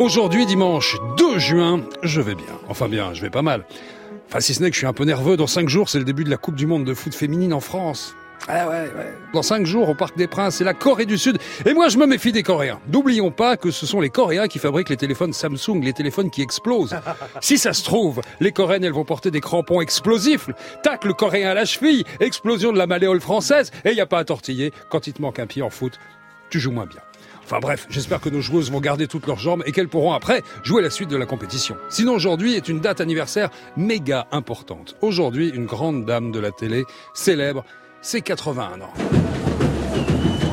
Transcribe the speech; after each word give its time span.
Aujourd'hui, 0.00 0.46
dimanche 0.46 0.96
2 1.18 1.38
juin, 1.38 1.82
je 2.02 2.22
vais 2.22 2.34
bien. 2.34 2.46
Enfin 2.70 2.88
bien, 2.88 3.12
je 3.12 3.20
vais 3.20 3.28
pas 3.28 3.42
mal. 3.42 3.66
Enfin, 4.28 4.40
si 4.40 4.54
ce 4.54 4.62
n'est 4.62 4.70
que 4.70 4.74
je 4.74 4.78
suis 4.78 4.86
un 4.86 4.94
peu 4.94 5.04
nerveux. 5.04 5.36
Dans 5.36 5.46
5 5.46 5.68
jours, 5.68 5.90
c'est 5.90 5.98
le 5.98 6.06
début 6.06 6.24
de 6.24 6.30
la 6.30 6.38
Coupe 6.38 6.54
du 6.54 6.66
Monde 6.66 6.86
de 6.86 6.94
foot 6.94 7.14
féminine 7.14 7.52
en 7.52 7.60
France. 7.60 8.16
Ah 8.48 8.66
ouais, 8.66 8.90
ouais. 8.96 9.12
Dans 9.34 9.42
5 9.42 9.66
jours, 9.66 9.90
au 9.90 9.94
Parc 9.94 10.16
des 10.16 10.26
Princes, 10.26 10.56
c'est 10.56 10.64
la 10.64 10.72
Corée 10.72 11.04
du 11.04 11.18
Sud. 11.18 11.36
Et 11.66 11.74
moi, 11.74 11.90
je 11.90 11.98
me 11.98 12.06
méfie 12.06 12.32
des 12.32 12.42
Coréens. 12.42 12.80
N'oublions 12.90 13.30
pas 13.30 13.58
que 13.58 13.70
ce 13.70 13.84
sont 13.84 14.00
les 14.00 14.08
Coréens 14.08 14.48
qui 14.48 14.58
fabriquent 14.58 14.88
les 14.88 14.96
téléphones 14.96 15.34
Samsung, 15.34 15.82
les 15.82 15.92
téléphones 15.92 16.30
qui 16.30 16.40
explosent. 16.40 16.96
Si 17.42 17.58
ça 17.58 17.74
se 17.74 17.84
trouve, 17.84 18.22
les 18.40 18.52
Coréennes, 18.52 18.84
elles 18.84 18.94
vont 18.94 19.04
porter 19.04 19.30
des 19.30 19.42
crampons 19.42 19.82
explosifs. 19.82 20.48
Tac, 20.82 21.04
le 21.04 21.12
Coréen 21.12 21.50
à 21.50 21.54
la 21.54 21.66
cheville. 21.66 22.04
Explosion 22.20 22.72
de 22.72 22.78
la 22.78 22.86
malléole 22.86 23.20
française. 23.20 23.70
Et 23.84 23.90
il 23.90 23.96
n'y 23.96 24.00
a 24.00 24.06
pas 24.06 24.20
à 24.20 24.24
tortiller. 24.24 24.72
Quand 24.88 25.06
il 25.06 25.12
te 25.12 25.20
manque 25.20 25.40
un 25.40 25.46
pied 25.46 25.60
en 25.60 25.68
foot, 25.68 26.00
tu 26.48 26.58
joues 26.58 26.72
moins 26.72 26.86
bien. 26.86 27.02
Enfin 27.50 27.58
bref, 27.58 27.88
j'espère 27.90 28.20
que 28.20 28.28
nos 28.28 28.40
joueuses 28.40 28.70
vont 28.70 28.78
garder 28.78 29.08
toutes 29.08 29.26
leurs 29.26 29.40
jambes 29.40 29.64
et 29.66 29.72
qu'elles 29.72 29.88
pourront 29.88 30.12
après 30.12 30.44
jouer 30.62 30.82
la 30.82 30.90
suite 30.90 31.10
de 31.10 31.16
la 31.16 31.26
compétition. 31.26 31.74
Sinon 31.88 32.12
aujourd'hui 32.12 32.54
est 32.54 32.68
une 32.68 32.78
date 32.78 33.00
anniversaire 33.00 33.50
méga 33.76 34.28
importante. 34.30 34.94
Aujourd'hui, 35.00 35.48
une 35.52 35.66
grande 35.66 36.04
dame 36.04 36.30
de 36.30 36.38
la 36.38 36.52
télé 36.52 36.84
célèbre 37.12 37.64
ses 38.02 38.20
81 38.20 38.82
ans. 38.82 38.92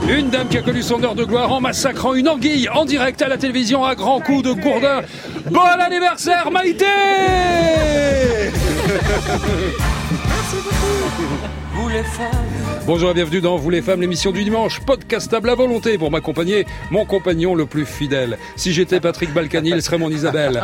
Une 0.09 0.31
dame 0.31 0.47
qui 0.47 0.57
a 0.57 0.63
connu 0.63 0.81
son 0.81 1.03
heure 1.03 1.13
de 1.13 1.23
gloire 1.23 1.51
en 1.51 1.61
massacrant 1.61 2.15
une 2.15 2.29
anguille 2.29 2.67
en 2.67 2.83
direct 2.83 3.21
à 3.21 3.27
la 3.27 3.37
télévision 3.37 3.85
à 3.85 3.93
grands 3.93 4.19
coups 4.19 4.41
de 4.41 4.53
gourdin. 4.53 5.03
Bon 5.51 5.59
anniversaire 5.61 6.49
Maïté 6.49 6.85
Vous 11.73 11.89
les 11.89 12.03
femmes. 12.03 12.66
Bonjour 12.87 13.11
et 13.11 13.13
bienvenue 13.13 13.41
dans 13.41 13.57
Vous 13.57 13.69
les 13.69 13.81
femmes, 13.81 13.99
l'émission 13.99 14.31
du 14.31 14.45
dimanche, 14.45 14.79
podcastable 14.79 15.49
à 15.49 15.55
volonté 15.55 15.97
pour 15.97 16.09
m'accompagner, 16.09 16.65
mon 16.89 17.03
compagnon 17.05 17.53
le 17.53 17.65
plus 17.65 17.85
fidèle. 17.85 18.37
Si 18.55 18.71
j'étais 18.71 19.01
Patrick 19.01 19.33
Balkany, 19.33 19.71
il 19.71 19.81
serait 19.81 19.97
mon 19.97 20.09
Isabelle. 20.09 20.61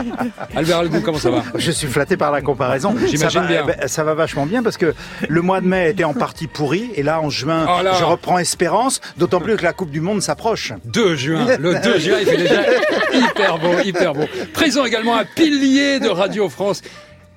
Albert 0.56 0.78
Algou, 0.78 1.02
comment 1.02 1.18
ça 1.18 1.30
va 1.30 1.42
Je 1.56 1.70
suis 1.70 1.86
flatté 1.86 2.16
par 2.16 2.32
la 2.32 2.40
comparaison. 2.40 2.94
J'imagine 3.06 3.46
bien. 3.46 3.64
eh 3.64 3.66
ben, 3.66 3.86
ça 3.86 4.02
va 4.02 4.14
vachement 4.14 4.46
bien 4.46 4.62
parce 4.62 4.78
que 4.78 4.94
le 5.28 5.42
mois 5.42 5.60
de 5.60 5.66
mai 5.66 5.90
était 5.90 6.04
en 6.04 6.14
partie 6.14 6.46
pourri 6.46 6.90
et 6.94 7.02
là 7.02 7.20
en 7.20 7.28
juin, 7.28 7.66
Oh 7.68 7.82
là. 7.82 7.92
je 7.98 8.04
reprends 8.04 8.38
espérance, 8.38 9.02
d'autant 9.18 9.40
plus 9.40 9.56
que 9.56 9.62
la 9.64 9.74
Coupe 9.74 9.90
du 9.90 10.00
Monde 10.00 10.22
s'approche. 10.22 10.72
2 10.86 11.16
juin, 11.16 11.46
le 11.60 11.74
2 11.82 11.98
juin, 11.98 12.16
il 12.20 12.26
fait 12.26 12.36
déjà 12.38 12.62
hyper 13.12 13.58
beau, 13.58 13.78
hyper 13.84 14.14
beau. 14.14 14.24
Présent 14.54 14.86
également 14.86 15.16
un 15.18 15.24
pilier 15.26 16.00
de 16.00 16.08
Radio 16.08 16.48
France. 16.48 16.80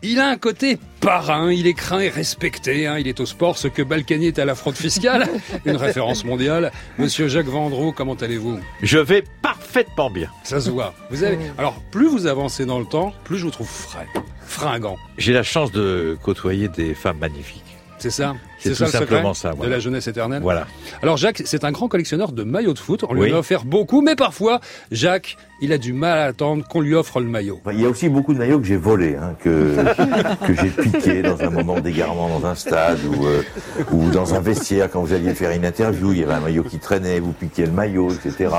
Il 0.03 0.19
a 0.19 0.29
un 0.29 0.37
côté 0.37 0.79
parrain, 0.99 1.51
il 1.51 1.67
est 1.67 1.75
craint 1.75 1.99
et 1.99 2.09
respecté, 2.09 2.87
hein. 2.87 2.97
il 2.97 3.07
est 3.07 3.19
au 3.19 3.27
sport 3.27 3.55
ce 3.59 3.67
que 3.67 3.83
Balkany 3.83 4.27
est 4.27 4.39
à 4.39 4.45
la 4.45 4.55
fraude 4.55 4.75
fiscale, 4.75 5.27
une 5.65 5.75
référence 5.75 6.25
mondiale. 6.25 6.71
Monsieur 6.97 7.27
Jacques 7.27 7.45
Vendroux, 7.45 7.91
comment 7.91 8.15
allez-vous? 8.15 8.59
Je 8.81 8.97
vais 8.97 9.23
parfaitement 9.43 10.09
bien. 10.09 10.29
Ça 10.43 10.59
se 10.59 10.71
voit. 10.71 10.95
Vous 11.11 11.23
avez... 11.23 11.37
Alors, 11.59 11.79
plus 11.91 12.07
vous 12.07 12.25
avancez 12.25 12.65
dans 12.65 12.79
le 12.79 12.85
temps, 12.85 13.13
plus 13.25 13.37
je 13.37 13.45
vous 13.45 13.51
trouve 13.51 13.69
frais, 13.69 14.07
fringant. 14.43 14.97
J'ai 15.19 15.33
la 15.33 15.43
chance 15.43 15.71
de 15.71 16.17
côtoyer 16.23 16.67
des 16.67 16.95
femmes 16.95 17.19
magnifiques. 17.19 17.61
C'est 18.01 18.09
ça 18.09 18.35
C'est 18.57 18.73
ça 18.73 18.85
tout 18.85 18.91
le 18.93 18.97
simplement 18.99 19.33
secret 19.35 19.49
ça, 19.49 19.55
voilà. 19.55 19.69
De 19.69 19.75
la 19.75 19.79
jeunesse 19.79 20.07
éternelle 20.07 20.41
Voilà. 20.41 20.65
Alors 21.03 21.17
Jacques, 21.17 21.43
c'est 21.45 21.63
un 21.63 21.71
grand 21.71 21.87
collectionneur 21.87 22.31
de 22.31 22.43
maillots 22.43 22.73
de 22.73 22.79
foot. 22.79 23.05
On 23.07 23.13
lui 23.13 23.21
Oui. 23.21 23.31
en 23.31 23.35
a 23.35 23.39
offert 23.39 23.63
beaucoup, 23.63 24.01
mais 24.01 24.15
parfois, 24.15 24.59
Jacques, 24.91 25.37
il 25.61 25.71
a 25.71 25.77
du 25.77 25.93
mal 25.93 26.17
à 26.17 26.23
attendre 26.25 26.67
qu'on 26.67 26.81
lui 26.81 26.95
offre 26.95 27.19
le 27.19 27.27
maillot. 27.27 27.61
Il 27.71 27.79
y 27.79 27.85
a 27.85 27.89
aussi 27.89 28.09
beaucoup 28.09 28.33
de 28.33 28.39
maillots 28.39 28.59
que 28.59 28.65
j'ai 28.65 28.77
volés, 28.77 29.15
hein, 29.15 29.35
que, 29.39 29.75
que 30.47 30.53
j'ai 30.55 30.69
piqués 30.69 31.21
dans 31.21 31.39
un 31.41 31.51
moment 31.51 31.79
d'égarement 31.79 32.27
dans 32.39 32.47
un 32.47 32.55
stade 32.55 32.97
ou, 33.05 33.25
euh, 33.27 33.43
ou 33.91 34.09
dans 34.09 34.33
un 34.33 34.39
vestiaire 34.39 34.89
quand 34.89 35.01
vous 35.01 35.13
alliez 35.13 35.35
faire 35.35 35.51
une 35.51 35.63
interview, 35.65 36.11
il 36.13 36.19
y 36.19 36.23
avait 36.23 36.33
un 36.33 36.39
maillot 36.39 36.63
qui 36.63 36.79
traînait, 36.79 37.19
vous 37.19 37.33
piquiez 37.33 37.67
le 37.67 37.71
maillot, 37.71 38.09
etc. 38.11 38.49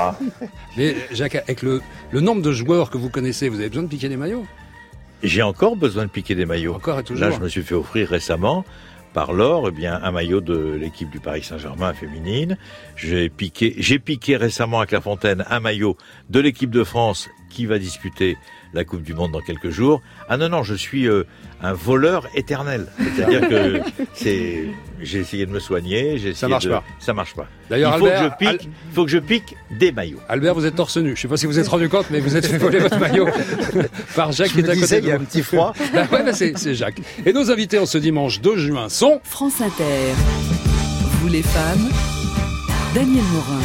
Mais 0.77 0.95
Jacques, 1.11 1.35
avec 1.35 1.61
le, 1.61 1.81
le 2.11 2.19
nombre 2.21 2.41
de 2.41 2.51
joueurs 2.53 2.89
que 2.89 2.97
vous 2.97 3.09
connaissez, 3.09 3.49
vous 3.49 3.59
avez 3.59 3.67
besoin 3.69 3.83
de 3.83 3.89
piquer 3.89 4.07
des 4.07 4.17
maillots? 4.17 4.45
J'ai 5.21 5.41
encore 5.41 5.77
besoin 5.77 6.03
de 6.03 6.09
piquer 6.09 6.35
des 6.35 6.45
maillots. 6.45 6.73
Encore 6.75 6.99
et 6.99 7.03
toujours. 7.03 7.25
Là, 7.29 7.33
je 7.33 7.39
me 7.41 7.47
suis 7.47 7.63
fait 7.63 7.75
offrir 7.75 8.09
récemment 8.09 8.65
par 9.13 9.33
Laure, 9.33 9.69
eh 9.69 9.71
bien, 9.71 9.99
un 10.01 10.11
maillot 10.11 10.41
de 10.41 10.73
l'équipe 10.73 11.09
du 11.09 11.19
Paris 11.19 11.43
Saint-Germain 11.43 11.93
féminine. 11.93 12.57
J'ai 12.95 13.29
piqué, 13.29 13.75
j'ai 13.77 13.99
piqué 13.99 14.35
récemment 14.35 14.79
à 14.79 14.85
Clairefontaine 14.85 15.45
un 15.49 15.59
maillot 15.59 15.97
de 16.29 16.39
l'équipe 16.39 16.71
de 16.71 16.83
France 16.83 17.29
qui 17.49 17.65
va 17.65 17.79
disputer 17.79 18.37
la 18.73 18.83
Coupe 18.83 19.03
du 19.03 19.13
Monde 19.13 19.31
dans 19.31 19.39
quelques 19.41 19.69
jours. 19.69 20.01
Ah 20.29 20.37
non, 20.37 20.49
non, 20.49 20.63
je 20.63 20.73
suis 20.73 21.07
euh, 21.07 21.23
un 21.61 21.73
voleur 21.73 22.27
éternel. 22.35 22.87
C'est-à-dire 23.15 23.47
que 23.47 23.79
c'est, 24.13 24.65
j'ai 25.01 25.19
essayé 25.19 25.45
de 25.45 25.51
me 25.51 25.59
soigner, 25.59 26.17
j'ai 26.17 26.33
Ça 26.33 26.47
marche 26.47 26.65
de- 26.65 26.69
pas. 26.71 26.83
Ça 26.99 27.13
marche 27.13 27.35
pas. 27.35 27.47
Il 27.67 27.69
D'ailleurs, 27.69 27.97
faut 27.97 28.05
Albert, 28.05 28.37
que 28.39 28.45
je 28.45 28.51
pique, 28.51 28.63
il 28.89 28.93
faut 28.93 29.05
que 29.05 29.11
je 29.11 29.17
pique 29.19 29.55
des 29.71 29.91
maillots. 29.91 30.19
Albert, 30.27 30.53
vous 30.55 30.65
êtes 30.65 30.75
torse 30.75 30.97
nu. 30.97 31.15
Je 31.15 31.21
sais 31.21 31.27
pas 31.27 31.37
si 31.37 31.45
vous 31.45 31.53
vous 31.53 31.59
êtes 31.59 31.67
rendu 31.67 31.87
compte, 31.89 32.07
mais 32.11 32.19
vous 32.19 32.35
êtes 32.35 32.45
fait 32.45 32.57
voler 32.57 32.79
votre 32.79 32.99
maillot 32.99 33.27
par 34.15 34.31
Jacques 34.31 34.49
Je 34.49 34.53
qui 34.53 34.59
est 34.61 34.69
à 34.69 34.75
côté 34.75 34.97
il 34.99 35.05
y 35.05 35.11
a 35.11 35.15
un 35.15 35.19
petit 35.19 35.41
froid. 35.43 35.73
Bah 35.93 36.05
ouais, 36.11 36.23
bah 36.23 36.33
c'est 36.33 36.57
c'est 36.57 36.73
Jacques. 36.73 37.01
Et 37.25 37.33
nos 37.33 37.51
invités 37.51 37.77
en 37.77 37.85
ce 37.85 37.97
dimanche 37.99 38.41
2 38.41 38.57
juin 38.57 38.89
sont 38.89 39.21
France 39.23 39.61
Inter. 39.61 39.83
Vous 41.21 41.27
les 41.29 41.43
femmes, 41.43 41.89
Daniel 42.95 43.23
Morin. 43.33 43.61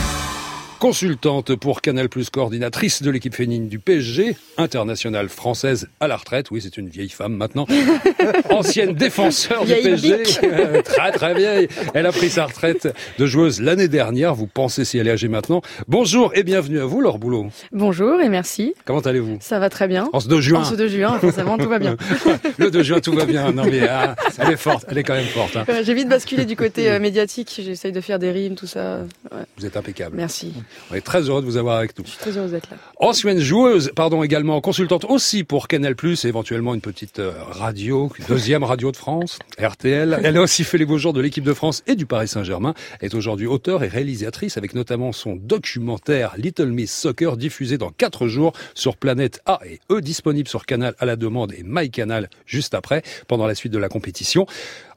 Consultante 0.78 1.54
pour 1.56 1.82
Canal+, 1.82 2.08
coordinatrice 2.32 3.02
de 3.02 3.10
l'équipe 3.10 3.34
féminine 3.34 3.68
du 3.68 3.78
PSG, 3.78 4.36
internationale 4.56 5.28
française 5.28 5.88
à 6.00 6.08
la 6.08 6.16
retraite. 6.16 6.50
Oui, 6.50 6.60
c'est 6.62 6.76
une 6.76 6.88
vieille 6.88 7.08
femme 7.08 7.34
maintenant. 7.34 7.66
Ancienne 8.50 8.94
défenseur 8.94 9.64
du 9.64 9.72
PSG. 9.74 10.22
Euh, 10.48 10.82
très 10.82 11.10
très 11.12 11.34
vieille. 11.34 11.68
Elle 11.94 12.06
a 12.06 12.12
pris 12.12 12.30
sa 12.30 12.46
retraite 12.46 12.88
de 13.18 13.26
joueuse 13.26 13.60
l'année 13.60 13.88
dernière. 13.88 14.34
Vous 14.34 14.46
pensez 14.46 14.84
si 14.84 14.98
elle 14.98 15.08
est 15.08 15.10
âgée 15.12 15.28
maintenant. 15.28 15.62
Bonjour 15.88 16.30
et 16.34 16.42
bienvenue 16.42 16.80
à 16.80 16.84
vous, 16.84 17.00
Laure 17.00 17.18
Boulot. 17.18 17.46
Bonjour 17.72 18.20
et 18.20 18.28
merci. 18.28 18.74
Comment 18.84 19.00
allez-vous? 19.00 19.38
Ça 19.40 19.58
va 19.58 19.68
très 19.68 19.88
bien. 19.88 20.08
En 20.12 20.20
ce 20.20 20.28
2 20.28 20.40
juin. 20.40 20.60
En 20.60 20.64
ce 20.64 20.74
2 20.74 20.88
juin, 20.88 21.18
forcément, 21.18 21.58
tout 21.58 21.68
va 21.68 21.78
bien. 21.78 21.96
Le 22.58 22.70
2 22.70 22.82
juin, 22.82 23.00
tout 23.00 23.12
va 23.12 23.24
bien. 23.26 23.52
Non 23.52 23.64
mais 23.64 23.86
ah, 23.88 24.16
elle 24.38 24.50
est 24.52 24.56
forte. 24.56 24.84
Elle 24.88 24.98
est 24.98 25.02
quand 25.02 25.14
même 25.14 25.26
forte. 25.26 25.56
hein. 25.56 25.64
J'ai 25.82 25.94
vite 25.94 26.08
basculé 26.08 26.44
du 26.44 26.56
côté 26.56 26.90
euh, 26.90 26.98
médiatique. 26.98 27.60
J'essaye 27.62 27.92
de 27.92 28.00
faire 28.00 28.18
des 28.18 28.30
rimes, 28.30 28.54
tout 28.54 28.66
ça. 28.66 29.00
Ouais, 29.32 29.42
Vous 29.58 29.66
êtes 29.66 29.76
impeccable. 29.76 30.16
merci. 30.16 30.52
On 30.90 30.94
est 30.94 31.00
très 31.00 31.22
heureux 31.28 31.40
de 31.40 31.46
vous 31.46 31.56
avoir 31.56 31.78
avec 31.78 31.98
nous. 31.98 32.04
Je 32.04 32.10
suis 32.10 32.18
très 32.18 32.36
heureuse 32.36 32.52
d'être 32.52 32.70
là. 32.70 32.76
Ancienne 32.98 33.38
joueuse, 33.38 33.92
pardon, 33.94 34.22
également 34.22 34.60
consultante 34.60 35.04
aussi 35.04 35.44
pour 35.44 35.68
Canal+, 35.68 35.94
et 36.02 36.26
éventuellement 36.26 36.74
une 36.74 36.80
petite 36.80 37.18
euh, 37.18 37.32
radio, 37.50 38.10
deuxième 38.28 38.64
radio 38.64 38.90
de 38.90 38.96
France, 38.96 39.38
RTL. 39.58 40.20
Elle 40.22 40.36
a 40.36 40.42
aussi 40.42 40.64
fait 40.64 40.78
les 40.78 40.86
beaux 40.86 40.98
jours 40.98 41.12
de 41.12 41.20
l'équipe 41.20 41.44
de 41.44 41.54
France 41.54 41.82
et 41.86 41.94
du 41.94 42.06
Paris 42.06 42.28
Saint-Germain. 42.28 42.74
Elle 43.00 43.06
est 43.06 43.14
aujourd'hui 43.14 43.46
auteure 43.46 43.84
et 43.84 43.88
réalisatrice 43.88 44.56
avec 44.56 44.74
notamment 44.74 45.12
son 45.12 45.36
documentaire 45.36 46.34
Little 46.36 46.68
Miss 46.68 46.92
Soccer 46.92 47.36
diffusé 47.36 47.78
dans 47.78 47.90
quatre 47.90 48.28
jours 48.28 48.52
sur 48.74 48.96
Planète 48.96 49.40
A 49.46 49.60
et 49.66 49.80
E, 49.90 50.00
disponible 50.00 50.48
sur 50.48 50.66
Canal 50.66 50.94
à 50.98 51.06
la 51.06 51.16
demande 51.16 51.52
et 51.52 51.62
MyCanal 51.64 52.28
juste 52.46 52.74
après, 52.74 53.02
pendant 53.26 53.46
la 53.46 53.54
suite 53.54 53.72
de 53.72 53.78
la 53.78 53.88
compétition. 53.88 54.46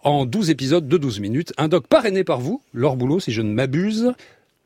En 0.03 0.25
12 0.25 0.49
épisodes 0.49 0.87
de 0.87 0.97
12 0.97 1.19
minutes, 1.19 1.53
un 1.57 1.67
doc 1.67 1.87
parrainé 1.87 2.23
par 2.23 2.39
vous, 2.39 2.61
Laure 2.73 2.97
Boulot, 2.97 3.19
si 3.19 3.31
je 3.31 3.41
ne 3.41 3.53
m'abuse. 3.53 4.13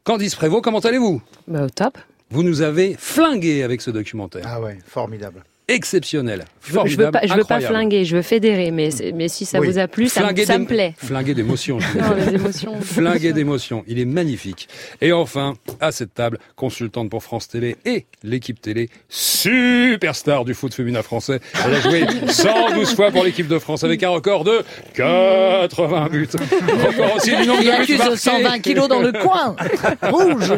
Candice 0.05 0.35
Prévost, 0.35 0.63
comment 0.63 0.79
allez-vous? 0.79 1.19
Bah, 1.47 1.63
au 1.65 1.69
top. 1.69 1.97
vous 2.29 2.43
nous 2.43 2.61
avez 2.61 2.95
flingué 2.95 3.63
avec 3.63 3.81
ce 3.81 3.89
documentaire. 3.89 4.43
Ah 4.47 4.61
ouais, 4.61 4.77
formidable. 4.85 5.43
Exceptionnel. 5.67 6.45
Je 6.61 6.73
veux, 6.73 6.79
je 6.85 6.95
veux 6.95 7.03
Formidable, 7.05 7.11
pas, 7.11 7.27
je 7.27 7.33
veux 7.39 7.43
pas 7.43 7.59
flinguer, 7.59 8.05
je 8.05 8.15
veux 8.15 8.21
fédérer, 8.21 8.71
mais, 8.71 8.89
si 9.29 9.45
ça 9.45 9.59
Oui. 9.59 9.67
vous 9.67 9.77
a 9.79 9.87
plu, 9.87 10.07
ça, 10.07 10.19
me- 10.21 10.25
Flinguer 10.27 10.45
ça 10.45 10.53
des- 10.53 10.59
me 10.59 10.65
plaît. 10.67 10.93
Flinguer 10.97 11.33
d'émotion. 11.33 11.79
je 11.79 11.87
veux 11.97 12.01
Non, 12.01 12.15
dire. 12.15 12.25
les 12.31 12.35
émotions. 12.35 12.81
Flingué 12.81 13.33
d'émotion. 13.33 13.83
Il 13.87 13.99
est 13.99 14.05
magnifique. 14.05 14.67
Et 15.01 15.11
enfin, 15.11 15.53
à 15.81 15.91
cette 15.91 16.13
table, 16.13 16.39
consultante 16.55 17.09
pour 17.09 17.23
France 17.23 17.47
Télé 17.47 17.77
et 17.85 18.05
l'équipe 18.23 18.59
télé, 18.61 18.89
superstar 19.09 20.45
du 20.45 20.53
foot 20.53 20.73
féminin 20.73 21.01
français. 21.01 21.39
Elle 21.65 21.73
a 21.75 21.81
joué 21.81 22.05
112 22.27 22.95
fois 22.95 23.11
pour 23.11 23.23
l'équipe 23.23 23.47
de 23.47 23.59
France 23.59 23.83
avec 23.83 24.01
un 24.03 24.09
record 24.09 24.43
de 24.43 24.63
80 24.95 26.09
buts. 26.09 26.27
Record 26.31 27.15
aussi 27.15 27.35
du 27.35 27.45
nombre 27.47 27.61
Il 27.61 27.65
de 27.67 27.71
buts 27.71 27.81
accuse 27.81 27.97
marqués. 27.99 28.15
120 28.17 28.59
kilos 28.59 28.87
dans 28.87 29.01
le 29.01 29.11
coin. 29.11 29.55
Rouge. 30.03 30.53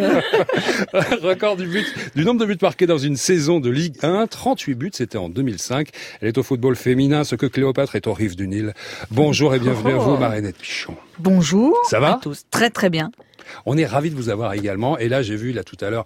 Record 1.21 1.57
du 1.57 1.65
but, 1.67 1.85
du 2.15 2.23
nombre 2.25 2.39
de 2.41 2.45
buts 2.45 2.57
marqués 2.61 2.87
dans 2.87 2.97
une 2.97 3.15
saison 3.17 3.59
de 3.59 3.69
Ligue 3.69 3.95
1, 4.03 4.27
38 4.27 4.73
buts, 4.75 4.91
c'était 4.97 5.17
en 5.17 5.29
2005. 5.29 5.89
Elle 6.21 6.27
est 6.27 6.37
au 6.37 6.43
football 6.43 6.75
féminin, 6.75 7.23
ce 7.23 7.35
que 7.35 7.45
Cléopâtre 7.45 7.95
est 7.95 8.07
aux 8.07 8.13
rives 8.13 8.35
du 8.35 8.47
Nil. 8.47 8.73
Bonjour 9.11 9.53
et 9.53 9.59
bienvenue 9.59 9.93
à 9.93 9.97
vous, 9.97 10.17
Marinette 10.17 10.57
Pichon. 10.57 10.95
Bonjour. 11.19 11.77
Ça 11.89 11.99
va 11.99 12.13
à 12.15 12.19
tous. 12.21 12.43
Très 12.51 12.69
très 12.69 12.89
bien. 12.89 13.11
On 13.65 13.77
est 13.77 13.85
ravis 13.85 14.09
de 14.09 14.15
vous 14.15 14.27
avoir 14.29 14.53
également. 14.53 14.97
Et 14.97 15.07
là, 15.07 15.21
j'ai 15.21 15.35
vu 15.37 15.53
là 15.53 15.63
tout 15.63 15.77
à 15.81 15.89
l'heure, 15.89 16.03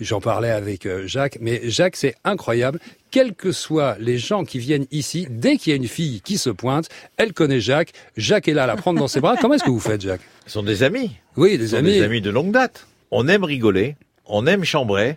j'en 0.00 0.20
parlais 0.20 0.50
avec 0.50 0.86
euh, 0.86 1.06
Jacques, 1.06 1.38
mais 1.40 1.60
Jacques, 1.70 1.94
c'est 1.96 2.16
incroyable. 2.24 2.80
Quels 3.12 3.34
que 3.34 3.52
soient 3.52 3.96
les 4.00 4.18
gens 4.18 4.44
qui 4.44 4.58
viennent 4.58 4.86
ici, 4.90 5.26
dès 5.30 5.56
qu'il 5.56 5.70
y 5.70 5.74
a 5.74 5.76
une 5.76 5.86
fille 5.86 6.20
qui 6.20 6.36
se 6.36 6.50
pointe, 6.50 6.88
elle 7.16 7.32
connaît 7.32 7.60
Jacques. 7.60 7.92
Jacques 8.16 8.48
est 8.48 8.54
là 8.54 8.64
à 8.64 8.66
la 8.66 8.74
prendre 8.76 8.98
dans 8.98 9.06
ses 9.06 9.20
bras. 9.20 9.36
Comment 9.40 9.54
est-ce 9.54 9.64
que 9.64 9.70
vous 9.70 9.78
faites, 9.78 10.00
Jacques? 10.00 10.20
Ce 10.46 10.52
sont 10.54 10.62
des 10.64 10.82
amis. 10.82 11.12
Oui, 11.36 11.52
Ce 11.52 11.58
des 11.58 11.68
sont 11.68 11.76
amis. 11.76 11.92
des 11.92 12.02
amis 12.02 12.20
de 12.20 12.30
longue 12.30 12.50
date. 12.50 12.86
On 13.12 13.28
aime 13.28 13.44
rigoler, 13.44 13.96
on 14.26 14.46
aime 14.46 14.64
chambrer. 14.64 15.16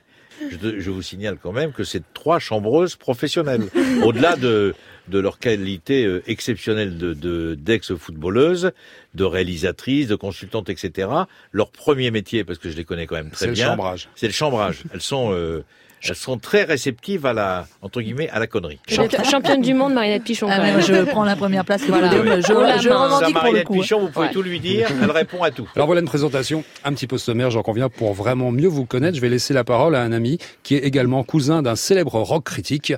Je, 0.49 0.89
vous 0.89 1.01
signale 1.01 1.37
quand 1.41 1.51
même 1.51 1.71
que 1.71 1.83
c'est 1.83 2.03
trois 2.13 2.39
chambreuses 2.39 2.95
professionnelles. 2.95 3.63
Au-delà 4.03 4.35
de, 4.35 4.73
de 5.07 5.19
leur 5.19 5.39
qualité 5.39 6.05
euh, 6.05 6.23
exceptionnelle 6.27 6.97
de, 6.97 7.13
de, 7.13 7.55
d'ex-footballeuses, 7.55 8.71
de 9.15 9.23
réalisatrices, 9.23 10.07
de 10.07 10.15
consultantes, 10.15 10.69
etc. 10.69 11.09
Leur 11.51 11.69
premier 11.71 12.11
métier, 12.11 12.43
parce 12.43 12.59
que 12.59 12.69
je 12.69 12.77
les 12.77 12.85
connais 12.85 13.07
quand 13.07 13.15
même 13.15 13.29
très 13.29 13.39
C'est 13.39 13.47
le 13.47 13.53
bien, 13.53 13.67
chambrage. 13.67 14.09
c'est 14.15 14.27
le 14.27 14.33
chambrage. 14.33 14.83
Elles 14.93 15.01
sont, 15.01 15.31
euh, 15.33 15.63
elles 16.07 16.15
sont 16.15 16.39
très 16.39 16.63
réceptives 16.63 17.27
à 17.27 17.33
la, 17.33 17.67
entre 17.83 18.01
guillemets, 18.01 18.27
à 18.29 18.39
la 18.39 18.47
connerie. 18.47 18.79
Champi- 18.89 19.23
Championne 19.29 19.61
du 19.61 19.75
monde, 19.75 19.93
Marinette 19.93 20.23
Pichon. 20.23 20.47
Ah, 20.49 20.57
quand 20.57 20.63
même. 20.63 20.81
je 20.81 21.03
prends 21.03 21.23
la 21.25 21.35
première 21.35 21.63
place. 21.63 21.83
Voilà. 21.87 22.09
Je, 22.09 22.17
la 22.53 22.77
je 22.79 22.89
revendique 22.89 23.35
pour 23.37 23.53
le 23.53 23.61
coup. 23.61 23.73
hein. 23.75 23.81
Pichon, 23.81 23.99
vous 23.99 24.07
pouvez 24.09 24.25
Ouais. 24.27 24.33
tout 24.33 24.41
lui 24.41 24.59
dire, 24.59 24.87
elle 25.03 25.11
répond 25.11 25.43
à 25.43 25.51
tout. 25.51 25.69
Alors 25.75 25.85
voilà 25.85 26.01
une 26.01 26.07
présentation 26.07 26.63
un 26.83 26.93
petit 26.93 27.05
peu 27.05 27.19
sommaire, 27.19 27.51
j'en 27.51 27.61
conviens, 27.61 27.87
pour 27.89 28.13
vraiment 28.15 28.49
mieux 28.51 28.67
vous 28.67 28.85
connaître. 28.85 29.15
Je 29.15 29.21
vais 29.21 29.29
laisser 29.29 29.53
la 29.53 29.63
parole 29.63 29.93
à 29.95 30.01
un 30.01 30.11
ami 30.11 30.39
qui 30.63 30.73
est 30.75 30.79
également 30.79 31.23
cousin 31.23 31.61
d'un 31.61 31.75
célèbre 31.75 32.15
rock 32.19 32.45
critique. 32.45 32.93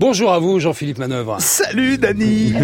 Bonjour 0.00 0.32
à 0.32 0.40
vous, 0.40 0.58
Jean-Philippe 0.58 0.98
Manœuvre. 0.98 1.36
Salut 1.40 1.96
Dani 1.98 2.54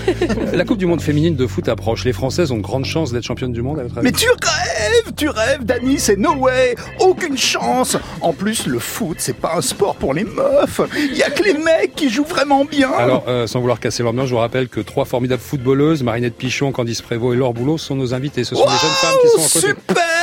La 0.52 0.64
Coupe 0.64 0.78
du 0.78 0.86
Monde 0.86 1.00
féminine 1.00 1.36
de 1.36 1.46
foot 1.46 1.68
approche. 1.68 2.04
Les 2.04 2.12
Françaises 2.12 2.50
ont 2.50 2.53
de 2.56 2.62
grandes 2.62 2.84
chances 2.84 3.12
d'être 3.12 3.24
championnes 3.24 3.52
du 3.52 3.62
monde 3.62 3.78
à 3.78 3.82
votre 3.82 3.98
avis 3.98 4.04
Mais 4.04 4.12
tu 4.12 4.28
rêves, 4.28 5.12
tu 5.16 5.28
rêves 5.28 5.64
Dani, 5.64 5.98
c'est 5.98 6.16
no 6.16 6.34
way, 6.34 6.74
aucune 7.00 7.38
chance 7.38 7.96
En 8.20 8.32
plus, 8.32 8.66
le 8.66 8.78
foot, 8.78 9.16
c'est 9.18 9.36
pas 9.36 9.54
un 9.56 9.62
sport 9.62 9.96
pour 9.96 10.14
les 10.14 10.24
meufs, 10.24 10.80
il 10.96 11.16
y 11.16 11.22
a 11.22 11.30
que 11.30 11.42
les 11.42 11.54
mecs 11.54 11.94
qui 11.94 12.10
jouent 12.10 12.24
vraiment 12.24 12.64
bien 12.64 12.90
Alors, 12.92 13.24
euh, 13.28 13.46
sans 13.46 13.60
vouloir 13.60 13.80
casser 13.80 14.02
l'ambiance, 14.02 14.28
je 14.28 14.34
vous 14.34 14.40
rappelle 14.40 14.68
que 14.68 14.80
trois 14.80 15.04
formidables 15.04 15.42
footballeuses, 15.42 16.02
Marinette 16.02 16.36
Pichon, 16.36 16.72
Candice 16.72 17.02
Prévost 17.02 17.34
et 17.34 17.38
Laure 17.38 17.54
Boulot, 17.54 17.78
sont 17.78 17.96
nos 17.96 18.14
invités. 18.14 18.44
Ce 18.44 18.54
sont 18.54 18.64
les 18.64 18.70
jeunes 18.70 18.90
femmes 19.00 19.16
qui 19.22 19.28
sont 19.28 19.58
à 19.58 19.60
côté. 19.60 19.80
Super, 19.88 20.13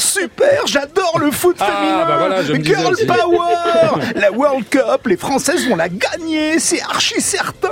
super, 0.00 0.66
j'adore 0.66 1.18
le 1.20 1.30
foot 1.30 1.56
Ah, 1.60 1.66
féminin. 1.66 2.04
bah 2.06 2.16
voilà, 2.18 2.42
je 2.42 2.52
me 2.52 2.58
disais 2.58 2.74
Girl 2.76 2.94
power, 3.06 4.02
la 4.16 4.32
World 4.32 4.68
Cup, 4.68 5.06
les 5.06 5.16
Françaises 5.16 5.68
vont 5.68 5.76
la 5.76 5.88
gagner, 5.88 6.58
c'est 6.58 6.80
archi 6.82 7.20
certain. 7.20 7.68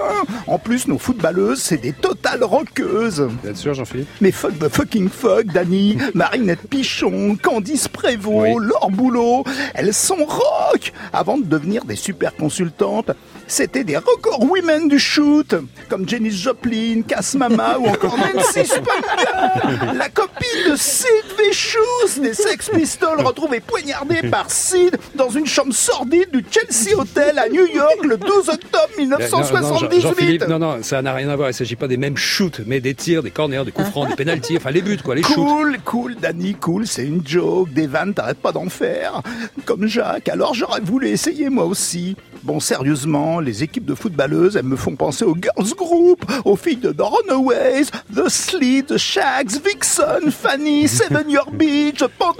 En 0.46 0.58
plus, 0.58 0.86
nos 0.88 0.98
footballeuses, 0.98 1.60
c'est 1.60 1.78
des 1.78 1.92
totales 1.92 2.44
rockeuses. 2.44 3.20
Vous 3.20 3.48
êtes 3.48 3.56
sûr, 3.56 3.74
Jean-Philippe 3.74 4.08
Mais 4.20 4.30
fuck 4.30 4.58
the 4.58 4.68
fucking 4.68 5.08
fuck, 5.08 5.46
Dani, 5.46 5.98
Marinette 6.14 6.68
Pichon, 6.68 7.36
Candice 7.42 7.88
Prévost, 7.88 8.54
Oui. 8.56 8.66
Laure 8.66 8.90
Boulot, 8.90 9.44
elles 9.74 9.94
sont 9.94 10.24
rock 10.24 10.92
Avant 11.12 11.38
de 11.38 11.44
devenir 11.44 11.84
des 11.84 11.96
super 11.96 12.34
consultantes, 12.36 13.10
c'était 13.48 13.82
des 13.84 13.96
records 13.96 14.42
women 14.48 14.88
du 14.88 14.98
shoot, 14.98 15.54
comme 15.88 16.08
Jenny 16.08 16.30
Joplin, 16.30 17.02
Cass 17.06 17.34
Mama 17.34 17.76
ou 17.78 17.86
encore 17.86 18.16
Nancy 18.16 18.64
Spungen, 18.66 19.96
la 19.96 20.08
copine 20.10 20.70
de 20.70 20.76
Sid 20.76 21.08
Vicious, 21.38 22.20
des 22.22 22.34
Sex 22.34 22.68
Pistols 22.70 23.20
retrouvés 23.22 23.60
poignardés 23.60 24.28
par 24.30 24.50
Sid 24.50 24.96
dans 25.14 25.30
une 25.30 25.46
chambre 25.46 25.72
sordide 25.72 26.30
du 26.30 26.44
Chelsea 26.50 26.96
Hotel 26.98 27.38
à 27.38 27.48
New 27.48 27.66
York 27.66 28.04
le 28.04 28.16
12 28.18 28.48
octobre 28.50 28.88
Eh, 28.98 29.06
Non, 29.06 29.18
non, 29.18 29.18
Jean- 29.18 29.38
1978. 29.38 30.00
Jean-Philippe, 30.00 30.46
non, 30.48 30.58
non, 30.58 30.82
ça 30.82 31.00
n'a 31.02 31.12
rien 31.14 31.28
à 31.28 31.36
voir. 31.36 31.50
Il 31.50 31.54
s'agit 31.54 31.76
pas 31.76 31.88
des 31.88 31.96
mêmes 31.96 32.16
shoots, 32.16 32.60
mais 32.66 32.80
des 32.80 32.94
tirs, 32.94 33.22
des 33.22 33.30
corners, 33.30 33.64
des 33.64 33.72
coups 33.72 33.88
francs, 33.88 34.08
des 34.08 34.14
pénalties, 34.16 34.56
enfin 34.56 34.70
les 34.70 34.82
buts, 34.82 34.98
quoi, 35.02 35.14
les 35.14 35.22
shoots. 35.22 35.34
Cool, 35.34 35.78
cool, 35.84 36.16
Danny, 36.20 36.54
cool, 36.54 36.86
c'est 36.86 37.04
une 37.04 37.26
joke, 37.26 37.72
des 37.72 37.86
vannes, 37.86 38.12
t'arrêtes 38.14 38.38
pas 38.38 38.52
d'en 38.52 38.68
faire. 38.68 39.22
Comme 39.64 39.86
Jacques, 39.86 40.28
alors 40.28 40.54
j'aurais 40.54 40.80
voulu 40.80 41.08
essayer 41.08 41.48
moi 41.48 41.64
aussi. 41.64 42.16
Bon, 42.42 42.60
sérieusement, 42.60 43.40
les 43.40 43.62
équipes 43.62 43.84
de 43.84 43.94
footballeuses, 43.94 44.56
elles 44.56 44.64
me 44.64 44.76
font 44.76 44.96
penser 44.96 45.24
aux 45.24 45.34
girls 45.34 45.74
group, 45.76 46.24
aux 46.44 46.56
filles 46.56 46.76
de 46.76 46.92
The 46.92 47.02
Runaways, 47.02 47.86
The 48.14 48.28
Sleet, 48.28 48.84
The 48.84 48.96
Shags, 48.96 49.60
Vixen, 49.64 50.30
Fanny, 50.30 50.88
Seven 50.88 51.28
Your 51.30 51.50
Beach, 51.50 52.02
pas 52.18 52.32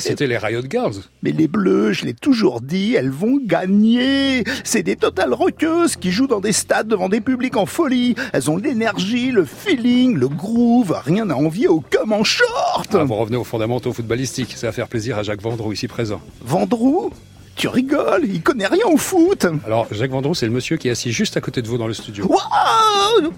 cité 0.00 0.26
les 0.26 0.38
Riot 0.38 0.62
Girls. 0.68 0.94
Mais 1.22 1.32
les 1.32 1.48
Bleus, 1.48 1.92
je 1.92 2.04
l'ai 2.04 2.14
toujours 2.14 2.60
dit, 2.60 2.94
elles 2.94 3.10
vont 3.10 3.38
gagner. 3.42 4.44
C'est 4.64 4.82
des 4.82 4.96
totales 4.96 5.34
rockeuses 5.34 5.96
qui 5.96 6.10
jouent 6.10 6.26
dans 6.26 6.40
des 6.40 6.52
stades 6.52 6.88
devant 6.88 7.08
des 7.08 7.20
publics 7.20 7.56
en 7.56 7.66
folie. 7.66 8.14
Elles 8.32 8.50
ont 8.50 8.56
l'énergie, 8.56 9.30
le 9.30 9.44
feeling, 9.44 10.16
le 10.16 10.28
groove, 10.28 10.94
rien 11.04 11.30
à 11.30 11.34
envier 11.34 11.68
au 11.68 11.80
cum 11.80 12.12
en 12.12 12.24
short. 12.24 12.94
Ah, 12.94 13.04
vous 13.04 13.14
revenez 13.14 13.36
aux 13.36 13.44
fondamentaux 13.44 13.92
footballistiques. 13.92 14.54
Ça 14.56 14.68
va 14.68 14.72
faire 14.72 14.88
plaisir 14.88 15.18
à 15.18 15.22
Jacques 15.22 15.42
Vendroux, 15.42 15.72
ici 15.72 15.88
présent. 15.88 16.20
Vendroux? 16.42 17.10
Tu 17.58 17.66
rigoles, 17.66 18.22
il 18.24 18.40
connaît 18.40 18.68
rien 18.68 18.84
au 18.86 18.96
foot. 18.96 19.44
Alors, 19.66 19.88
Jacques 19.90 20.12
Vendroux, 20.12 20.32
c'est 20.34 20.46
le 20.46 20.52
monsieur 20.52 20.76
qui 20.76 20.86
est 20.86 20.92
assis 20.92 21.10
juste 21.10 21.36
à 21.36 21.40
côté 21.40 21.60
de 21.60 21.66
vous 21.66 21.76
dans 21.76 21.88
le 21.88 21.92
studio. 21.92 22.24
Waouh 22.26 23.32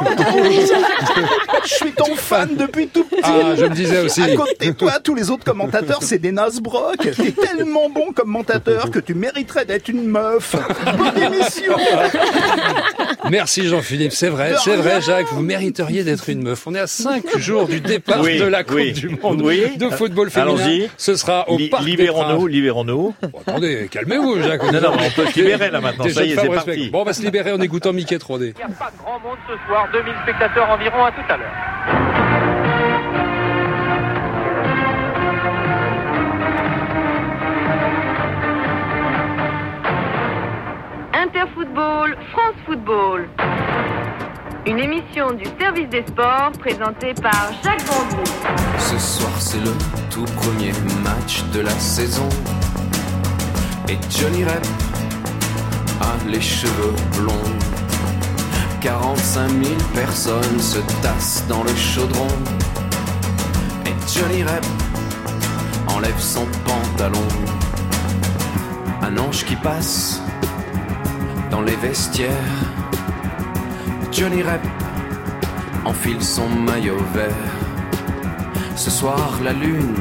Vendroux 0.00 0.42
Je 1.64 1.74
suis 1.74 1.92
ton 1.92 2.14
fan 2.16 2.56
depuis 2.56 2.88
tout 2.88 3.04
petit. 3.04 3.20
Ah, 3.22 3.54
je 3.56 3.64
me 3.66 3.74
disais 3.74 4.00
aussi. 4.00 4.22
À 4.22 4.34
côté 4.34 4.66
de 4.68 4.72
toi, 4.72 4.98
tous 5.04 5.14
les 5.14 5.30
autres 5.30 5.44
commentateurs, 5.44 6.02
c'est 6.02 6.18
des 6.18 6.32
Nasbrock. 6.32 6.96
T'es 6.98 7.32
tellement 7.32 7.90
bon 7.90 8.12
commentateur 8.12 8.90
que 8.90 8.98
tu 8.98 9.14
mériterais 9.14 9.64
d'être 9.66 9.88
une 9.88 10.04
meuf. 10.06 10.56
Bonne 10.96 11.22
émission 11.22 11.74
Merci 13.30 13.66
Jean-Philippe, 13.68 14.12
c'est 14.12 14.28
vrai, 14.28 14.54
c'est 14.64 14.76
vrai. 14.76 15.00
Jacques, 15.02 15.30
vous 15.32 15.42
mériteriez 15.42 16.02
d'être 16.04 16.28
une 16.30 16.42
meuf. 16.42 16.66
On 16.66 16.74
est 16.74 16.80
à 16.80 16.86
5 16.86 17.22
jours 17.38 17.66
du 17.66 17.80
départ 17.80 18.20
Oui, 18.22 18.38
de 18.38 18.44
la 18.44 18.64
Coupe 18.64 18.76
oui. 18.76 18.92
du 18.92 19.10
Monde 19.10 19.42
Oui. 19.42 19.76
de 19.76 19.88
football 19.90 20.30
féminin. 20.30 20.54
Allons-y. 20.58 20.88
Ce 20.96 21.14
sera 21.14 21.48
au 21.50 21.56
Li- 21.58 21.68
Parc 21.68 21.84
des 21.84 21.90
libérons-nous, 21.90 22.46
libérons-nous. 22.46 23.09
Bon, 23.22 23.40
attendez, 23.46 23.88
calmez-vous 23.90 24.42
Jacques. 24.42 24.62
Non, 24.62 24.80
non, 24.80 24.92
mais 24.96 25.06
on 25.06 25.10
peut 25.10 25.26
se 25.26 25.38
libérer, 25.38 25.70
là, 25.70 25.80
maintenant. 25.80 26.08
Ça 26.08 26.24
y 26.24 26.32
est, 26.32 26.36
c'est 26.36 26.48
parti. 26.48 26.90
Bon, 26.90 27.02
on 27.02 27.04
va 27.04 27.12
se 27.12 27.22
libérer 27.22 27.52
en 27.52 27.60
écoutant 27.60 27.92
Mickey 27.92 28.16
3D. 28.16 28.40
Il 28.40 28.56
n'y 28.56 28.62
a 28.62 28.68
pas 28.68 28.90
grand 28.98 29.18
monde 29.20 29.38
ce 29.48 29.54
soir, 29.66 29.88
2000 29.92 30.14
spectateurs 30.22 30.70
environ, 30.70 31.04
à 31.04 31.12
tout 31.12 31.20
à 31.28 31.36
l'heure. 31.36 32.60
Interfootball, 41.12 42.16
France 42.32 42.54
Football. 42.66 43.28
Une 44.66 44.78
émission 44.78 45.32
du 45.32 45.44
service 45.58 45.88
des 45.88 46.04
sports 46.06 46.52
présentée 46.58 47.14
par 47.14 47.50
Jacques 47.64 47.82
Vendroux. 47.82 48.24
Ce 48.78 48.98
soir 48.98 49.32
c'est 49.38 49.60
le 49.60 49.72
tout 50.10 50.24
premier 50.36 50.72
match 51.02 51.42
de 51.54 51.60
la 51.60 51.70
saison 51.70 52.28
Et 53.90 53.98
Johnny 54.08 54.44
Rep 54.44 54.64
a 56.00 56.14
les 56.28 56.40
cheveux 56.40 56.94
blonds. 57.16 57.58
45 58.80 59.50
000 59.50 59.64
personnes 59.92 60.60
se 60.60 60.78
tassent 61.02 61.44
dans 61.48 61.64
le 61.64 61.74
chaudron. 61.74 62.28
Et 63.84 63.94
Johnny 64.06 64.44
Rep 64.44 64.64
enlève 65.88 66.20
son 66.20 66.46
pantalon. 66.64 67.26
Un 69.02 69.18
ange 69.18 69.44
qui 69.44 69.56
passe 69.56 70.22
dans 71.50 71.62
les 71.62 71.74
vestiaires. 71.74 72.30
Johnny 74.12 74.44
Rep 74.44 74.64
enfile 75.84 76.22
son 76.22 76.48
maillot 76.48 77.02
vert. 77.12 77.34
Ce 78.76 78.88
soir, 78.88 79.40
la 79.42 79.52
lune 79.52 79.96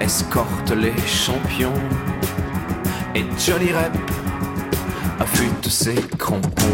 escorte 0.00 0.70
les 0.70 0.96
champions. 1.06 1.74
Et 3.14 3.24
Johnny 3.44 3.72
Rep 3.72 3.96
affûte 5.18 5.68
ses 5.68 5.94
crampons. 6.16 6.64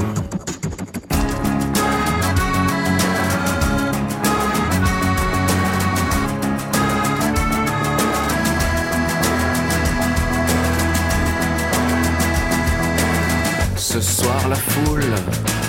Ce 13.76 14.00
soir, 14.00 14.48
la 14.48 14.56
foule 14.56 15.04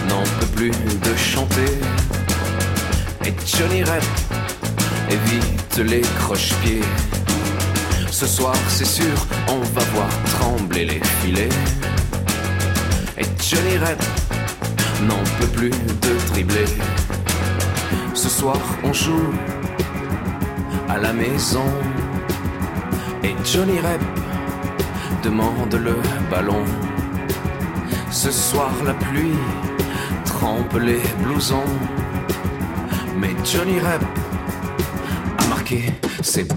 n'en 0.09 0.23
peut 0.39 0.45
plus 0.55 0.71
de 0.71 1.15
chanter. 1.15 1.79
Et 3.25 3.33
Johnny 3.45 3.83
Rep 3.83 4.03
évite 5.09 5.77
les 5.77 6.01
croche-pieds. 6.19 6.81
Ce 8.11 8.25
soir, 8.25 8.55
c'est 8.67 8.85
sûr, 8.85 9.15
on 9.47 9.59
va 9.59 9.83
voir 9.93 10.09
les 10.73 11.01
filets. 11.21 11.49
Et 13.17 13.25
Johnny 13.41 13.77
Rep 13.77 14.01
n'en 15.07 15.23
peut 15.39 15.47
plus 15.47 15.69
de 15.69 16.31
dribbler. 16.31 16.65
Ce 18.13 18.29
soir, 18.29 18.57
on 18.83 18.93
joue 18.93 19.31
à 20.89 20.97
la 20.97 21.13
maison. 21.13 21.65
Et 23.23 23.35
Johnny 23.43 23.79
Rep 23.79 24.01
demande 25.23 25.73
le 25.73 25.95
ballon. 26.29 26.63
Ce 28.11 28.31
soir, 28.31 28.71
la 28.85 28.93
pluie 28.93 29.39
trempe 30.25 30.79
les 30.79 31.01
blousons. 31.23 31.71
Mais 33.19 33.33
Johnny 33.43 33.79
Rep 33.79 34.03
a 35.39 35.47
marqué, 35.47 35.91
c'est 36.21 36.47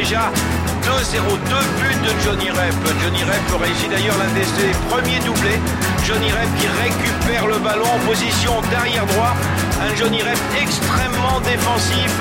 déjà 0.00 0.32
2-0, 0.80 1.20
deux 1.52 1.66
buts 1.76 2.00
de 2.08 2.12
Johnny 2.24 2.48
Rep. 2.48 2.80
Johnny 3.02 3.22
Rep 3.22 3.46
réussit 3.60 3.90
d'ailleurs 3.90 4.16
l'un 4.16 4.32
de 4.32 4.44
ses 4.56 4.72
premiers 4.88 5.20
doublés. 5.20 5.60
Johnny 6.06 6.32
Rep 6.32 6.48
qui 6.56 6.68
récupère 6.80 7.46
le 7.46 7.58
ballon 7.58 7.84
en 7.84 8.00
position 8.08 8.52
d'arrière 8.72 9.04
droit. 9.12 9.36
Un 9.84 9.94
Johnny 9.96 10.22
Rep 10.22 10.40
extrêmement 10.56 11.40
défensif. 11.44 12.14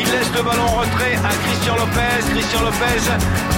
Il 0.00 0.06
laisse 0.08 0.32
le 0.34 0.42
ballon 0.42 0.64
en 0.64 0.80
retrait 0.80 1.16
à 1.20 1.32
Christian 1.44 1.76
Lopez. 1.76 2.24
Christian 2.32 2.62
Lopez 2.62 3.04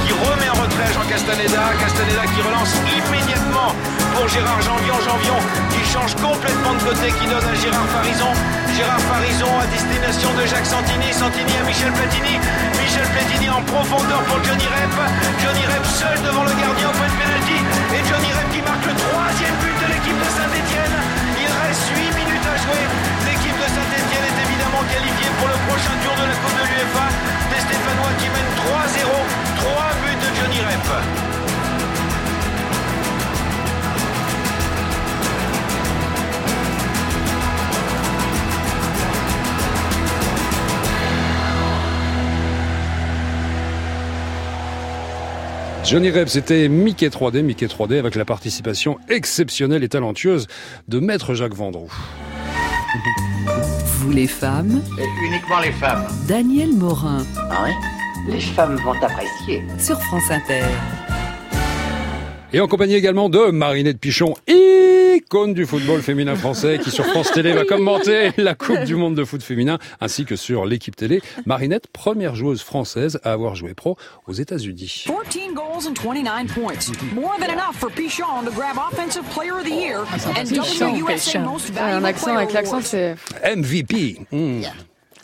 qui 0.03 0.11
remet 0.11 0.51
en 0.51 0.59
retrait 0.59 0.89
à 0.91 0.93
Jean 0.99 1.07
Castaneda. 1.07 1.63
Castaneda 1.79 2.23
qui 2.35 2.41
relance 2.43 2.75
immédiatement 2.99 3.71
pour 4.15 4.29
Gérard 4.29 4.61
Janvion. 4.61 4.99
Janvion 5.05 5.39
qui 5.73 5.83
change 5.89 6.15
complètement 6.17 6.75
de 6.75 6.83
côté, 6.85 7.13
qui 7.13 7.27
donne 7.27 7.45
à 7.45 7.55
Gérard 7.57 7.89
Farison. 7.93 8.33
Gérard 8.77 9.05
Farison 9.09 9.53
à 9.61 9.67
destination 9.69 10.31
de 10.37 10.45
Jacques 10.47 10.69
Santini. 10.69 11.13
Santini 11.13 11.53
à 11.61 11.65
Michel 11.65 11.93
Platini. 11.93 12.37
Michel 12.81 13.07
Platini 13.13 13.49
en 13.51 13.63
profondeur 13.69 14.21
pour 14.29 14.39
Johnny 14.45 14.67
Rep. 14.69 14.97
Johnny 15.41 15.65
Rep 15.67 15.85
seul 15.85 16.17
devant 16.25 16.45
le 16.45 16.55
gardien 16.57 16.89
au 16.89 16.95
point 16.97 17.11
de 17.11 17.19
pénalty. 17.21 17.59
Et 17.97 18.03
Johnny 18.07 18.31
Rep 18.33 18.49
qui 18.53 18.63
marque 18.63 18.87
le 18.87 18.97
troisième 18.97 19.57
but 19.61 19.77
de 19.77 19.87
l'équipe 19.93 20.19
de 20.19 20.29
Saint-Etienne. 20.37 20.97
Il 21.41 21.51
reste 21.51 21.87
8 21.93 22.13
minutes 22.17 22.47
à 22.49 22.57
jouer. 22.61 22.85
L'équipe 23.29 23.59
de 23.59 23.69
Saint-Etienne 23.69 24.27
est 24.29 24.39
évidemment 24.45 24.83
qualifiée 24.89 25.33
pour 25.41 25.49
le 25.49 25.59
prochain 25.69 25.97
tour 26.05 26.15
de 26.17 26.25
la 26.29 26.37
Coupe 26.41 26.57
de 26.57 26.65
l'UEFA. 26.69 27.07
Des 27.53 27.63
Stéphanois 27.65 28.15
qui 28.21 28.29
mènent 28.33 28.55
3-0. 28.61 29.09
3 29.63 30.01
buts 30.05 30.21
de 30.21 30.29
Johnny 30.37 30.61
Rep. 30.65 30.89
Johnny 45.93 46.11
Rep, 46.11 46.31
c'était 46.31 46.71
Mickey 46.71 47.09
3D, 47.09 47.43
Mickey 47.43 47.67
3D 47.67 47.99
avec 47.99 48.15
la 48.15 48.25
participation 48.25 48.99
exceptionnelle 49.11 49.85
et 49.85 49.91
talentueuse 49.91 50.47
de 50.89 51.01
Maître 51.01 51.35
Jacques 51.35 51.53
Vendroux. 51.53 51.93
Vous 53.99 54.11
les 54.11 54.27
femmes, 54.27 54.81
Uniquement 55.29 55.61
les 55.61 55.71
femmes. 55.73 56.07
Daniel 56.27 56.73
Morin 56.73 57.27
Ah 57.51 57.65
oui? 57.67 57.73
Les 58.33 58.41
femmes 58.41 58.77
vont 58.77 58.95
apprécier. 59.03 59.63
sur 59.79 60.01
France 60.01 60.31
Inter. 60.31 60.63
Et 62.55 62.61
en 62.61 62.69
compagnie 62.69 62.95
également 62.95 63.31
de 63.31 63.51
Marinette 63.51 63.99
Pichon, 63.99 64.35
icône 64.47 65.55
du 65.55 65.65
football 65.65 66.03
féminin 66.03 66.35
français, 66.37 66.79
qui 66.83 66.91
sur 66.91 67.07
France 67.07 67.33
Télé 67.33 67.53
va 67.53 67.65
commenter 67.65 68.31
la 68.37 68.55
Coupe 68.55 68.85
du 68.85 68.95
Monde 68.95 69.15
de 69.15 69.25
foot 69.25 69.43
féminin, 69.43 69.79
ainsi 70.03 70.27
que 70.27 70.37
sur 70.37 70.67
l'équipe 70.67 70.95
télé. 70.95 71.23
Marinette, 71.47 71.87
première 71.87 72.35
joueuse 72.35 72.61
française 72.63 73.19
à 73.25 73.33
avoir 73.33 73.55
joué 73.55 73.73
pro 73.73 73.97
aux 74.27 74.35
États-Unis. 74.35 75.05
14 75.07 75.55
goals 75.55 75.89
and 75.89 75.95
29 75.95 76.47
points. 76.55 76.93
More 77.15 77.37
than 77.39 77.53
enough 77.55 77.75
for 77.75 77.91
Pichon 77.91 78.45
to 78.45 78.51
grab 78.53 78.77
Offensive 78.77 79.25
Player 79.31 79.53
of 79.53 79.65
the 79.65 79.71
Year 79.71 80.01
and 80.37 80.45
Pichon, 80.45 80.95
WUSA 81.01 81.15
Pichon. 81.15 81.41
Most 81.41 81.73
Ah, 81.79 81.85
un 81.97 82.01
Valuable 82.01 82.07
accent 82.07 82.37
avec 82.37 82.53
l'accent, 82.53 82.81
c'est. 82.83 83.17
MVP. 83.57 84.19
Hmm. 84.31 84.61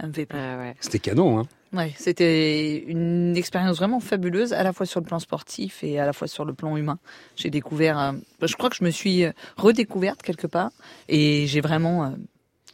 MVP. 0.02 0.34
C'était 0.80 0.98
canon, 0.98 1.40
hein. 1.40 1.46
Ouais, 1.72 1.92
c'était 1.98 2.78
une 2.86 3.36
expérience 3.36 3.76
vraiment 3.76 4.00
fabuleuse, 4.00 4.52
à 4.52 4.62
la 4.62 4.72
fois 4.72 4.86
sur 4.86 5.00
le 5.00 5.06
plan 5.06 5.18
sportif 5.18 5.84
et 5.84 5.98
à 5.98 6.06
la 6.06 6.12
fois 6.12 6.26
sur 6.26 6.44
le 6.44 6.54
plan 6.54 6.76
humain. 6.76 6.98
J'ai 7.36 7.50
découvert, 7.50 7.98
euh, 7.98 8.12
je 8.42 8.54
crois 8.54 8.70
que 8.70 8.76
je 8.76 8.84
me 8.84 8.90
suis 8.90 9.24
euh, 9.24 9.32
redécouverte 9.56 10.22
quelque 10.22 10.46
part 10.46 10.70
et 11.08 11.46
j'ai 11.46 11.60
vraiment 11.60 12.04
euh, 12.04 12.10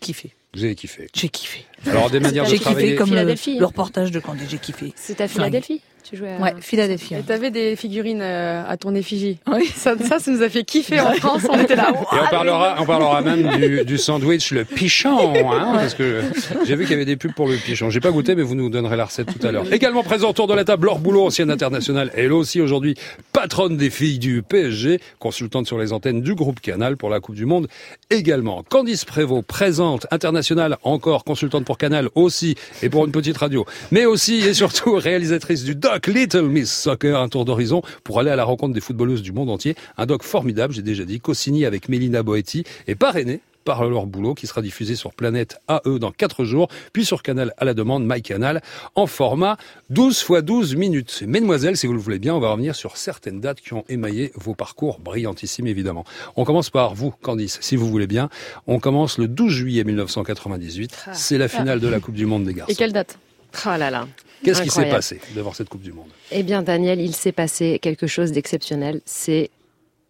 kiffé. 0.01 0.35
Vous 0.55 0.63
avez 0.63 0.77
kiffé. 0.77 1.09
J'ai 1.13 1.29
kiffé. 1.29 1.67
Alors, 1.87 2.09
des 2.09 2.21
manières 2.21 2.45
de 2.45 2.51
J'ai 2.51 2.59
kiffé 2.59 2.71
travailler. 2.71 2.95
comme 2.95 3.11
le, 3.11 3.17
Philadelphie, 3.17 3.59
le 3.59 3.65
hein. 3.65 3.67
reportage 3.67 4.13
de 4.13 4.21
Candy, 4.21 4.45
j'ai 4.49 4.59
kiffé. 4.59 4.93
C'est 4.95 5.21
à 5.21 5.27
Philadelphie? 5.27 5.81
Tu 6.09 6.17
jouais 6.19 6.35
à... 6.35 6.39
Ouais, 6.39 6.55
Philadelphie. 6.61 7.15
Et 7.15 7.23
t'avais 7.23 7.51
des 7.51 7.77
figurines 7.77 8.21
euh, 8.21 8.63
à 8.69 8.77
ton 8.77 8.95
effigie. 8.95 9.39
Oui. 9.51 9.67
Ça, 9.75 9.97
ça, 9.99 10.19
ça 10.19 10.31
nous 10.31 10.43
a 10.43 10.49
fait 10.49 10.65
kiffer 10.65 11.01
en 11.01 11.13
France. 11.15 11.43
On 11.51 11.59
était 11.59 11.77
là. 11.77 11.91
Et 11.91 12.17
on 12.27 12.31
parlera, 12.31 12.77
on 12.79 12.85
parlera 12.85 13.21
même 13.23 13.57
du, 13.59 13.85
du 13.85 13.99
sandwich, 13.99 14.51
le 14.51 14.65
pichon, 14.65 15.35
hein, 15.35 15.73
parce 15.75 15.95
que 15.95 16.23
j'ai 16.65 16.77
vu 16.77 16.85
qu'il 16.85 16.93
y 16.93 16.95
avait 16.95 17.05
des 17.05 17.17
pubs 17.17 17.35
pour 17.35 17.49
le 17.49 17.57
pichon. 17.57 17.91
J'ai 17.91 18.01
pas 18.01 18.11
goûté, 18.11 18.35
mais 18.35 18.43
vous 18.43 18.55
nous 18.55 18.71
donnerez 18.71 18.97
la 18.97 19.07
recette 19.07 19.27
tout 19.27 19.47
à 19.47 19.53
l'heure. 19.53 19.71
Également 19.73 20.03
présent 20.03 20.31
autour 20.31 20.47
de 20.47 20.55
la 20.55 20.65
table, 20.65 20.87
Laure 20.87 20.99
Boulot, 20.99 21.27
ancienne 21.27 21.51
internationale, 21.51 22.11
elle 22.15 22.33
aussi 22.33 22.61
aujourd'hui 22.61 22.95
patronne 23.33 23.77
des 23.77 23.91
filles 23.91 24.19
du 24.19 24.43
PSG, 24.43 25.01
consultante 25.19 25.67
sur 25.67 25.79
les 25.79 25.93
antennes 25.93 26.23
du 26.23 26.35
groupe 26.35 26.61
Canal 26.61 26.97
pour 26.97 27.11
la 27.11 27.21
Coupe 27.21 27.35
du 27.35 27.47
Monde. 27.47 27.69
Également, 28.11 28.63
Candice 28.69 29.05
Prévost, 29.05 29.45
présente, 29.45 30.07
internationale, 30.11 30.77
encore 30.83 31.25
consultante 31.25 31.65
pour 31.65 31.79
Canal 31.79 32.09
aussi, 32.15 32.55
et 32.83 32.89
pour 32.89 33.05
une 33.05 33.13
petite 33.13 33.37
radio. 33.37 33.65
Mais 33.91 34.07
aussi 34.07 34.37
et 34.37 34.55
surtout 34.55 34.95
réalisatrice 34.95 35.65
du 35.65 35.75
doc 35.75 35.94
Little 36.07 36.49
Miss 36.49 36.73
Soccer, 36.73 37.19
un 37.19 37.29
tour 37.29 37.45
d'horizon 37.45 37.83
pour 38.03 38.21
aller 38.21 38.31
à 38.31 38.37
la 38.37 38.45
rencontre 38.45 38.75
des 38.75 38.81
footballeuses 38.81 39.23
du 39.23 39.33
monde 39.33 39.51
entier. 39.51 39.77
Un 39.97 40.07
doc 40.07 40.23
formidable, 40.23 40.75
j'ai 40.75 40.83
déjà 40.83 41.05
dit, 41.05 41.21
co-signé 41.21 41.67
avec 41.67 41.89
Mélina 41.89 42.23
Boetti 42.23 42.65
et 42.87 42.95
parrainé 42.95 43.41
par 43.65 43.89
leur 43.89 44.07
boulot 44.07 44.35
qui 44.35 44.47
sera 44.47 44.61
diffusé 44.61 44.95
sur 44.95 45.15
Planète 45.15 45.59
AE 45.69 45.99
dans 45.99 46.13
4 46.13 46.45
jours, 46.45 46.69
puis 46.93 47.05
sur 47.05 47.23
Canal 47.23 47.55
à 47.57 47.65
la 47.65 47.73
demande, 47.73 48.05
MyCanal, 48.07 48.63
en 48.95 49.07
format 49.07 49.57
12 49.91 50.27
x 50.29 50.43
12 50.43 50.77
minutes. 50.77 51.25
Mesdemoiselles, 51.27 51.77
si 51.77 51.87
vous 51.87 51.95
le 51.95 51.99
voulez 51.99 52.19
bien, 52.19 52.35
on 52.35 52.41
va 52.41 52.51
revenir 52.51 52.75
sur 52.75 52.97
certaines 52.99 53.41
dates 53.41 53.61
qui 53.61 53.73
ont 53.73 53.85
émaillé 53.89 54.33
vos 54.35 54.55
parcours 54.55 55.01
brillantissimes, 55.01 55.67
évidemment. 55.67 56.05
On 56.37 56.45
commence 56.45 56.69
par 56.69 56.95
vous, 56.95 57.11
Candice, 57.23 57.59
si 57.63 57.77
vous 57.77 57.89
voulez 57.89 58.07
bien. 58.07 58.29
On 58.67 58.79
commence 58.79 59.17
le 59.17 59.29
12 59.29 59.51
juillet 59.51 59.85
1998. 59.85 61.07
C'est 61.15 61.39
la 61.39 61.49
finale 61.49 61.81
de 61.81 61.89
la 61.89 62.01
Coupe 62.01 62.15
du 62.15 62.27
Monde 62.27 62.45
des 62.45 62.53
garçons. 62.53 62.71
Et 62.73 62.77
quelle 62.77 62.93
date? 62.93 63.19
Oh 63.65 63.71
là 63.79 63.91
là. 63.91 64.07
Qu'est-ce 64.43 64.63
qui 64.63 64.71
s'est 64.71 64.89
passé 64.91 65.21
devant 65.35 65.53
cette 65.53 65.69
Coupe 65.69 65.83
du 65.83 65.93
Monde? 65.93 66.09
Eh 66.33 66.43
bien, 66.43 66.63
Daniel, 66.63 67.01
il 67.01 67.15
s'est 67.15 67.33
passé 67.33 67.79
quelque 67.81 68.07
chose 68.07 68.33
d'exceptionnel. 68.33 69.01
C'est 69.05 69.51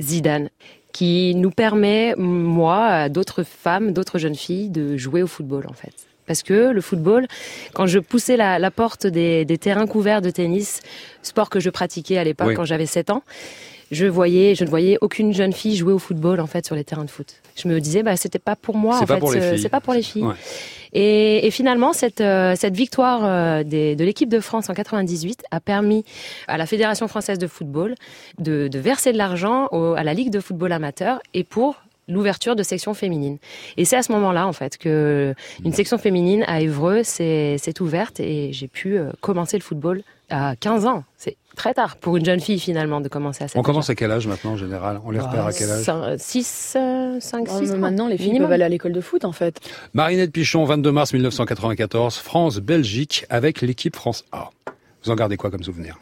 Zidane 0.03 0.49
qui 0.93 1.35
nous 1.35 1.51
permet, 1.51 2.15
moi, 2.17 3.09
d'autres 3.09 3.43
femmes, 3.43 3.93
d'autres 3.93 4.19
jeunes 4.19 4.37
filles, 4.37 4.69
de 4.71 4.97
jouer 4.97 5.23
au 5.23 5.27
football, 5.27 5.67
en 5.69 5.73
fait. 5.73 5.93
Parce 6.27 6.43
que 6.43 6.71
le 6.71 6.81
football, 6.81 7.27
quand 7.75 7.87
je 7.87 7.99
poussais 7.99 8.37
la, 8.37 8.59
la 8.59 8.71
porte 8.71 9.07
des, 9.07 9.45
des 9.45 9.59
terrains 9.59 9.87
couverts 9.87 10.23
de 10.23 10.31
tennis, 10.31 10.81
sport 11.23 11.51
que 11.51 11.61
je 11.61 11.69
pratiquais 11.69 12.17
à 12.17 12.25
l'époque 12.25 12.49
Oui. 12.49 12.55
quand 12.55 12.65
j'avais 12.65 12.87
7 12.87 13.11
ans, 13.11 13.23
je 13.95 14.07
voyais, 14.07 14.55
je 14.55 14.65
ne 14.65 14.69
voyais 14.69 14.99
aucune 15.01 15.33
jeune 15.33 15.53
fille 15.53 15.77
jouer 15.77 15.93
au 15.93 15.99
football 15.99 16.41
en 16.41 16.47
fait 16.47 16.67
sur 16.67 16.75
les 16.75 16.85
terrains 16.85 17.05
de 17.05 17.11
foot. 17.11 17.37
Je 17.57 17.69
me 17.69 17.81
disais, 17.81 18.03
bah 18.03 18.17
c'était 18.17 18.39
pas 18.39 18.57
pour 18.57 18.77
moi 18.77 18.99
C'est 18.99 19.07
pas 19.07 19.15
fait, 19.15 19.21
pour 19.21 19.33
les 19.33 19.65
euh, 19.65 19.69
pas 19.69 19.81
pour 19.81 19.95
les 19.95 20.03
filles. 20.03 20.25
Ouais. 20.25 20.35
Et, 20.93 21.47
et 21.47 21.51
finalement, 21.51 21.93
cette, 21.93 22.21
euh, 22.21 22.55
cette 22.57 22.77
victoire 22.77 23.23
euh, 23.25 23.65
des- 23.65 23.97
de 23.97 24.05
l'équipe 24.05 24.29
de 24.29 24.39
France 24.41 24.71
en 24.71 24.75
98 24.75 25.43
a 25.51 25.59
permis 25.61 26.05
à 26.47 26.57
la 26.59 26.67
Fédération 26.67 27.09
française 27.09 27.39
de 27.39 27.47
football 27.47 27.95
de, 28.39 28.69
de 28.69 28.79
verser 28.79 29.13
de 29.13 29.19
l'argent 29.19 29.67
à 29.97 30.05
la 30.05 30.15
Ligue 30.15 30.31
de 30.31 30.41
football 30.41 30.71
amateur 30.73 31.21
et 31.33 31.43
pour 31.45 31.77
l'ouverture 32.07 32.55
de 32.55 32.63
sections 32.63 32.93
féminines. 32.95 33.39
Et 33.79 33.85
c'est 33.87 33.97
à 33.97 34.03
ce 34.03 34.13
moment-là, 34.13 34.47
en 34.47 34.53
fait, 34.53 34.77
que 34.77 35.35
une 35.65 35.73
section 35.73 35.97
féminine 35.99 36.45
à 36.47 36.61
Évreux 36.61 37.03
s'est 37.03 37.57
ouverte 37.81 38.21
et 38.21 38.53
j'ai 38.53 38.69
pu 38.69 38.99
commencer 39.21 39.57
le 39.57 39.63
football 39.63 40.03
à 40.29 40.55
15 40.57 40.85
ans. 40.87 41.03
C'est 41.17 41.37
très 41.55 41.75
tard 41.75 41.97
pour 41.97 42.17
une 42.17 42.25
jeune 42.25 42.41
fille, 42.41 42.59
finalement, 42.59 43.01
de 43.01 43.09
commencer 43.09 43.45
à 43.45 43.49
cet 43.49 43.57
On 43.57 43.63
commence 43.63 43.91
à 43.91 43.95
quel 43.95 44.11
âge 44.11 44.27
maintenant 44.27 44.53
en 44.53 44.57
général? 44.57 45.01
On 45.05 45.11
les 45.11 45.21
repère 45.21 45.47
à 45.47 45.53
quel 45.53 45.71
âge? 45.71 46.17
6, 46.19 46.77
5, 47.21 47.47
Oh, 47.51 47.59
6 47.59 47.73
mais 47.73 47.79
Maintenant, 47.79 48.09
les 48.09 48.17
filles 48.17 48.27
minimum. 48.29 48.47
peuvent 48.49 48.55
aller 48.55 48.65
à 48.65 48.69
l'école 48.69 48.93
de 48.93 49.01
foot, 49.01 49.25
en 49.25 49.33
fait. 49.33 49.61
Marinette 49.95 50.33
Pichon, 50.33 50.65
22 50.65 50.93
mars 50.93 51.13
1994, 51.13 52.17
France-Belgique 52.17 53.27
avec 53.31 53.61
l'équipe 53.61 53.97
France 53.97 54.25
A. 54.33 54.51
Vous 55.05 55.11
en 55.11 55.15
gardez 55.15 55.37
quoi 55.37 55.51
comme 55.51 55.63
souvenir? 55.63 55.99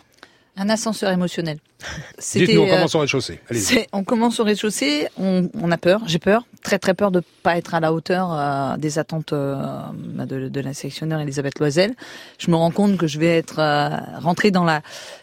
Un 0.57 0.69
ascenseur 0.69 1.11
émotionnel. 1.11 1.59
Dites-nous, 2.33 2.61
on 2.61 2.67
euh, 2.67 2.75
commence 2.75 2.95
au 2.95 2.99
rez-de-chaussée. 3.01 3.41
On 3.93 4.05
commence 4.05 4.39
au 4.39 4.45
rez-de-chaussée, 4.45 5.09
on, 5.19 5.49
on 5.61 5.71
a 5.71 5.79
peur, 5.79 6.03
j'ai 6.07 6.19
peur, 6.19 6.47
très 6.63 6.79
très 6.79 6.93
peur 6.95 7.11
de 7.11 7.23
pas 7.43 7.57
être 7.57 7.75
à 7.75 7.81
la 7.81 7.93
hauteur 7.93 8.29
euh, 8.33 8.77
des 8.77 8.99
attentes 8.99 9.33
euh, 9.33 9.57
de, 10.27 10.49
de 10.49 10.61
la 10.61 10.75
sélectionneur 10.75 11.21
Elisabeth 11.21 11.59
Loisel. 11.59 11.95
Je 12.39 12.51
me 12.51 12.57
rends 12.57 12.71
compte 12.71 12.99
que 12.99 13.07
je 13.07 13.19
vais 13.19 13.39
être 13.39 13.59
euh, 13.61 13.97
rentrée 14.21 14.51
dans 14.51 14.65
la 14.65 14.83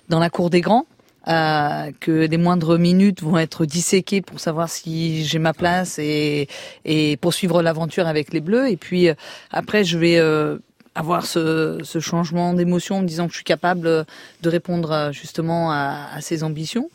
dans 0.09 0.19
la 0.19 0.29
cour 0.31 0.49
des 0.49 0.61
grands. 0.61 0.85
euh, 1.27 1.91
que 1.99 2.25
les 2.25 2.37
moindres 2.37 2.79
minutes 2.79 3.21
vont 3.21 3.37
être 3.37 3.65
disséquées 3.65 4.21
pour 4.21 4.39
savoir 4.39 4.67
si 4.69 5.23
j'ai 5.25 5.37
ma 5.37 5.53
place 5.53 5.99
et, 5.99 6.47
et 6.85 7.17
poursuivre 7.17 7.61
l'aventure 7.61 8.07
avec 8.07 8.33
les 8.33 8.39
Bleus. 8.41 8.67
Et 8.69 8.77
puis 8.77 9.09
euh, 9.09 9.13
après, 9.51 9.83
je 9.83 9.97
vais 9.99 10.17
euh, 10.17 10.57
avoir 10.95 11.25
ce, 11.25 11.79
ce 11.83 11.99
changement 11.99 12.53
d'émotion 12.53 12.97
en 12.97 13.01
me 13.01 13.07
disant 13.07 13.25
que 13.27 13.31
je 13.31 13.37
suis 13.37 13.45
capable 13.45 13.87
euh, 13.87 14.03
de 14.41 14.49
répondre 14.49 14.91
euh, 14.91 15.11
justement 15.11 15.71
à, 15.71 16.07
à 16.13 16.21
ces 16.21 16.43
ambitions. 16.43 16.89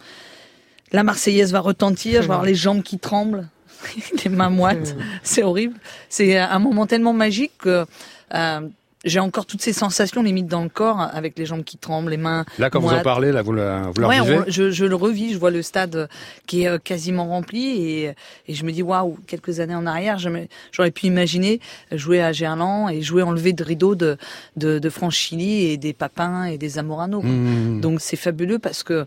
La 0.92 1.02
Marseillaise 1.02 1.52
va 1.52 1.60
retentir, 1.60 2.22
je 2.22 2.28
vais 2.28 2.34
avoir 2.34 2.44
les 2.44 2.54
jambes 2.54 2.82
qui 2.82 2.98
tremblent, 2.98 3.48
les 4.24 4.30
mains 4.30 4.50
moites, 4.50 4.96
c'est 5.22 5.42
horrible. 5.42 5.76
C'est 6.08 6.36
un 6.36 6.58
moment 6.58 6.86
tellement 6.86 7.12
magique 7.12 7.52
que 7.58 7.86
euh, 8.34 8.60
j'ai 9.04 9.20
encore 9.20 9.46
toutes 9.46 9.62
ces 9.62 9.72
sensations 9.72 10.22
limite 10.22 10.46
dans 10.46 10.62
le 10.62 10.68
corps, 10.68 11.00
avec 11.12 11.38
les 11.38 11.46
jambes 11.46 11.64
qui 11.64 11.76
tremblent, 11.76 12.10
les 12.10 12.16
mains. 12.16 12.44
Là, 12.58 12.70
quand 12.70 12.80
vous 12.80 12.88
en 12.88 13.02
parlez, 13.02 13.32
là, 13.32 13.42
vous 13.42 13.52
le, 13.52 13.82
vous 13.94 14.00
le 14.00 14.06
Ouais, 14.06 14.18
revivez 14.20 14.38
on- 14.40 14.44
je, 14.48 14.70
je 14.70 14.84
le 14.84 14.94
revis, 14.94 15.32
je 15.32 15.38
vois 15.38 15.50
le 15.50 15.62
stade 15.62 15.94
euh, 15.96 16.06
qui 16.46 16.62
est 16.62 16.68
euh, 16.68 16.78
quasiment 16.78 17.26
rempli 17.28 17.66
et, 17.82 18.14
et 18.48 18.54
je 18.54 18.64
me 18.64 18.72
dis 18.72 18.82
waouh, 18.82 19.18
quelques 19.26 19.60
années 19.60 19.74
en 19.74 19.86
arrière, 19.86 20.18
j'aurais 20.72 20.90
pu 20.90 21.06
imaginer 21.06 21.60
jouer 21.92 22.22
à 22.22 22.32
Gerland 22.32 22.88
et 22.90 23.02
jouer 23.02 23.22
enlevé 23.22 23.52
de 23.52 23.62
rideau 23.64 23.94
de 23.94 24.16
de, 24.56 24.78
de 24.78 24.88
Franchini 24.90 25.64
et 25.66 25.76
des 25.76 25.92
Papins 25.92 26.44
et 26.46 26.58
des 26.58 26.70
Zamorano. 26.70 27.20
quoi. 27.20 27.28
Mmh. 27.30 27.80
Donc 27.80 28.00
c'est 28.00 28.16
fabuleux 28.16 28.58
parce 28.58 28.82
que 28.82 29.06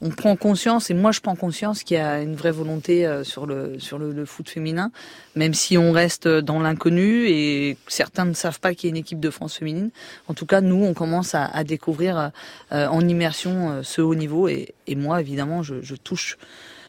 on 0.00 0.10
prend 0.10 0.36
conscience 0.36 0.90
et 0.90 0.94
moi 0.94 1.10
je 1.12 1.20
prends 1.20 1.34
conscience 1.34 1.82
qu'il 1.82 1.96
y 1.96 2.00
a 2.00 2.22
une 2.22 2.36
vraie 2.36 2.52
volonté 2.52 3.06
euh, 3.06 3.24
sur 3.24 3.46
le 3.46 3.78
sur 3.78 3.98
le, 3.98 4.12
le 4.12 4.24
foot 4.24 4.48
féminin, 4.48 4.90
même 5.34 5.54
si 5.54 5.76
on 5.76 5.92
reste 5.92 6.28
dans 6.28 6.60
l'inconnu 6.60 7.26
et 7.28 7.76
certains 7.88 8.24
ne 8.24 8.34
savent 8.34 8.60
pas 8.60 8.74
qu'il 8.74 8.88
y 8.88 8.90
a 8.90 8.94
une 8.94 9.00
équipe 9.00 9.20
de 9.20 9.30
France 9.30 9.56
féminine. 9.56 9.90
En 10.28 10.34
tout 10.34 10.46
cas, 10.46 10.60
nous 10.60 10.84
on 10.84 10.94
commence 10.94 11.34
à, 11.34 11.44
à 11.46 11.64
découvrir 11.64 12.30
euh, 12.72 12.86
en 12.86 13.06
immersion 13.06 13.70
euh, 13.70 13.82
ce 13.82 14.00
haut 14.00 14.14
niveau 14.14 14.48
et, 14.48 14.74
et 14.86 14.94
moi 14.94 15.20
évidemment 15.20 15.62
je, 15.62 15.82
je 15.82 15.94
touche 15.96 16.38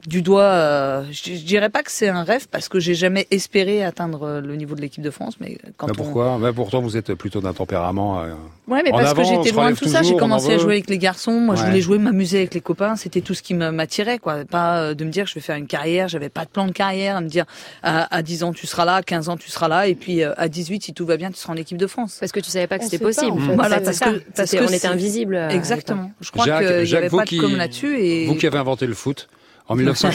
du 0.07 0.21
doigt. 0.21 0.41
euh, 0.43 1.03
je, 1.11 1.33
je 1.35 1.43
dirais 1.43 1.69
pas 1.69 1.83
que 1.83 1.91
c'est 1.91 2.07
un 2.07 2.23
rêve 2.23 2.47
parce 2.49 2.69
que 2.69 2.79
j'ai 2.79 2.95
jamais 2.95 3.27
espéré 3.31 3.83
atteindre 3.83 4.23
euh, 4.23 4.41
le 4.41 4.55
niveau 4.55 4.75
de 4.75 4.81
l'équipe 4.81 5.03
de 5.03 5.11
France, 5.11 5.35
mais 5.39 5.57
quand 5.77 5.87
Bah, 5.87 5.93
on 5.97 6.01
pourquoi? 6.03 6.37
Bah, 6.41 6.51
Pourtant, 6.53 6.81
vous 6.81 6.95
êtes 6.97 7.13
plutôt 7.15 7.41
d'un 7.41 7.53
tempérament. 7.53 8.21
euh, 8.21 8.33
Ouais, 8.67 8.81
mais 8.83 8.91
en 8.91 8.97
parce 8.97 9.09
avant, 9.11 9.21
que 9.23 9.43
j'étais 9.43 9.55
loin 9.55 9.71
de 9.71 9.75
tout 9.75 9.87
ça. 9.87 10.03
J'ai 10.03 10.15
commencé 10.15 10.53
à 10.53 10.57
jouer 10.57 10.73
avec 10.73 10.89
les 10.89 10.97
garçons. 10.99 11.33
Moi, 11.39 11.55
je 11.55 11.63
voulais 11.63 11.81
jouer, 11.81 11.97
m'amuser 11.97 12.37
avec 12.37 12.53
les 12.53 12.61
copains. 12.61 12.95
C'était 12.95 13.21
tout 13.21 13.33
ce 13.33 13.41
qui 13.41 13.53
me- 13.55 13.71
m'attirait, 13.71 14.19
quoi. 14.19 14.45
Pas 14.45 14.79
euh, 14.81 14.93
de 14.93 15.03
me 15.03 15.09
dire 15.09 15.23
que 15.25 15.29
je 15.31 15.35
vais 15.35 15.41
faire 15.41 15.55
une 15.57 15.67
carrière. 15.67 16.07
J'avais 16.07 16.29
pas 16.29 16.45
de 16.45 16.49
plan 16.49 16.65
de 16.67 16.71
carrière. 16.71 17.17
À 17.17 17.21
me 17.21 17.27
dire, 17.27 17.45
à, 17.83 18.15
à 18.15 18.21
10 18.21 18.43
ans, 18.43 18.53
tu 18.53 18.67
seras 18.67 18.85
là, 18.85 18.95
à 18.95 19.01
15 19.03 19.29
ans, 19.29 19.37
tu 19.37 19.49
seras 19.49 19.67
là, 19.67 19.87
et 19.87 19.95
puis 19.95 20.23
euh, 20.23 20.33
à 20.37 20.47
18, 20.47 20.83
si 20.83 20.93
tout 20.93 21.05
va 21.05 21.17
bien, 21.17 21.31
tu 21.31 21.37
seras 21.37 21.53
en 21.53 21.57
équipe 21.57 21.77
de 21.77 21.87
France. 21.87 22.17
Parce 22.19 22.31
que 22.31 22.39
tu 22.39 22.49
savais 22.51 22.67
pas 22.67 22.77
que 22.77 22.83
c'était 22.85 22.99
pas, 22.99 23.05
possible. 23.05 23.31
en 23.31 23.37
fait. 23.39 23.55
Voilà, 23.55 23.77
C'est 23.79 23.83
parce 23.85 23.97
ça. 23.97 24.11
que, 24.11 24.21
parce 24.35 24.51
que 24.51 24.57
on 24.63 24.67
était 24.69 24.87
invisible. 24.87 25.35
Exactement. 25.51 26.11
Je 26.21 26.31
crois 26.31 26.45
qu'il 26.45 26.87
y 26.89 26.95
avait 26.95 27.09
pas 27.09 27.25
de 27.25 27.37
com 27.39 27.55
là-dessus 27.57 27.97
et. 27.99 28.27
Vous 28.27 28.35
qui 28.35 28.45
avez 28.47 28.57
inventé 28.59 28.85
le 28.87 28.93
foot 28.93 29.27
en, 29.69 29.75
1900 29.75 30.09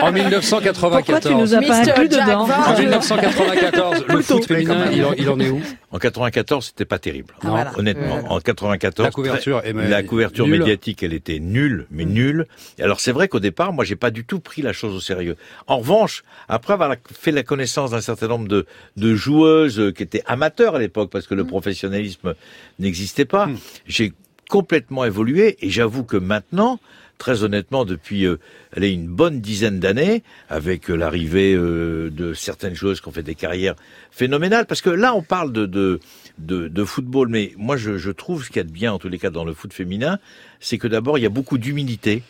en, 0.00 0.06
en 0.06 0.12
1994. 0.12 1.02
Pourquoi 1.04 1.20
tu 1.20 1.34
nous 1.34 1.54
as 1.54 1.60
pas 1.60 1.76
inclus 1.80 2.08
dedans 2.08 2.48
En 2.48 2.78
1994, 2.78 4.04
le 4.08 4.22
foot 4.22 4.46
féminin, 4.46 4.86
il 4.92 5.04
en, 5.04 5.12
il 5.12 5.28
en 5.28 5.38
est 5.40 5.50
où? 5.50 5.60
En 5.90 5.98
94, 5.98 6.66
c'était 6.66 6.84
pas 6.84 6.98
terrible. 6.98 7.34
Ah, 7.42 7.48
voilà. 7.50 7.72
Honnêtement, 7.78 8.16
Ouais. 8.16 8.28
en 8.28 8.40
94, 8.40 9.04
La 9.06 9.10
couverture 9.12 9.60
très- 9.60 9.70
est 9.70 9.72
ma- 9.72 9.86
la 9.88 10.02
couverture 10.02 10.46
nulle. 10.46 10.58
médiatique, 10.60 11.02
elle 11.02 11.12
était 11.12 11.38
nulle, 11.38 11.86
mais 11.90 12.04
nulle. 12.04 12.46
Et 12.78 12.82
alors 12.82 13.00
c'est 13.00 13.12
vrai 13.12 13.28
qu'au 13.28 13.40
départ, 13.40 13.72
moi, 13.72 13.84
j'ai 13.84 13.96
pas 13.96 14.10
du 14.10 14.24
tout 14.24 14.40
pris 14.40 14.62
la 14.62 14.72
chose 14.72 14.94
au 14.94 15.00
sérieux. 15.00 15.36
En 15.66 15.78
revanche, 15.78 16.24
après 16.48 16.72
avoir 16.72 16.94
fait 17.12 17.30
la 17.30 17.42
connaissance 17.44 17.92
d'un 17.92 18.00
certain 18.00 18.26
nombre 18.28 18.48
de, 18.48 18.66
de 18.96 19.14
joueuses 19.14 19.78
euh, 19.78 19.92
qui 19.92 20.02
étaient 20.02 20.22
amateurs 20.26 20.74
à 20.74 20.78
l'époque, 20.78 21.10
parce 21.10 21.26
que 21.26 21.34
le 21.34 21.44
professionnalisme 21.44 22.34
n'existait 22.78 23.24
pas, 23.24 23.48
j'ai 23.86 24.12
complètement 24.50 25.04
évolué. 25.04 25.56
Et 25.60 25.70
j'avoue 25.70 26.04
que 26.04 26.16
maintenant, 26.16 26.78
très 27.18 27.42
honnêtement, 27.42 27.84
depuis 27.84 28.26
euh, 28.26 28.38
allez, 28.76 28.90
une 28.90 29.06
bonne 29.08 29.40
dizaine 29.40 29.80
d'années, 29.80 30.22
avec 30.48 30.90
euh, 30.90 30.96
l'arrivée 30.96 31.54
euh, 31.54 32.10
de 32.10 32.34
certaines 32.34 32.74
joueuses 32.74 33.00
qui 33.00 33.08
ont 33.08 33.12
fait 33.12 33.22
des 33.22 33.34
carrières 33.34 33.76
phénoménales, 34.10 34.66
parce 34.66 34.80
que 34.80 34.90
là, 34.90 35.14
on 35.14 35.22
parle 35.22 35.52
de, 35.52 35.66
de, 35.66 36.00
de, 36.38 36.68
de 36.68 36.84
football, 36.84 37.28
mais 37.28 37.52
moi, 37.56 37.76
je, 37.76 37.98
je 37.98 38.10
trouve 38.10 38.44
ce 38.44 38.48
qu'il 38.48 38.56
y 38.56 38.60
a 38.60 38.64
de 38.64 38.72
bien, 38.72 38.92
en 38.92 38.98
tous 38.98 39.08
les 39.08 39.18
cas, 39.18 39.30
dans 39.30 39.44
le 39.44 39.54
foot 39.54 39.72
féminin, 39.72 40.18
c'est 40.60 40.78
que 40.78 40.88
d'abord, 40.88 41.18
il 41.18 41.22
y 41.22 41.26
a 41.26 41.30
beaucoup 41.30 41.58
d'humilité 41.58 42.22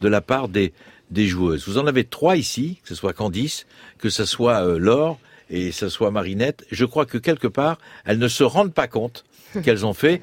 de 0.00 0.08
la 0.08 0.20
part 0.20 0.48
des, 0.48 0.72
des 1.10 1.26
joueuses. 1.26 1.68
Vous 1.68 1.78
en 1.78 1.86
avez 1.86 2.04
trois 2.04 2.36
ici, 2.36 2.78
que 2.82 2.88
ce 2.88 2.94
soit 2.94 3.12
Candice, 3.12 3.66
que 3.98 4.10
ce 4.10 4.24
soit 4.24 4.66
euh, 4.66 4.78
Laure 4.78 5.18
et 5.50 5.68
que 5.68 5.74
ce 5.74 5.88
soit 5.88 6.10
Marinette. 6.10 6.66
Je 6.70 6.84
crois 6.84 7.06
que 7.06 7.18
quelque 7.18 7.46
part, 7.46 7.78
elles 8.04 8.18
ne 8.18 8.28
se 8.28 8.42
rendent 8.42 8.74
pas 8.74 8.88
compte 8.88 9.24
qu'elles 9.62 9.84
ont 9.84 9.92
fait 9.92 10.22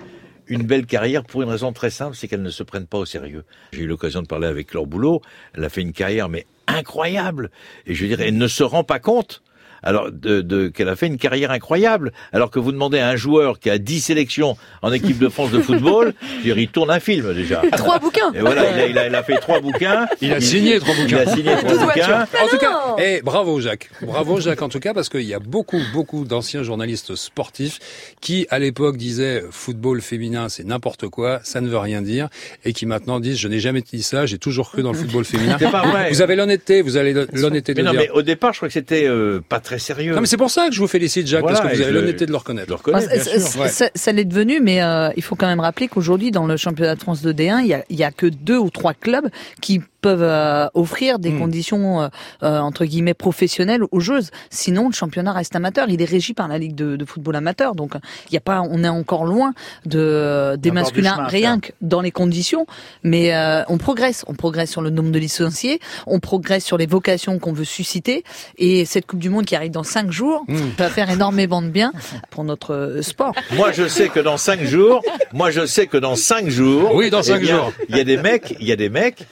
une 0.50 0.64
belle 0.64 0.86
carrière 0.86 1.24
pour 1.24 1.44
une 1.44 1.50
raison 1.50 1.72
très 1.72 1.90
simple, 1.90 2.16
c'est 2.16 2.28
qu'elles 2.28 2.42
ne 2.42 2.50
se 2.50 2.64
prennent 2.64 2.88
pas 2.88 2.98
au 2.98 3.06
sérieux. 3.06 3.46
J'ai 3.72 3.84
eu 3.84 3.88
l'occasion 3.88 4.22
de 4.22 4.28
parler 4.28 4.48
avec 4.48 4.74
Laure 4.74 4.88
Boulot. 4.88 5.22
Elle 5.54 5.64
a 5.64 5.70
fait 5.70 5.82
une 5.82 5.94
carrière, 5.94 6.28
mais 6.28 6.46
incroyable. 6.68 7.52
Et 7.86 7.96
je 7.96 8.02
veux 8.02 8.08
dire, 8.10 8.22
elle 8.22 8.38
ne 8.38 8.48
se 8.48 8.64
rend 8.64 8.84
pas 8.84 9.00
compte. 9.00 9.42
Alors, 9.84 10.12
de, 10.12 10.42
de- 10.42 10.68
qu'elle 10.68 10.90
a 10.90 10.96
fait 10.96 11.08
une 11.08 11.18
carrière 11.18 11.52
incroyable. 11.52 12.12
Alors 12.34 12.52
que 12.52 12.60
vous 12.60 12.72
demandez 12.72 13.00
à 13.00 13.10
un 13.10 13.16
joueur 13.16 13.60
qui 13.60 13.70
a 13.70 13.78
10 13.78 14.02
sélections 14.02 14.58
en 14.82 14.92
équipe 14.92 15.20
de 15.20 15.30
France 15.30 15.52
de 15.52 15.60
football, 15.62 16.14
je 16.22 16.36
veux 16.38 16.44
dire, 16.44 16.58
il 16.58 16.68
tourne 16.70 16.92
un 16.92 17.00
film 17.00 17.34
déjà. 17.34 17.62
Trois 17.74 18.00
bouquins. 18.00 18.32
Et 18.34 18.40
voilà, 18.42 18.64
il 18.72 18.80
a, 18.80 18.88
il 18.88 18.98
a- 18.98 19.08
il 19.08 19.16
a 19.16 19.24
fait 19.24 19.38
trois 19.38 19.60
bouquins. 19.60 20.08
Il 20.22 20.34
a 20.34 20.42
signé 20.42 20.80
trois 20.80 20.96
bouquins. 20.96 21.24
Il 21.24 21.30
a 21.30 21.36
signé 21.36 21.56
trois 21.56 21.78
bouquins. 21.86 22.26
En 22.44 22.48
tout 22.48 22.58
cas, 22.58 22.96
eh, 23.00 23.22
bravo 23.22 23.60
Jacques. 23.62 23.90
Bravo 24.02 24.40
Jacques 24.40 24.62
en 24.62 24.70
tout 24.70 24.80
cas 24.80 24.94
parce 24.94 25.10
qu'il 25.10 25.22
y 25.22 25.34
a 25.34 25.40
beaucoup, 25.40 25.82
beaucoup 25.94 26.26
d'anciens 26.26 26.64
journalistes 26.64 27.16
sportifs 27.16 27.80
qui 28.22 28.48
à 28.50 28.60
l'époque 28.60 28.98
disaient 28.98 29.44
football 29.52 30.02
féminin 30.02 30.50
c'est 30.50 30.66
n'importe 30.66 31.08
quoi, 31.08 31.40
ça 31.44 31.62
ne 31.62 31.70
veut 31.70 31.78
rien 31.78 32.02
dire 32.02 32.28
et 32.66 32.74
qui 32.74 32.86
maintenant 32.86 33.20
disent 33.20 33.38
je 33.38 33.48
n'ai 33.48 33.60
jamais 33.60 33.82
dit 33.82 34.04
ça, 34.04 34.26
j'ai 34.26 34.38
toujours 34.38 34.70
cru 34.72 34.84
dans 34.84 34.92
le 34.92 34.98
football 34.98 35.26
féminin. 35.26 35.58
C'est 35.60 35.72
pas 35.72 35.86
vrai. 35.88 36.10
Vous 36.10 36.22
avez 36.22 36.36
l'honnêteté, 36.36 36.82
vous 36.82 36.98
avez 36.98 37.14
l'honnêteté 37.34 37.74
de 37.74 37.82
Mais 37.82 37.86
non, 37.86 37.92
dire. 37.92 38.02
mais 38.02 38.10
au 38.12 38.22
départ, 38.22 38.54
je 38.54 38.60
crois 38.60 38.68
que 38.70 38.74
c'était 38.74 39.06
euh, 39.08 39.42
pas 39.48 39.60
très 39.70 39.80
sérieux. 39.80 40.16
Non 40.16 40.22
mais 40.22 40.28
c'est 40.28 40.38
pour 40.38 40.50
ça 40.50 40.68
que 40.70 40.74
je 40.74 40.80
vous 40.80 40.88
félicite 40.88 41.28
Jacques 41.28 41.42
Voilà, 41.42 41.60
parce 41.60 41.70
que 41.72 41.76
vous 41.78 41.82
avez 41.84 41.92
l'honnêteté 41.92 42.26
de 42.26 42.32
le 42.32 42.38
reconnaître. 42.38 42.66
Je 42.68 42.72
le 42.72 42.76
reconnais, 42.78 43.08
bien 43.08 43.24
ça- 43.24 43.32
sûr. 43.32 43.40
ça- 43.42 43.60
Ouais. 43.60 43.68
ça- 43.70 43.90
ça 43.94 44.12
l'est 44.12 44.26
devenu, 44.26 44.60
mais 44.62 44.82
euh, 44.82 45.10
il 45.16 45.22
faut 45.24 45.36
quand 45.36 45.48
même 45.48 45.60
rappeler 45.60 45.88
qu'aujourd'hui, 45.88 46.32
dans 46.32 46.48
le 46.48 46.58
championnat 46.58 46.96
de 46.96 47.00
France 47.00 47.22
de 47.22 47.32
D1, 47.32 47.60
il 47.62 47.68
y 47.68 47.74
a, 47.76 47.84
il 47.90 47.98
y 47.98 48.04
a 48.04 48.12
que 48.12 48.26
deux 48.26 48.58
ou 48.58 48.70
trois 48.72 48.94
clubs 48.96 49.30
qui 49.62 49.82
peuvent 50.02 50.24
euh, 50.24 50.68
offrir 50.74 51.20
des 51.20 51.34
conditions 51.34 52.02
euh, 52.02 52.08
euh, 52.44 52.60
entre 52.60 52.86
guillemets 52.86 53.14
professionnelles 53.14 53.82
aux 53.92 54.00
joueuses. 54.00 54.32
Sinon, 54.50 54.88
le 54.88 54.94
championnat 54.94 55.34
reste 55.34 55.56
amateur. 55.56 55.90
Il 55.90 56.02
est 56.02 56.06
régi 56.06 56.34
par 56.34 56.48
la 56.48 56.58
Ligue 56.58 56.76
de, 56.76 56.96
de 56.96 57.06
football 57.06 57.36
amateur, 57.36 57.76
donc 57.76 57.94
il 58.30 58.34
y 58.34 58.38
a 58.38 58.42
pas, 58.42 58.62
on 58.62 58.84
est 58.84 58.90
encore 58.90 59.26
loin 59.26 59.54
de 59.86 60.56
des 60.60 60.72
masculins, 60.72 61.16
chemin 61.16 61.28
rien 61.28 61.60
que 61.60 61.72
dans 61.82 62.02
les 62.02 62.12
conditions. 62.12 62.66
Mais 63.04 63.34
euh, 63.34 63.64
on 63.68 63.78
progresse, 63.78 64.24
on 64.28 64.34
progresse 64.34 64.72
sur 64.72 64.82
le 64.82 64.90
nombre 64.90 65.12
de 65.12 65.20
licenciés, 65.20 65.80
on 66.08 66.20
progresse 66.20 66.66
sur 66.66 66.78
les 66.78 66.86
vocations 66.86 67.40
qu'on 67.40 67.54
veut 67.54 67.66
susciter. 67.66 68.24
Et 68.58 68.86
cette 68.86 69.06
Coupe 69.06 69.20
du 69.20 69.30
Monde 69.30 69.46
qui 69.46 69.56
arrive 69.56 69.72
dans 69.72 69.84
cinq 69.84 70.12
jours 70.12 70.46
va 70.78 70.90
faire 70.90 71.10
énormément 71.10 71.62
de 71.62 71.70
bien 71.70 71.92
pour 72.30 72.44
notre 72.44 72.74
euh, 72.74 73.02
sport. 73.02 73.34
Moi, 73.56 73.72
je 73.72 73.88
sais 73.88 74.10
que 74.10 74.20
dans 74.20 74.38
cinq 74.38 74.62
jours, 74.64 75.02
moi, 75.34 75.52
je 75.52 75.66
sais 75.66 75.88
que 75.88 75.98
dans 75.98 76.16
cinq 76.16 76.50
jours. 76.50 76.94
Oui, 76.94 77.10
dans 77.10 77.22
eh 77.22 77.24
cinq 77.24 77.42
bien, 77.42 77.58
jours. 77.58 77.74
Il 77.90 77.98
y 77.98 78.00
a 78.00 78.04
des 78.04 78.18
mecs, 78.18 78.56
il 78.60 78.68
y 78.68 78.72
a 78.72 78.76
des 78.76 78.90
mecs 78.90 79.28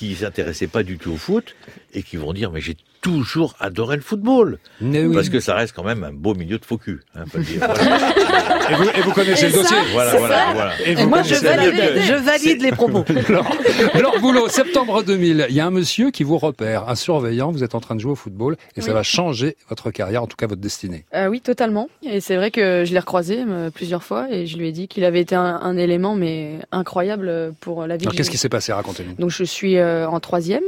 qui 0.00 0.14
s'intéressaient 0.14 0.66
pas 0.66 0.82
du 0.82 0.96
tout 0.96 1.10
au 1.10 1.16
foot 1.18 1.54
et 1.94 2.02
qui 2.02 2.16
vont 2.16 2.32
dire, 2.32 2.50
mais 2.50 2.60
j'ai 2.60 2.76
toujours 3.00 3.54
adoré 3.60 3.96
le 3.96 4.02
football. 4.02 4.58
Mais 4.80 5.04
oui. 5.04 5.14
Parce 5.14 5.28
que 5.28 5.40
ça 5.40 5.54
reste 5.54 5.74
quand 5.74 5.84
même 5.84 6.04
un 6.04 6.12
beau 6.12 6.34
milieu 6.34 6.58
de 6.58 6.64
faux 6.64 6.78
cul. 6.78 7.00
Hein. 7.14 7.24
Voilà. 7.58 8.70
Et 8.70 8.74
vous, 8.74 8.84
et 8.84 9.00
vous 9.00 9.10
connaissez 9.12 9.46
le 9.46 9.52
ça, 9.52 9.58
dossier. 9.62 9.76
Voilà, 9.92 10.16
voilà, 10.16 10.36
ça. 10.36 10.52
voilà. 10.52 10.72
Et 10.86 11.06
moi, 11.06 11.22
je 11.22 11.34
valide, 11.34 12.02
je 12.02 12.14
valide 12.14 12.62
les 12.62 12.70
propos. 12.70 13.04
Laure 14.00 14.20
Boulot, 14.20 14.48
septembre 14.48 15.02
2000, 15.02 15.46
il 15.48 15.54
y 15.54 15.60
a 15.60 15.66
un 15.66 15.70
monsieur 15.70 16.10
qui 16.10 16.22
vous 16.22 16.38
repère, 16.38 16.88
un 16.88 16.94
surveillant, 16.94 17.50
vous 17.50 17.64
êtes 17.64 17.74
en 17.74 17.80
train 17.80 17.96
de 17.96 18.00
jouer 18.00 18.12
au 18.12 18.16
football 18.16 18.56
et 18.76 18.80
ça 18.80 18.92
va 18.92 19.02
changer 19.02 19.56
votre 19.68 19.90
carrière, 19.90 20.22
en 20.22 20.26
tout 20.26 20.36
cas 20.36 20.46
votre 20.46 20.60
destinée. 20.60 21.04
Euh, 21.14 21.26
oui, 21.26 21.40
totalement. 21.40 21.88
Et 22.02 22.20
c'est 22.20 22.36
vrai 22.36 22.50
que 22.50 22.84
je 22.84 22.92
l'ai 22.92 22.98
recroisé 23.00 23.44
euh, 23.48 23.70
plusieurs 23.70 24.04
fois 24.04 24.30
et 24.30 24.46
je 24.46 24.56
lui 24.56 24.68
ai 24.68 24.72
dit 24.72 24.86
qu'il 24.86 25.04
avait 25.04 25.20
été 25.20 25.34
un, 25.34 25.60
un 25.62 25.76
élément 25.76 26.14
mais 26.14 26.60
incroyable 26.70 27.52
pour 27.60 27.86
la 27.86 27.96
vie. 27.96 28.04
Alors 28.04 28.12
que 28.12 28.18
qu'est-ce 28.18 28.30
qui 28.30 28.38
s'est 28.38 28.48
passé? 28.48 28.72
Racontez-nous. 28.72 29.14
Donc 29.14 29.30
je 29.30 29.44
suis 29.44 29.78
euh, 29.78 30.08
en 30.08 30.20
troisième. 30.20 30.62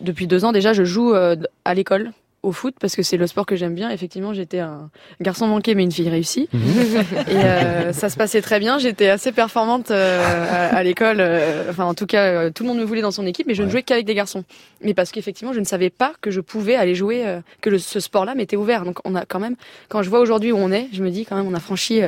Depuis 0.00 0.26
deux 0.26 0.44
ans 0.44 0.52
déjà, 0.52 0.72
je 0.72 0.84
joue 0.84 1.14
euh, 1.14 1.36
à 1.64 1.74
l'école 1.74 2.12
au 2.42 2.52
foot 2.52 2.74
parce 2.78 2.94
que 2.94 3.02
c'est 3.02 3.16
le 3.16 3.26
sport 3.26 3.46
que 3.46 3.56
j'aime 3.56 3.74
bien. 3.74 3.88
Effectivement, 3.88 4.34
j'étais 4.34 4.58
un 4.58 4.90
garçon 5.22 5.46
manqué 5.46 5.74
mais 5.74 5.82
une 5.82 5.92
fille 5.92 6.10
réussie. 6.10 6.46
Et 7.28 7.36
euh, 7.36 7.94
ça 7.94 8.10
se 8.10 8.16
passait 8.18 8.42
très 8.42 8.58
bien. 8.60 8.76
J'étais 8.76 9.08
assez 9.08 9.32
performante 9.32 9.90
euh, 9.90 10.22
à, 10.50 10.76
à 10.76 10.82
l'école. 10.82 11.20
euh, 11.20 11.70
enfin, 11.70 11.84
en 11.84 11.94
tout 11.94 12.04
cas, 12.04 12.24
euh, 12.26 12.50
tout 12.50 12.62
le 12.64 12.68
monde 12.68 12.80
me 12.80 12.84
voulait 12.84 13.00
dans 13.00 13.12
son 13.12 13.24
équipe, 13.26 13.46
mais 13.46 13.54
je 13.54 13.62
ne 13.62 13.70
jouais 13.70 13.82
qu'avec 13.82 14.04
des 14.04 14.14
garçons. 14.14 14.44
Mais 14.82 14.92
parce 14.92 15.10
qu'effectivement, 15.10 15.54
je 15.54 15.60
ne 15.60 15.64
savais 15.64 15.88
pas 15.88 16.12
que 16.20 16.30
je 16.30 16.42
pouvais 16.42 16.74
aller 16.74 16.94
jouer, 16.94 17.26
euh, 17.26 17.40
que 17.62 17.70
le- 17.70 17.78
ce 17.78 17.98
sport-là 17.98 18.34
m'était 18.34 18.56
ouvert. 18.56 18.84
Donc, 18.84 18.98
on 19.06 19.14
a 19.14 19.24
quand 19.24 19.40
même, 19.40 19.56
quand 19.88 20.02
je 20.02 20.10
vois 20.10 20.20
aujourd'hui 20.20 20.52
où 20.52 20.58
on 20.58 20.70
est, 20.70 20.88
je 20.92 21.02
me 21.02 21.08
dis 21.08 21.24
quand 21.24 21.36
même, 21.36 21.46
on 21.46 21.54
a 21.54 21.60
franchi 21.60 22.02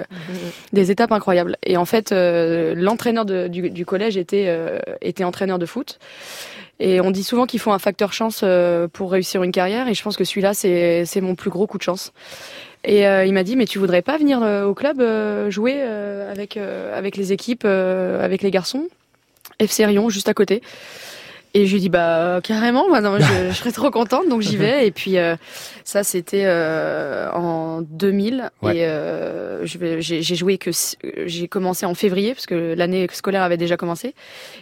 des 0.74 0.90
étapes 0.90 1.12
incroyables. 1.12 1.56
Et 1.64 1.78
en 1.78 1.86
fait, 1.86 2.12
euh, 2.12 2.74
l'entraîneur 2.76 3.24
du, 3.24 3.70
du 3.70 3.86
collège 3.86 4.18
était 4.18 4.44
euh, 4.48 4.80
était 5.00 5.24
entraîneur 5.24 5.58
de 5.58 5.64
foot. 5.64 5.98
Et 6.78 7.00
on 7.00 7.10
dit 7.10 7.24
souvent 7.24 7.46
qu'il 7.46 7.60
faut 7.60 7.72
un 7.72 7.78
facteur 7.78 8.12
chance 8.12 8.40
euh, 8.42 8.86
pour 8.86 9.10
réussir 9.10 9.42
une 9.42 9.52
carrière, 9.52 9.88
et 9.88 9.94
je 9.94 10.02
pense 10.02 10.16
que 10.16 10.24
celui-là, 10.24 10.52
c'est 10.54 11.20
mon 11.22 11.34
plus 11.34 11.50
gros 11.50 11.66
coup 11.66 11.78
de 11.78 11.82
chance. 11.82 12.12
Et 12.86 13.06
euh, 13.06 13.24
il 13.24 13.32
m'a 13.34 13.42
dit, 13.42 13.56
mais 13.56 13.66
tu 13.66 13.78
voudrais 13.78 14.00
pas 14.00 14.16
venir 14.16 14.42
euh, 14.42 14.64
au 14.64 14.72
club 14.72 15.00
euh, 15.00 15.50
jouer 15.50 15.82
avec 15.82 16.56
avec 16.56 17.16
les 17.16 17.32
équipes, 17.32 17.64
avec 17.64 18.42
les 18.42 18.50
garçons? 18.50 18.88
FC 19.58 19.84
Rion, 19.86 20.08
juste 20.10 20.28
à 20.28 20.34
côté. 20.34 20.62
Et 21.54 21.66
je 21.66 21.72
lui 21.72 21.80
dis 21.80 21.88
bah 21.88 22.40
carrément, 22.42 22.90
bah, 22.90 23.00
non, 23.00 23.18
je, 23.18 23.24
je 23.50 23.54
serais 23.54 23.72
trop 23.72 23.90
contente, 23.90 24.28
donc 24.28 24.42
j'y 24.42 24.56
vais. 24.56 24.86
Et 24.86 24.90
puis 24.90 25.16
euh, 25.16 25.36
ça 25.84 26.04
c'était 26.04 26.44
euh, 26.44 27.30
en 27.32 27.80
2000 27.82 28.50
Ouais. 28.62 28.76
et 28.78 28.84
euh, 28.86 29.64
j'ai 29.64 30.22
joué 30.34 30.58
que 30.58 30.70
j'ai 31.26 31.48
commencé 31.48 31.86
en 31.86 31.94
février 31.94 32.34
parce 32.34 32.46
que 32.46 32.74
l'année 32.76 33.06
scolaire 33.12 33.42
avait 33.42 33.56
déjà 33.56 33.76
commencé 33.76 34.14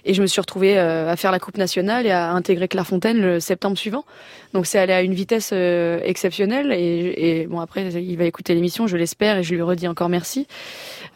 et 0.05 0.15
je 0.15 0.23
me 0.23 0.27
suis 0.27 0.41
retrouvée 0.41 0.79
euh, 0.79 1.11
à 1.11 1.17
faire 1.17 1.33
la 1.33 1.39
coupe 1.39 1.57
nationale 1.59 2.07
et 2.07 2.11
à 2.11 2.31
intégrer 2.33 2.69
Clairefontaine 2.69 3.21
le 3.21 3.41
septembre 3.41 3.77
suivant. 3.79 4.05
Donc 4.53 4.67
c'est 4.67 4.79
allé 4.79 4.93
à 4.93 5.03
une 5.03 5.15
vitesse 5.15 5.51
euh, 5.53 5.99
exceptionnelle 6.05 6.73
et, 6.73 7.41
et 7.41 7.47
bon 7.47 7.61
après 7.61 7.89
il 7.93 8.17
va 8.17 8.25
écouter 8.25 8.55
l'émission, 8.55 8.87
je 8.87 8.97
l'espère 8.97 9.39
et 9.39 9.43
je 9.43 9.55
lui 9.55 9.63
redis 9.63 9.89
encore 9.89 10.09
merci. 10.09 10.47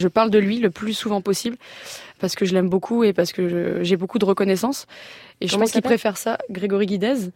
Je 0.01 0.09
parle 0.09 0.31
de 0.31 0.39
lui 0.39 0.59
le 0.59 0.71
plus 0.71 0.93
souvent 0.95 1.21
possible 1.21 1.57
parce 2.21 2.35
que 2.35 2.45
je 2.45 2.55
l'aime 2.55 2.69
beaucoup 2.69 3.05
et 3.05 3.13
parce 3.13 3.33
que 3.33 3.49
je- 3.49 3.83
j'ai 3.83 3.97
beaucoup 3.97 4.19
de 4.19 4.25
reconnaissance. 4.25 4.87
Et 5.41 5.47
je 5.47 5.57
pense 5.57 5.69
il 5.71 5.73
qu'il 5.75 5.83
préfère 5.83 6.17
ça, 6.17 6.37
Grégory 6.51 6.87
Guidez. 6.87 7.31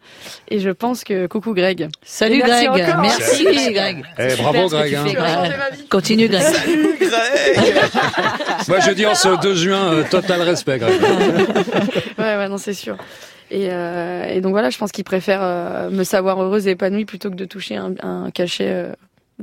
Et 0.49 0.59
je 0.59 0.69
pense 0.69 1.03
que 1.05 1.25
coucou 1.27 1.53
Greg. 1.53 1.87
Salut 2.01 2.41
merci 2.45 2.65
Greg, 2.67 2.83
encore. 2.89 3.01
merci 3.01 3.43
Salut. 3.45 3.73
Greg. 3.73 4.03
Eh, 4.19 4.35
bravo 4.35 4.67
Greg. 4.67 4.95
hein. 4.95 5.05
Tu 5.09 5.17
as 5.17 5.33
changé 5.35 5.57
ma 5.57 5.69
vie. 5.75 5.87
Continue 5.87 6.27
Greg. 6.27 6.43
Moi 8.67 8.79
je 8.79 8.91
dis 8.91 9.05
en 9.05 9.15
ce 9.15 9.39
2 9.41 9.55
juin, 9.55 9.93
euh, 9.93 10.03
total 10.09 10.41
respect 10.41 10.79
Greg. 10.79 10.93
Ouais, 12.17 12.37
ouais, 12.37 12.47
non, 12.49 12.57
c'est 12.57 12.73
sûr. 12.73 12.95
Et, 13.51 13.67
euh, 13.69 14.25
et 14.29 14.39
donc 14.41 14.51
voilà, 14.51 14.69
je 14.69 14.77
pense 14.77 14.91
qu'il 14.91 15.03
préfère 15.03 15.39
euh, 15.41 15.89
me 15.89 16.03
savoir 16.03 16.41
heureuse 16.41 16.67
et 16.67 16.71
épanouie 16.71 17.05
plutôt 17.05 17.29
que 17.29 17.35
de 17.35 17.45
toucher 17.45 17.75
un, 17.75 17.93
un 18.01 18.31
cachet 18.31 18.67
euh, 18.69 18.93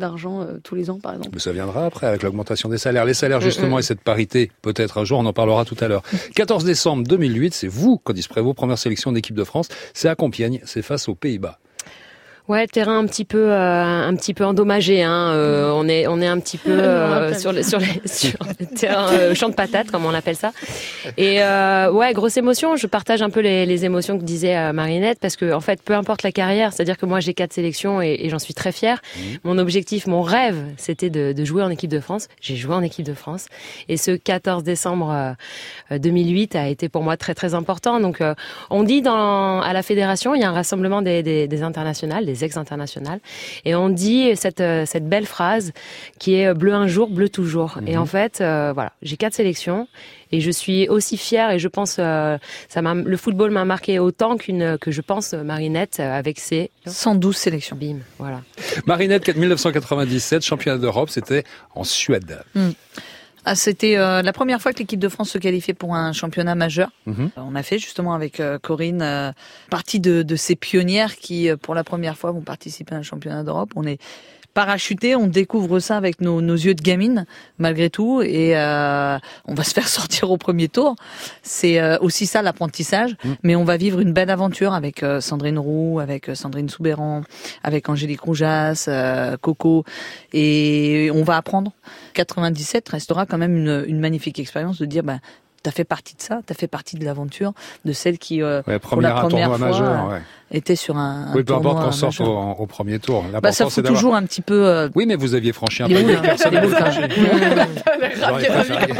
d'argent 0.00 0.40
euh, 0.40 0.58
tous 0.64 0.74
les 0.74 0.90
ans, 0.90 0.98
par 0.98 1.12
exemple. 1.12 1.30
Mais 1.32 1.40
ça 1.40 1.52
viendra 1.52 1.86
après 1.86 2.08
avec 2.08 2.24
l'augmentation 2.24 2.68
des 2.68 2.78
salaires. 2.78 3.04
Les 3.04 3.14
salaires 3.14 3.40
justement 3.40 3.60
Mm, 3.70 3.74
mm. 3.74 3.78
et 3.78 3.82
cette 3.82 4.00
parité, 4.00 4.50
peut-être 4.62 4.98
un 4.98 5.04
jour, 5.04 5.18
on 5.18 5.26
en 5.26 5.32
parlera 5.32 5.64
tout 5.64 5.76
à 5.80 5.88
l'heure. 5.88 6.02
14 6.34 6.64
décembre 6.64 7.04
2008, 7.04 7.54
c'est 7.54 7.68
vous, 7.68 7.98
Codis 7.98 8.26
Prévost, 8.28 8.56
première 8.56 8.78
sélection 8.78 9.12
d'équipe 9.12 9.36
de 9.36 9.44
France. 9.44 9.68
C'est 9.94 10.08
à 10.08 10.14
Compiègne, 10.14 10.60
c'est 10.64 10.82
face 10.82 11.08
aux 11.08 11.14
Pays-Bas. 11.14 11.58
Ouais, 12.50 12.66
terrain 12.66 12.98
un 12.98 13.06
petit 13.06 13.24
peu, 13.24 13.52
euh, 13.52 14.08
un 14.08 14.12
petit 14.16 14.34
peu 14.34 14.44
endommagé. 14.44 15.04
Hein. 15.04 15.30
euh, 15.34 15.70
on 15.72 15.86
est, 15.86 16.08
on 16.08 16.20
est 16.20 16.26
un 16.26 16.40
petit 16.40 16.58
peu 16.58 16.72
euh, 16.80 17.32
sur 17.32 17.52
les, 17.52 17.62
sur 17.62 17.78
les, 17.78 18.00
sur 18.06 18.36
le 18.58 18.66
terrain 18.66 19.06
euh, 19.12 19.36
champ 19.36 19.50
de 19.50 19.54
patates, 19.54 19.92
comme 19.92 20.04
on 20.04 20.12
appelle 20.12 20.34
ça. 20.34 20.50
Et 21.16 21.44
euh, 21.44 21.92
ouais, 21.92 22.12
grosse 22.12 22.36
émotion. 22.38 22.74
Je 22.74 22.88
partage 22.88 23.22
un 23.22 23.30
peu 23.30 23.38
les, 23.38 23.66
les 23.66 23.84
émotions 23.84 24.18
que 24.18 24.24
disait 24.24 24.56
euh, 24.56 24.72
Marinette, 24.72 25.20
parce 25.20 25.36
que 25.36 25.52
en 25.52 25.60
fait, 25.60 25.80
peu 25.80 25.94
importe 25.94 26.24
la 26.24 26.32
carrière, 26.32 26.72
c'est-à-dire 26.72 26.98
que 26.98 27.06
moi 27.06 27.20
j'ai 27.20 27.34
quatre 27.34 27.52
sélections 27.52 28.02
et, 28.02 28.16
et 28.18 28.28
j'en 28.30 28.40
suis 28.40 28.52
très 28.52 28.72
fière. 28.72 29.00
Mon 29.44 29.56
objectif, 29.56 30.08
mon 30.08 30.22
rêve, 30.22 30.60
c'était 30.76 31.08
de, 31.08 31.32
de 31.32 31.44
jouer 31.44 31.62
en 31.62 31.70
équipe 31.70 31.90
de 31.92 32.00
France. 32.00 32.26
J'ai 32.40 32.56
joué 32.56 32.74
en 32.74 32.82
équipe 32.82 33.06
de 33.06 33.14
France, 33.14 33.46
et 33.88 33.96
ce 33.96 34.10
14 34.10 34.64
décembre 34.64 35.36
euh, 35.92 35.98
2008 36.00 36.56
a 36.56 36.66
été 36.66 36.88
pour 36.88 37.04
moi 37.04 37.16
très 37.16 37.36
très 37.36 37.54
important. 37.54 38.00
Donc, 38.00 38.20
euh, 38.20 38.34
on 38.70 38.82
dit 38.82 39.02
dans 39.02 39.60
à 39.60 39.72
la 39.72 39.84
fédération, 39.84 40.34
il 40.34 40.40
y 40.40 40.44
a 40.44 40.48
un 40.48 40.52
rassemblement 40.52 41.00
des, 41.00 41.22
des, 41.22 41.46
des 41.46 41.62
internationales, 41.62 42.26
des 42.26 42.39
ex-internationales, 42.42 43.20
et 43.64 43.74
on 43.74 43.88
dit 43.88 44.36
cette 44.36 44.60
euh, 44.60 44.84
cette 44.86 45.08
belle 45.08 45.26
phrase 45.26 45.72
qui 46.18 46.34
est 46.34 46.48
euh, 46.48 46.54
bleu 46.54 46.74
un 46.74 46.86
jour, 46.86 47.08
bleu 47.08 47.28
toujours. 47.28 47.78
Et 47.86 47.96
en 47.96 48.06
fait, 48.06 48.40
euh, 48.40 48.72
voilà, 48.74 48.92
j'ai 49.02 49.16
quatre 49.16 49.34
sélections. 49.34 49.88
Et 50.32 50.40
je 50.40 50.50
suis 50.52 50.88
aussi 50.88 51.16
fière 51.16 51.50
et 51.50 51.58
je 51.58 51.66
pense 51.66 51.96
euh, 51.98 52.38
ça 52.68 52.82
m'a 52.82 52.94
le 52.94 53.16
football 53.16 53.50
m'a 53.50 53.64
marqué 53.64 53.98
autant 53.98 54.36
qu'une 54.36 54.78
que 54.78 54.92
je 54.92 55.00
pense 55.00 55.32
Marinette 55.32 55.98
avec 55.98 56.38
ses 56.38 56.70
112 56.86 57.36
sélections. 57.36 57.76
Bim, 57.76 57.96
voilà. 58.18 58.40
Marinette 58.86 59.36
1997, 59.36 60.44
championnat 60.44 60.78
d'Europe, 60.78 61.10
c'était 61.10 61.42
en 61.74 61.82
Suède. 61.82 62.42
Ah, 63.44 63.54
c'était 63.54 63.96
euh, 63.96 64.22
la 64.22 64.32
première 64.32 64.60
fois 64.60 64.72
que 64.72 64.78
l'équipe 64.78 65.00
de 65.00 65.08
France 65.08 65.30
se 65.30 65.38
qualifiait 65.38 65.74
pour 65.74 65.94
un 65.94 66.12
championnat 66.12 66.54
majeur. 66.54 66.90
Mhm. 67.06 67.30
On 67.36 67.54
a 67.54 67.62
fait 67.62 67.78
justement 67.78 68.14
avec 68.14 68.40
euh, 68.40 68.58
Corinne 68.58 69.02
euh, 69.02 69.32
partie 69.70 70.00
de, 70.00 70.22
de 70.22 70.36
ces 70.36 70.56
pionnières 70.56 71.16
qui, 71.16 71.48
euh, 71.48 71.56
pour 71.56 71.74
la 71.74 71.84
première 71.84 72.18
fois, 72.18 72.32
vont 72.32 72.42
participer 72.42 72.94
à 72.94 72.98
un 72.98 73.02
championnat 73.02 73.42
d'Europe. 73.42 73.70
On 73.76 73.84
est 73.84 73.98
parachuté, 74.60 75.16
on 75.16 75.26
découvre 75.26 75.80
ça 75.80 75.96
avec 75.96 76.20
nos, 76.20 76.42
nos 76.42 76.54
yeux 76.54 76.74
de 76.74 76.82
gamine, 76.82 77.24
malgré 77.56 77.88
tout, 77.88 78.20
et 78.20 78.58
euh, 78.58 79.18
on 79.46 79.54
va 79.54 79.64
se 79.64 79.72
faire 79.78 79.88
sortir 79.88 80.30
au 80.30 80.36
premier 80.36 80.68
tour. 80.68 80.96
C'est 81.42 81.80
euh, 81.80 81.96
aussi 82.02 82.26
ça 82.26 82.42
l'apprentissage, 82.42 83.16
mais 83.42 83.56
on 83.56 83.64
va 83.64 83.78
vivre 83.78 84.00
une 84.00 84.12
belle 84.12 84.28
aventure 84.28 84.74
avec 84.74 85.02
euh, 85.02 85.22
Sandrine 85.22 85.58
Roux, 85.58 85.98
avec 85.98 86.30
Sandrine 86.34 86.68
Soubéran, 86.68 87.22
avec 87.62 87.88
Angélique 87.88 88.20
Roujas, 88.20 88.90
Coco, 89.40 89.84
et 90.34 91.10
on 91.14 91.22
va 91.22 91.38
apprendre. 91.38 91.72
97 92.12 92.86
restera 92.90 93.24
quand 93.24 93.38
même 93.38 93.56
une, 93.56 93.84
une 93.86 93.98
magnifique 93.98 94.38
expérience 94.38 94.78
de 94.78 94.84
dire, 94.84 95.04
ben, 95.04 95.20
T'as 95.62 95.70
fait 95.72 95.84
partie 95.84 96.16
de 96.16 96.22
ça, 96.22 96.40
t'as 96.46 96.54
fait 96.54 96.68
partie 96.68 96.96
de 96.96 97.04
l'aventure, 97.04 97.52
de 97.84 97.92
celle 97.92 98.16
qui, 98.18 98.40
euh, 98.42 98.62
Ouais, 98.66 98.78
pour 98.78 99.00
la 99.02 99.10
première, 99.12 99.48
fois, 99.48 99.58
majeur. 99.58 100.08
ouais. 100.08 100.22
était 100.52 100.74
sur 100.74 100.96
un, 100.96 101.26
un 101.28 101.34
Oui, 101.34 101.42
peu 101.44 101.52
importe 101.54 101.84
qu'on 101.84 101.92
sorte 101.92 102.18
au, 102.20 102.24
au 102.58 102.66
premier 102.66 102.98
tour. 102.98 103.24
Bah, 103.42 103.52
ça 103.52 103.66
c'est 103.68 103.82
fout 103.82 103.84
toujours 103.84 104.14
un 104.14 104.22
petit 104.24 104.40
peu. 104.40 104.66
euh, 104.66 104.88
Oui, 104.94 105.04
mais 105.04 105.16
vous 105.16 105.34
aviez 105.34 105.52
franchi 105.52 105.82
un 105.82 105.88
peu. 105.88 106.00
boules, 106.00 106.12
hein. 106.16 106.20
Personne. 106.22 106.54
J'aurais 108.18 108.46
préféré. 108.46 108.92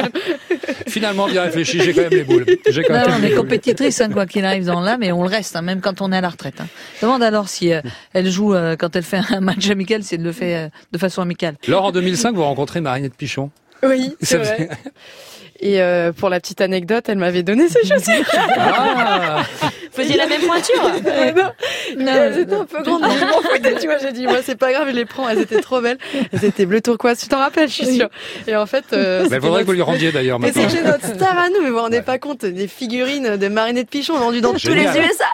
Finalement, 0.89 1.29
bien 1.29 1.43
réfléchi, 1.45 1.81
j'ai 1.81 1.95
quand 1.95 2.03
même 2.03 2.11
les 2.11 2.25
boules. 2.25 2.45
J'ai 2.69 2.83
quand 2.83 2.93
Non, 2.95 3.07
même 3.09 3.21
on 3.21 3.25
est 3.25 3.35
compétitrice, 3.35 4.01
hein, 4.01 4.11
quoi 4.11 4.27
qu'il 4.27 4.45
arrive 4.45 4.65
dans 4.67 4.81
l'âme, 4.81 5.03
et 5.03 5.13
on 5.13 5.23
le 5.23 5.29
reste, 5.29 5.57
hein, 5.57 5.63
même 5.63 5.81
quand 5.81 6.03
on 6.03 6.13
est 6.13 6.17
à 6.17 6.21
la 6.21 6.29
retraite. 6.29 6.61
Hein. 6.61 6.67
Demande 7.01 7.23
alors 7.23 7.49
si 7.49 7.73
euh, 7.73 7.81
elle 8.13 8.29
joue 8.31 8.55
euh, 8.55 8.77
quand 8.77 8.97
elle 8.97 9.03
fait 9.03 9.21
un 9.31 9.41
match 9.41 9.71
amical, 9.71 10.03
si 10.03 10.17
elle 10.17 10.23
le 10.23 10.33
fait 10.33 10.57
euh, 10.57 10.69
de 10.93 10.99
façon 10.99 11.23
amicale. 11.23 11.57
Lors 11.69 11.85
en 11.85 11.93
2005, 11.93 12.35
vous 12.35 12.43
rencontrez 12.45 12.81
Marinette 12.81 13.15
Pichon. 13.15 13.51
Oui, 13.83 14.15
c'est 14.21 14.45
Ça 14.45 14.55
vrai. 14.57 14.69
Et 15.61 15.83
euh, 15.83 16.13
pour 16.13 16.31
la 16.31 16.41
petite 16.41 16.61
anecdote, 16.61 17.05
elle 17.09 17.19
m'avait 17.19 17.43
donné 17.43 17.69
ses 17.69 17.87
chaussures. 17.87 18.25
Ah 18.59 19.43
Faisiez 19.93 20.17
la 20.17 20.27
même 20.27 20.43
pointure 20.43 20.83
Ouais, 21.05 21.33
non, 21.33 21.51
non, 21.99 22.13
elles 22.13 22.39
étaient 22.39 22.55
un 22.55 22.65
peu 22.65 22.83
grandes, 22.83 23.03
mais 23.03 23.19
je 23.19 23.25
m'en 23.25 23.43
foutais, 23.43 23.75
tu 23.81 23.87
vois. 23.87 23.99
J'ai 23.99 24.13
dit, 24.13 24.25
moi, 24.25 24.39
c'est 24.43 24.57
pas 24.57 24.73
grave, 24.73 24.89
je 24.91 24.95
les 24.95 25.05
prends. 25.05 25.29
Elles 25.29 25.41
étaient 25.41 25.61
trop 25.61 25.81
belles. 25.81 25.99
Elles 26.33 26.45
étaient 26.45 26.65
bleu 26.65 26.81
turquoise, 26.81 27.19
tu 27.19 27.29
t'en 27.29 27.39
rappelles, 27.39 27.69
je 27.69 27.75
suis 27.75 27.97
sûre. 27.97 28.09
Et 28.47 28.55
en 28.57 28.67
fait, 28.67 28.85
euh, 28.93 29.27
Mais 29.31 29.41
faudrait 29.41 29.63
que 29.63 29.67
vous 29.67 29.73
lui 29.73 29.83
rendiez 29.83 30.13
d'ailleurs 30.13 30.39
Mais 30.39 30.53
c'était 30.53 30.83
notre 30.83 31.07
star 31.07 31.37
à 31.37 31.49
nous, 31.49 31.61
mais 31.61 31.69
vous 31.69 31.75
vous 31.75 31.81
rendez 31.81 32.03
pas 32.03 32.19
compte, 32.19 32.45
des 32.45 32.69
figurines 32.69 33.37
de 33.37 33.49
Marinette 33.49 33.91
Pichon 33.91 34.17
vendues 34.17 34.41
dans 34.41 34.55
tous 34.55 34.69
les. 34.69 34.85
USA. 34.85 35.25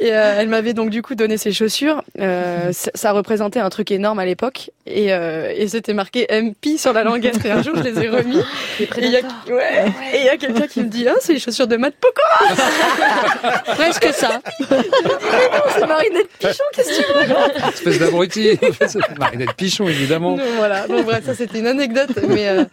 Et 0.00 0.12
euh, 0.12 0.36
elle 0.38 0.48
m'avait 0.48 0.74
donc 0.74 0.90
du 0.90 1.02
coup 1.02 1.14
donné 1.14 1.38
ses 1.38 1.52
chaussures. 1.52 2.02
Euh, 2.18 2.70
ça, 2.72 2.90
ça 2.94 3.12
représentait 3.12 3.60
un 3.60 3.70
truc 3.70 3.90
énorme 3.90 4.18
à 4.18 4.26
l'époque, 4.26 4.70
et, 4.86 5.12
euh, 5.12 5.52
et 5.54 5.68
c'était 5.68 5.94
marqué 5.94 6.26
MP 6.30 6.78
sur 6.78 6.92
la 6.92 7.02
languette. 7.02 7.44
Et 7.44 7.50
un 7.50 7.62
jour, 7.62 7.74
je 7.76 7.82
les 7.82 8.04
ai 8.04 8.08
remis. 8.08 8.40
Et 8.80 8.88
il 8.98 9.10
y 9.10 9.16
a, 9.16 9.20
ouais, 9.52 9.86
et 10.12 10.20
il 10.20 10.24
y 10.24 10.28
a 10.28 10.36
quelqu'un 10.36 10.66
qui 10.66 10.80
me 10.80 10.88
dit, 10.88 11.06
ah, 11.08 11.14
c'est 11.20 11.32
les 11.32 11.38
chaussures 11.38 11.66
de 11.66 11.76
Matt 11.76 11.94
Pokora. 11.94 13.62
Presque 13.74 14.12
ça. 14.12 14.40
c'est 14.58 15.86
Marinette 15.86 16.28
Pichon, 16.38 16.64
qu'est-ce 16.74 17.00
que 17.00 17.22
tu 17.22 17.28
veux? 17.28 17.68
Espèce 17.68 17.98
d'abruti. 17.98 18.58
Marinette 19.18 19.54
Pichon, 19.54 19.88
évidemment. 19.88 20.36
Donc, 20.36 20.46
voilà. 20.56 20.86
Donc 20.86 21.04
bref, 21.06 21.24
ça 21.24 21.34
c'était 21.34 21.58
une 21.58 21.66
anecdote, 21.66 22.10
mais 22.28 22.48
euh, 22.48 22.64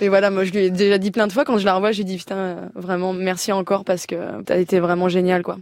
mais 0.00 0.08
voilà, 0.08 0.30
moi 0.30 0.44
je 0.44 0.52
lui 0.52 0.64
ai 0.64 0.70
déjà 0.70 0.98
dit 0.98 1.10
plein 1.10 1.26
de 1.26 1.32
fois 1.32 1.44
quand 1.44 1.58
je 1.58 1.64
la 1.64 1.74
revois, 1.74 1.92
j'ai 1.92 2.04
dit 2.04 2.16
putain, 2.16 2.36
euh, 2.36 2.54
vraiment 2.74 3.12
merci 3.12 3.52
encore 3.52 3.84
parce 3.84 4.06
que 4.06 4.42
t'as 4.44 4.58
été 4.58 4.80
vraiment 4.80 5.08
génial 5.08 5.42
quoi. 5.42 5.58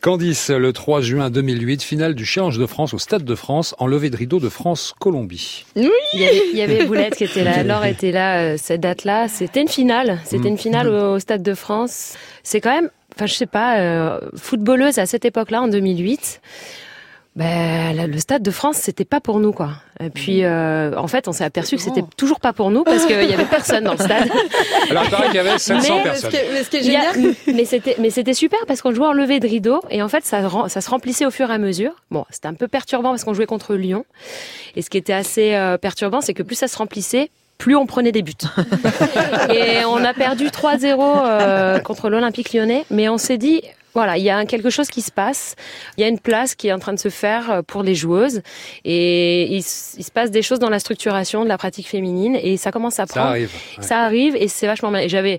Candice, 0.00 0.48
le 0.48 0.72
3 0.72 1.02
juin 1.02 1.28
2008, 1.28 1.82
finale 1.82 2.14
du 2.14 2.24
Challenge 2.24 2.56
de 2.56 2.64
France 2.64 2.94
au 2.94 2.98
Stade 2.98 3.22
de 3.22 3.34
France, 3.34 3.74
en 3.78 3.86
levée 3.86 4.08
de 4.08 4.16
rideau 4.16 4.40
de 4.40 4.48
France-Colombie. 4.48 5.66
Oui. 5.76 5.90
Il 6.14 6.20
y 6.20 6.24
avait, 6.24 6.42
il 6.52 6.58
y 6.58 6.62
avait 6.62 6.86
Boulette 6.86 7.16
qui 7.16 7.24
était 7.24 7.44
là, 7.44 7.62
Laure 7.62 7.84
était 7.84 8.10
là, 8.10 8.38
euh, 8.38 8.56
cette 8.56 8.80
date-là. 8.80 9.28
C'était 9.28 9.60
une 9.60 9.68
finale. 9.68 10.18
C'était 10.24 10.48
une 10.48 10.56
finale 10.56 10.88
au, 10.88 11.16
au 11.16 11.18
Stade 11.18 11.42
de 11.42 11.52
France. 11.52 12.16
C'est 12.42 12.62
quand 12.62 12.74
même, 12.74 12.88
enfin, 13.14 13.26
je 13.26 13.34
sais 13.34 13.44
pas, 13.44 13.78
euh, 13.78 14.20
footballeuse 14.36 14.98
à 14.98 15.04
cette 15.04 15.26
époque-là, 15.26 15.60
en 15.60 15.68
2008. 15.68 16.40
Ben, 17.36 18.10
le 18.10 18.18
Stade 18.18 18.42
de 18.42 18.50
France, 18.50 18.76
c'était 18.76 19.04
pas 19.04 19.20
pour 19.20 19.38
nous, 19.38 19.52
quoi. 19.52 19.70
Et 20.00 20.10
puis, 20.10 20.42
euh, 20.42 20.96
en 20.96 21.06
fait, 21.06 21.28
on 21.28 21.32
s'est 21.32 21.44
aperçu 21.44 21.76
que 21.76 21.82
c'était 21.82 22.02
toujours 22.16 22.40
pas 22.40 22.52
pour 22.52 22.70
nous 22.72 22.82
parce 22.82 23.06
qu'il 23.06 23.22
y 23.22 23.32
avait 23.32 23.44
personne 23.50 23.84
dans 23.84 23.92
le 23.92 23.98
stade. 23.98 24.28
Alors, 24.90 25.04
il 25.04 25.10
paraît 25.10 25.26
qu'il 25.26 25.36
y 25.36 25.38
avait 25.38 25.56
700 25.56 25.96
Mais- 25.96 26.02
personnes. 26.02 26.30
Mais 26.52 26.64
ce 26.64 26.70
qui 26.70 26.76
est 26.78 26.82
génial, 26.82 27.34
mais 27.46 27.64
c'était 27.64 27.96
mais 28.00 28.10
c'était 28.10 28.34
super 28.34 28.58
parce 28.66 28.82
qu'on 28.82 28.92
jouait 28.92 29.06
en 29.06 29.12
levée 29.12 29.38
de 29.38 29.46
rideau 29.46 29.80
et 29.90 30.02
en 30.02 30.08
fait 30.08 30.24
ça 30.24 30.40
se 30.48 30.90
remplissait 30.90 31.24
au 31.24 31.30
fur 31.30 31.50
et 31.50 31.54
à 31.54 31.58
mesure. 31.58 31.92
Bon, 32.10 32.24
c'était 32.30 32.48
un 32.48 32.54
peu 32.54 32.66
perturbant 32.66 33.10
parce 33.10 33.22
qu'on 33.22 33.34
jouait 33.34 33.46
contre 33.46 33.74
Lyon 33.74 34.04
et 34.74 34.82
ce 34.82 34.90
qui 34.90 34.98
était 34.98 35.12
assez 35.12 35.54
euh, 35.54 35.78
perturbant 35.78 36.20
c'est 36.20 36.34
que 36.34 36.42
plus 36.42 36.56
ça 36.56 36.68
se 36.68 36.76
remplissait 36.76 37.30
plus 37.58 37.76
on 37.76 37.86
prenait 37.86 38.10
des 38.10 38.22
buts. 38.22 38.32
et 39.50 39.84
on 39.84 40.02
a 40.02 40.14
perdu 40.14 40.46
3-0 40.46 40.96
euh, 40.98 41.78
contre 41.80 42.08
l'Olympique 42.08 42.54
lyonnais, 42.54 42.86
mais 42.90 43.08
on 43.10 43.18
s'est 43.18 43.36
dit, 43.36 43.60
voilà, 43.94 44.16
il 44.18 44.22
y 44.24 44.30
a 44.30 44.44
quelque 44.44 44.70
chose 44.70 44.88
qui 44.88 45.02
se 45.02 45.10
passe, 45.12 45.54
il 45.96 46.00
y 46.00 46.04
a 46.04 46.08
une 46.08 46.18
place 46.20 46.54
qui 46.54 46.68
est 46.68 46.72
en 46.72 46.78
train 46.78 46.92
de 46.92 46.98
se 46.98 47.08
faire 47.08 47.50
euh, 47.50 47.62
pour 47.62 47.82
les 47.82 47.94
joueuses, 47.94 48.40
et 48.84 49.44
il, 49.54 49.58
il 49.58 50.04
se 50.04 50.10
passe 50.12 50.30
des 50.30 50.42
choses 50.42 50.58
dans 50.58 50.70
la 50.70 50.78
structuration 50.78 51.42
de 51.44 51.48
la 51.48 51.58
pratique 51.58 51.88
féminine, 51.88 52.36
et 52.40 52.56
ça 52.56 52.70
commence 52.72 52.94
à 53.00 53.06
Ça 53.06 53.14
prendre. 53.14 53.28
arrive. 53.30 53.50
ouais. 53.78 53.82
Ça 53.84 53.98
arrive 54.00 54.36
et 54.36 54.48
c'est 54.48 54.66
vachement 54.66 54.90
bien. 54.90 55.00
Et 55.00 55.08
J'avais 55.08 55.38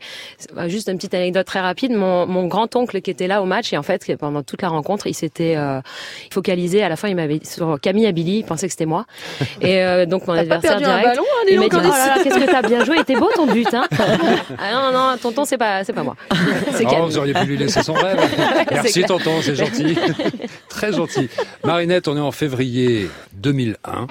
euh, 0.58 0.68
juste 0.68 0.88
une 0.90 0.98
petite 0.98 1.14
anecdote 1.14 1.46
très 1.46 1.60
rapide. 1.60 1.92
Mon, 1.92 2.26
mon 2.28 2.48
grand-oncle 2.48 3.02
qui 3.02 3.10
était 3.12 3.28
là 3.28 3.42
au 3.42 3.46
match 3.46 3.72
et 3.74 3.78
en 3.78 3.84
fait 3.84 4.16
pendant 4.18 4.44
toute 4.44 4.62
la 4.62 4.70
rencontre, 4.70 5.08
il 5.08 5.14
s'était 5.14 5.56
euh, 5.58 5.80
focalisé. 6.32 6.84
À 6.84 6.90
la 6.90 6.96
fin, 6.96 7.08
il 7.08 7.16
m'avait 7.16 7.40
sur 7.44 7.80
Camille 7.82 8.06
Abili. 8.08 8.40
Il 8.40 8.44
pensait 8.46 8.68
que 8.68 8.72
c'était 8.72 8.86
moi. 8.86 9.06
Et 9.62 9.82
euh, 9.82 10.06
donc 10.06 10.28
mon 10.28 10.34
adversaire 10.34 10.78
un 10.78 10.80
direct. 10.80 11.06
ballon, 11.08 11.24
hein, 11.24 11.46
il 11.50 11.60
m'a 11.60 11.68
dit 11.70 11.76
oh 11.76 11.82
là 11.82 12.16
là, 12.18 12.24
qu'est-ce 12.24 12.40
que 12.40 12.52
t'as 12.52 12.62
bien 12.62 12.84
joué. 12.84 12.96
Il 12.98 13.02
était 13.02 13.16
beau 13.16 13.30
ton 13.36 13.46
but. 13.48 13.74
Hein 13.74 13.88
ah 14.60 14.72
non 14.74 14.92
non, 14.92 15.18
tonton 15.22 15.46
c'est 15.46 15.58
pas 15.58 15.84
c'est 15.84 15.94
pas 15.94 16.04
moi. 16.04 16.16
C'est 16.74 16.86
Oh, 16.86 16.90
Camille. 16.90 17.06
vous 17.10 17.18
auriez 17.18 17.34
pu 17.34 17.46
lui 17.46 17.58
laisser 17.58 17.84
son 17.84 17.94
rêve. 17.94 18.18
Merci 18.72 19.04
tonton, 19.04 19.42
c'est 19.42 19.56
gentil. 19.56 19.98
Très 20.70 20.94
gentil. 20.94 21.30
Marinette, 21.64 22.08
on 22.08 22.18
est 22.18 22.22
en 22.22 22.32
février 22.32 23.10
2001. 23.34 24.08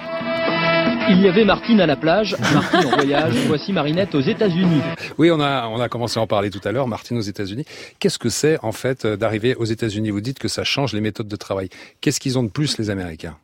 Il 1.09 1.19
y 1.19 1.27
avait 1.27 1.43
Martine 1.43 1.81
à 1.81 1.85
la 1.85 1.95
plage, 1.95 2.37
Martine 2.53 2.85
en 2.85 2.95
voyage, 2.95 3.33
voici 3.47 3.73
Marinette 3.73 4.15
aux 4.15 4.21
États-Unis. 4.21 4.81
Oui, 5.17 5.31
on 5.31 5.39
a, 5.41 5.67
on 5.67 5.79
a 5.79 5.89
commencé 5.89 6.19
à 6.19 6.21
en 6.23 6.27
parler 6.27 6.49
tout 6.49 6.61
à 6.63 6.71
l'heure, 6.71 6.87
Martine 6.87 7.17
aux 7.17 7.21
États-Unis. 7.21 7.65
Qu'est-ce 7.99 8.19
que 8.19 8.29
c'est 8.29 8.57
en 8.63 8.71
fait 8.71 9.05
euh, 9.05 9.17
d'arriver 9.17 9.55
aux 9.55 9.65
États-Unis? 9.65 10.11
Vous 10.11 10.21
dites 10.21 10.39
que 10.39 10.47
ça 10.47 10.63
change 10.63 10.93
les 10.93 11.01
méthodes 11.01 11.27
de 11.27 11.35
travail. 11.35 11.69
Qu'est-ce 11.99 12.19
qu'ils 12.19 12.37
ont 12.37 12.43
de 12.43 12.49
plus 12.49 12.77
les 12.77 12.89
Américains? 12.89 13.37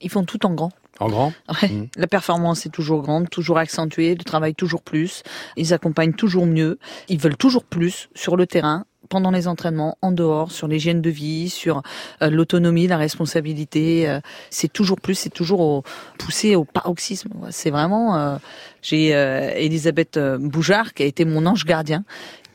Ils 0.00 0.10
font 0.10 0.24
tout 0.24 0.44
en 0.46 0.54
grand. 0.54 0.70
En 1.00 1.08
grand? 1.08 1.32
Ouais. 1.62 1.88
La 1.96 2.06
performance 2.06 2.66
est 2.66 2.70
toujours 2.70 3.02
grande, 3.02 3.30
toujours 3.30 3.58
accentuée, 3.58 4.14
le 4.14 4.24
travail 4.24 4.54
toujours 4.54 4.82
plus. 4.82 5.22
Ils 5.56 5.72
accompagnent 5.72 6.14
toujours 6.14 6.46
mieux. 6.46 6.78
Ils 7.08 7.18
veulent 7.18 7.36
toujours 7.36 7.64
plus 7.64 8.08
sur 8.14 8.36
le 8.36 8.46
terrain, 8.46 8.84
pendant 9.08 9.30
les 9.30 9.48
entraînements, 9.48 9.96
en 10.02 10.12
dehors, 10.12 10.52
sur 10.52 10.68
l'hygiène 10.68 11.00
de 11.02 11.10
vie, 11.10 11.48
sur 11.48 11.82
euh, 12.22 12.30
l'autonomie, 12.30 12.86
la 12.86 12.96
responsabilité. 12.96 14.08
euh, 14.08 14.20
c'est 14.50 14.72
toujours 14.72 15.00
plus, 15.00 15.14
c'est 15.14 15.30
toujours 15.30 15.60
au, 15.60 15.82
poussé 16.18 16.54
au 16.56 16.64
paroxysme. 16.64 17.30
C'est 17.50 17.70
vraiment. 17.70 18.16
euh, 18.16 18.36
J'ai 18.82 19.08
Elisabeth 19.08 20.18
Boujard 20.18 20.94
qui 20.94 21.02
a 21.02 21.06
été 21.06 21.24
mon 21.24 21.46
ange 21.46 21.64
gardien, 21.64 22.04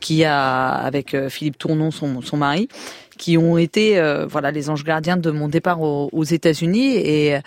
qui 0.00 0.24
a 0.24 0.68
avec 0.70 1.16
Philippe 1.28 1.58
Tournon, 1.58 1.90
son, 1.90 2.22
son 2.22 2.36
mari, 2.36 2.68
qui 3.18 3.36
ont 3.38 3.58
été 3.58 4.00
voilà 4.28 4.50
les 4.50 4.70
anges 4.70 4.84
gardiens 4.84 5.16
de 5.16 5.30
mon 5.30 5.48
départ 5.48 5.80
aux, 5.82 6.08
aux 6.12 6.24
États-Unis 6.24 6.96
et 6.96 7.38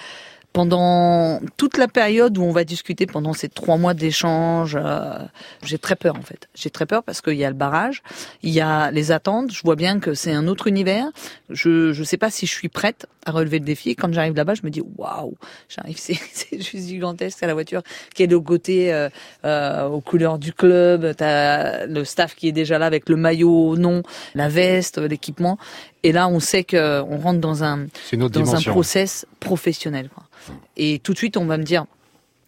pendant 0.57 1.39
toute 1.55 1.77
la 1.77 1.87
période 1.87 2.35
où 2.39 2.41
on 2.41 2.51
va 2.51 2.63
discuter 2.63 3.05
pendant 3.05 3.33
ces 3.33 3.47
trois 3.47 3.77
mois 3.77 3.93
d'échange, 3.93 4.75
euh, 4.75 5.19
j'ai 5.61 5.77
très 5.77 5.95
peur 5.95 6.15
en 6.15 6.23
fait. 6.23 6.49
J'ai 6.55 6.71
très 6.71 6.87
peur 6.87 7.03
parce 7.03 7.21
qu'il 7.21 7.35
y 7.35 7.45
a 7.45 7.49
le 7.49 7.55
barrage, 7.55 8.01
il 8.41 8.49
y 8.49 8.59
a 8.59 8.89
les 8.89 9.11
attentes. 9.11 9.51
Je 9.51 9.61
vois 9.61 9.75
bien 9.75 9.99
que 9.99 10.15
c'est 10.15 10.33
un 10.33 10.47
autre 10.47 10.65
univers. 10.65 11.05
Je 11.51 11.93
je 11.93 12.03
sais 12.03 12.17
pas 12.17 12.31
si 12.31 12.47
je 12.47 12.53
suis 12.53 12.69
prête 12.69 13.05
à 13.23 13.29
relever 13.29 13.59
le 13.59 13.65
défi. 13.65 13.95
Quand 13.95 14.11
j'arrive 14.11 14.33
là-bas, 14.33 14.55
je 14.55 14.63
me 14.63 14.71
dis 14.71 14.81
waouh, 14.97 15.35
j'arrive, 15.69 15.97
c'est 15.99 16.17
c'est 16.33 16.59
juste 16.59 16.87
gigantesque. 16.87 17.43
à 17.43 17.45
la 17.45 17.53
voiture 17.53 17.83
qui 18.15 18.23
est 18.23 18.27
de 18.27 18.37
côté 18.37 18.91
euh, 18.91 19.09
euh, 19.45 19.85
aux 19.85 20.01
couleurs 20.01 20.39
du 20.39 20.53
club. 20.53 21.13
T'as 21.15 21.85
le 21.85 22.03
staff 22.03 22.33
qui 22.33 22.47
est 22.47 22.51
déjà 22.51 22.79
là 22.79 22.87
avec 22.87 23.09
le 23.09 23.15
maillot, 23.15 23.75
non, 23.77 24.01
la 24.33 24.49
veste, 24.49 24.97
l'équipement. 24.97 25.59
Et 26.01 26.11
là, 26.11 26.27
on 26.27 26.39
sait 26.39 26.63
que 26.63 27.01
on 27.01 27.17
rentre 27.17 27.39
dans 27.39 27.63
un 27.63 27.85
dans 28.13 28.29
dimension. 28.29 28.71
un 28.71 28.73
process 28.73 29.27
professionnel. 29.39 30.09
Quoi. 30.09 30.23
Et 30.75 30.99
tout 30.99 31.13
de 31.13 31.17
suite, 31.17 31.37
on 31.37 31.45
va 31.45 31.57
me 31.57 31.63
dire, 31.63 31.85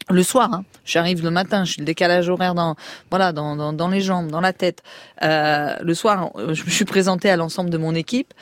le 0.10 0.24
soir, 0.24 0.52
hein, 0.54 0.64
j'arrive 0.86 1.24
le 1.24 1.30
matin, 1.30 1.66
je 1.66 1.74
suis 1.74 1.82
le 1.82 1.86
décalage 1.86 2.30
horaire 2.30 2.56
dans, 2.56 2.76
voilà, 3.10 3.32
dans, 3.32 3.88
les 3.90 4.02
jambes, 4.02 4.30
dans 4.30 4.42
la 4.42 4.54
tête. 4.54 4.82
Euh, 5.22 5.76
le 5.82 5.94
soir, 5.94 6.32
euh, 6.36 6.54
je 6.54 6.64
me 6.64 6.70
suis 6.70 6.86
présentée 6.86 7.30
à 7.30 7.38
l'ensemble 7.38 7.70
de 7.70 7.78
mon 7.78 7.94
équipe. 7.94 8.34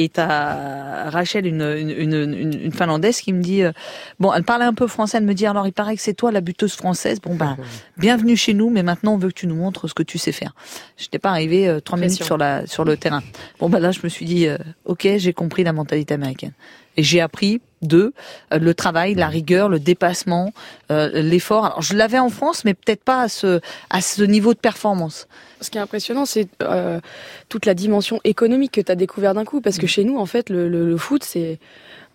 Et 0.00 0.08
t'as 0.08 1.10
Rachel, 1.10 1.44
une, 1.44 1.60
une, 1.60 2.12
une, 2.12 2.70
finlandaise, 2.70 3.20
qui 3.20 3.32
me 3.32 3.42
dit, 3.42 3.64
euh, 3.64 3.72
bon, 4.20 4.32
elle 4.32 4.44
parlait 4.44 4.64
un 4.64 4.72
peu 4.72 4.86
français, 4.86 5.18
elle 5.18 5.24
me 5.24 5.34
dit, 5.34 5.44
alors 5.44 5.66
il 5.66 5.72
paraît 5.72 5.96
que 5.96 6.00
c'est 6.00 6.14
toi 6.14 6.30
la 6.30 6.40
buteuse 6.40 6.76
française. 6.76 7.20
Bon 7.20 7.34
ben, 7.34 7.56
bienvenue 7.96 8.36
chez 8.36 8.54
nous, 8.54 8.70
mais 8.70 8.84
maintenant 8.84 9.14
on 9.14 9.18
veut 9.18 9.30
que 9.30 9.34
tu 9.34 9.48
nous 9.48 9.56
montres 9.56 9.88
ce 9.88 9.94
que 9.94 10.04
tu 10.04 10.16
sais 10.16 10.30
faire. 10.30 10.54
J'étais 10.96 11.18
pas 11.18 11.30
arrivée 11.30 11.66
euh, 11.66 11.80
trois 11.80 11.98
minutes 11.98 12.22
sur 12.22 12.38
la 12.38 12.64
sur 12.68 12.84
le 12.84 12.96
terrain. 12.96 13.24
Bon 13.58 13.68
ben 13.68 13.80
là, 13.80 13.90
je 13.90 13.98
me 14.04 14.08
suis 14.08 14.24
dit, 14.24 14.46
euh, 14.46 14.56
ok, 14.84 15.08
j'ai 15.16 15.32
compris 15.32 15.64
la 15.64 15.72
mentalité 15.72 16.14
américaine. 16.14 16.52
Et 16.96 17.02
j'ai 17.02 17.20
appris 17.20 17.60
de 17.82 18.12
euh, 18.52 18.58
le 18.58 18.74
travail, 18.74 19.14
la 19.14 19.28
rigueur, 19.28 19.68
le 19.68 19.78
dépassement, 19.78 20.52
euh, 20.90 21.22
l'effort. 21.22 21.66
Alors 21.66 21.82
je 21.82 21.94
l'avais 21.94 22.18
en 22.18 22.28
France, 22.28 22.64
mais 22.64 22.74
peut-être 22.74 23.02
pas 23.02 23.22
à 23.22 23.28
ce 23.28 23.60
à 23.90 24.00
ce 24.00 24.22
niveau 24.22 24.54
de 24.54 24.58
performance. 24.58 25.26
Ce 25.60 25.70
qui 25.70 25.78
est 25.78 25.80
impressionnant, 25.80 26.24
c'est 26.24 26.48
euh, 26.62 27.00
toute 27.48 27.66
la 27.66 27.74
dimension 27.74 28.20
économique 28.24 28.72
que 28.72 28.80
tu 28.80 28.92
as 28.92 28.96
découvert 28.96 29.34
d'un 29.34 29.44
coup. 29.44 29.60
Parce 29.60 29.78
que 29.78 29.86
chez 29.86 30.04
nous, 30.04 30.18
en 30.18 30.26
fait, 30.26 30.50
le, 30.50 30.68
le, 30.68 30.86
le 30.86 30.96
foot, 30.96 31.24
c'est. 31.24 31.58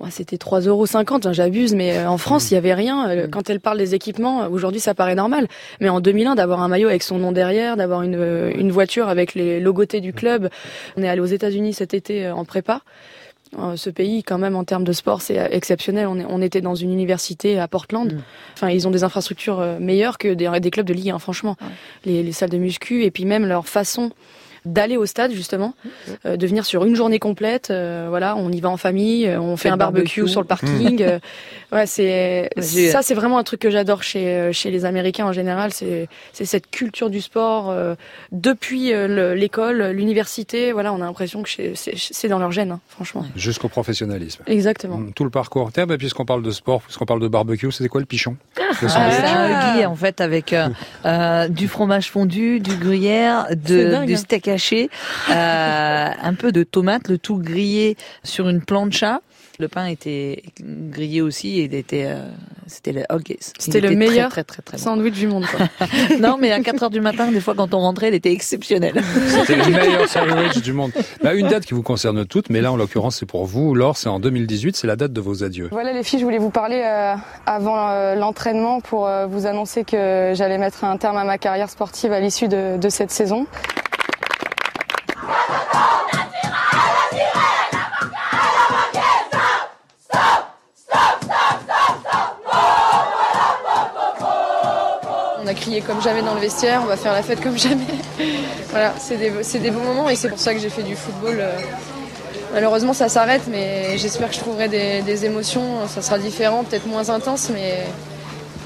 C'était 0.10 0.36
3,50 0.36 0.68
euros, 0.68 0.84
Enfin, 0.84 1.32
j'abuse, 1.32 1.74
mais 1.74 1.98
euh, 1.98 2.10
en 2.10 2.18
France, 2.18 2.52
il 2.52 2.56
y 2.56 2.58
avait 2.58 2.74
rien. 2.74 3.10
Euh, 3.10 3.28
Quand 3.32 3.50
elle 3.50 3.60
parle 3.60 3.78
des 3.78 3.96
équipements, 3.96 4.44
euh, 4.44 4.50
aujourd'hui, 4.50 4.82
ça 4.82 4.94
paraît 4.94 5.16
normal. 5.16 5.48
Mais 5.80 5.90
en 5.90 6.02
2001, 6.02 6.36
d'avoir 6.36 6.62
un 6.62 6.68
maillot 6.68 6.90
avec 6.90 7.04
son 7.04 7.20
nom 7.20 7.32
derrière, 7.32 7.78
d'avoir 7.78 8.02
une, 8.02 8.52
une 8.56 8.72
voiture 8.72 9.08
avec 9.08 9.34
les 9.34 9.60
logotés 9.60 10.02
du 10.02 10.14
club. 10.14 10.50
On 10.98 11.04
est 11.04 11.08
allé 11.08 11.22
aux 11.22 11.26
États-Unis 11.26 11.74
cet 11.74 11.94
été 11.94 12.30
en 12.30 12.44
prépa. 12.44 12.82
Euh, 13.60 13.76
Ce 13.76 13.90
pays, 13.90 14.24
quand 14.24 14.38
même, 14.38 14.56
en 14.56 14.64
termes 14.64 14.84
de 14.84 14.94
sport, 14.94 15.22
c'est 15.22 15.38
exceptionnel. 15.52 16.08
On, 16.08 16.20
est- 16.20 16.26
on 16.28 16.42
était 16.42 16.62
dans 16.62 16.76
une 16.76 16.92
université 16.92 17.60
à 17.60 17.68
Portland. 17.68 18.20
Enfin, 18.54 18.70
ils 18.70 18.88
ont 18.88 18.92
des 18.92 19.04
infrastructures 19.04 19.60
euh, 19.60 19.80
meilleures 19.80 20.18
que 20.18 20.34
des, 20.34 20.50
des 20.60 20.72
clubs 20.72 20.86
de 20.88 20.94
Ligue 20.94 21.10
1, 21.12 21.20
franchement. 21.20 21.56
Les, 22.06 22.24
les 22.24 22.32
salles 22.32 22.50
de 22.50 22.58
muscu 22.58 23.04
et 23.04 23.12
puis 23.12 23.26
même 23.26 23.46
leur 23.46 23.68
façon 23.68 24.12
d'aller 24.66 24.98
au 24.98 25.06
stade 25.06 25.32
justement, 25.32 25.74
euh, 26.26 26.38
de 26.38 26.48
venir 26.48 26.66
sur 26.66 26.86
une 26.86 26.96
journée 26.96 27.20
complète. 27.20 27.70
euh, 27.72 28.08
voilà, 28.10 28.36
on 28.36 28.52
y 28.52 28.60
va 28.62 28.70
en 28.70 28.78
famille, 28.78 29.28
euh, 29.28 29.40
on 29.40 29.58
fait 29.58 29.70
un 29.70 29.78
barbecue, 29.78 30.22
barbecue. 30.22 30.32
sur 30.32 30.42
le 30.42 30.48
parking. 30.48 31.02
euh, 31.02 31.20
ouais, 31.72 31.86
c'est 31.86 32.50
ça, 32.92 33.02
c'est 33.02 33.14
vraiment 33.14 33.38
un 33.38 33.44
truc 33.44 33.60
que 33.62 33.70
j'adore 33.70 34.04
chez 34.04 34.52
chez 34.54 34.72
les 34.72 34.86
Américains 34.86 35.26
en 35.26 35.34
général. 35.34 35.72
C'est 35.74 36.08
c'est 36.32 36.46
cette 36.46 36.70
culture 36.70 37.10
du 37.10 37.22
sport 37.22 37.70
euh, 37.70 37.96
depuis 38.32 38.94
euh, 38.94 39.08
le- 39.08 39.34
l'école, 39.34 39.84
l'université. 39.92 40.72
Voilà, 40.72 40.94
on 40.94 40.98
a 41.02 41.06
l'impression 41.06 41.44
que 41.44 41.50
c'est- 41.50 42.28
dans 42.28 42.40
leur 42.40 42.52
gène, 42.52 42.72
hein, 42.72 42.80
franchement. 42.88 43.26
Jusqu'au 43.36 43.68
professionnalisme. 43.70 44.44
Exactement. 44.48 44.98
Mm, 44.98 45.14
Tout 45.14 45.24
le 45.26 45.30
parcours. 45.30 45.72
Tiens, 45.74 45.86
bah, 45.86 45.98
puisqu'on 45.98 46.26
parle 46.26 46.42
de 46.42 46.52
sport, 46.52 46.82
puisqu'on 46.82 47.06
parle 47.06 47.20
de 47.20 47.28
barbecue, 47.28 47.72
c'était 47.72 47.90
quoi 47.90 48.00
le 48.00 48.06
pichon 48.06 48.38
Le 48.58 48.88
Ah, 48.96 49.74
huggy, 49.76 49.86
en 49.86 49.96
fait 49.96 50.22
avec 50.22 50.54
euh, 50.54 50.70
euh, 51.06 51.48
du 51.48 51.68
fromage 51.68 52.10
fondu, 52.10 52.60
du 52.60 52.76
gruyère, 52.76 53.48
de, 53.52 54.06
du 54.06 54.14
hein. 54.14 54.18
steak 54.18 54.48
haché, 54.54 54.90
euh, 55.30 56.08
un 56.22 56.34
peu 56.34 56.52
de 56.52 56.64
tomate, 56.64 57.10
le 57.10 57.18
tout 57.18 57.38
grillé 57.38 57.98
sur 58.24 58.50
une 58.50 58.62
plancha. 58.62 59.22
Le 59.60 59.68
pain 59.68 59.86
était 59.86 60.42
grillé 60.60 61.22
aussi 61.22 61.60
et 61.60 61.66
il 61.66 61.76
était, 61.76 62.06
euh, 62.08 62.28
c'était 62.66 62.92
le. 62.92 63.04
Il 63.30 63.38
C'était 63.40 63.82
le 63.82 63.90
très, 63.90 63.96
meilleur 63.96 64.32
très, 64.32 64.44
très, 64.44 64.64
très, 64.64 64.78
bon. 64.78 64.84
sandwich 64.84 65.14
du 65.14 65.28
monde. 65.28 65.46
Quoi. 65.46 65.88
non, 66.20 66.38
mais 66.40 66.52
à 66.52 66.60
4 66.60 66.84
heures 66.84 66.90
du 66.90 67.02
matin, 67.02 67.32
des 67.32 67.40
fois, 67.40 67.54
quand 67.54 67.74
on 67.76 67.80
rentrait, 67.80 68.08
il 68.08 68.16
était 68.16 68.32
exceptionnel. 68.32 69.00
C'était 69.28 69.56
le 69.56 69.66
meilleur 69.70 70.08
sandwich 70.08 70.58
du 70.64 70.74
monde. 70.74 70.92
Bah, 71.22 71.36
une 71.36 71.48
date 71.48 71.66
qui 71.66 71.76
vous 71.76 71.84
concerne 71.84 72.26
toutes, 72.26 72.50
mais 72.50 72.62
là, 72.62 72.72
en 72.72 72.78
l'occurrence, 72.78 73.18
c'est 73.18 73.28
pour 73.28 73.46
vous. 73.46 73.76
Laure, 73.76 73.96
c'est 73.96 74.10
en 74.10 74.20
2018, 74.20 74.76
c'est 74.76 74.88
la 74.88 74.96
date 74.96 75.14
de 75.14 75.22
vos 75.22 75.44
adieux. 75.44 75.68
Voilà 75.72 75.94
les 75.94 76.04
filles, 76.04 76.20
je 76.20 76.26
voulais 76.26 76.40
vous 76.40 76.50
parler 76.50 76.82
euh, 76.84 77.14
avant 77.46 77.90
euh, 77.90 78.16
l'entraînement 78.16 78.82
pour 78.82 79.08
euh, 79.08 79.28
vous 79.28 79.46
annoncer 79.46 79.84
que 79.84 80.34
j'allais 80.36 80.58
mettre 80.58 80.84
un 80.84 80.98
terme 80.98 81.18
à 81.18 81.24
ma 81.26 81.38
carrière 81.38 81.70
sportive 81.70 82.12
à 82.12 82.20
l'issue 82.20 82.48
de, 82.48 82.78
de 82.78 82.90
cette 82.90 83.12
saison. 83.12 83.46
On 95.42 95.48
a 95.48 95.54
crié 95.54 95.82
comme 95.82 96.02
jamais 96.02 96.22
dans 96.22 96.34
le 96.34 96.40
vestiaire, 96.40 96.82
on 96.84 96.86
va 96.86 96.96
faire 96.96 97.14
la 97.14 97.22
fête 97.22 97.42
comme 97.42 97.58
jamais. 97.58 97.82
voilà, 98.70 98.94
c'est 98.98 99.18
des, 99.18 99.60
des 99.60 99.72
bons 99.72 99.84
moments 99.84 100.10
et 100.10 100.16
c'est 100.16 100.30
pour 100.30 100.40
ça 100.40 100.54
que 100.54 100.60
j'ai 100.60 100.70
fait 100.70 100.84
du 100.84 100.96
football. 100.96 101.44
Malheureusement, 102.54 102.94
ça 102.94 103.10
s'arrête, 103.10 103.44
mais 103.50 103.98
j'espère 103.98 104.30
que 104.30 104.36
je 104.36 104.40
trouverai 104.40 104.70
des 104.70 105.26
émotions. 105.26 105.88
Ça 105.88 106.02
sera 106.02 106.20
différent, 106.20 106.64
peut-être 106.64 106.86
moins 106.86 107.10
intense, 107.10 107.50
mais 107.50 107.86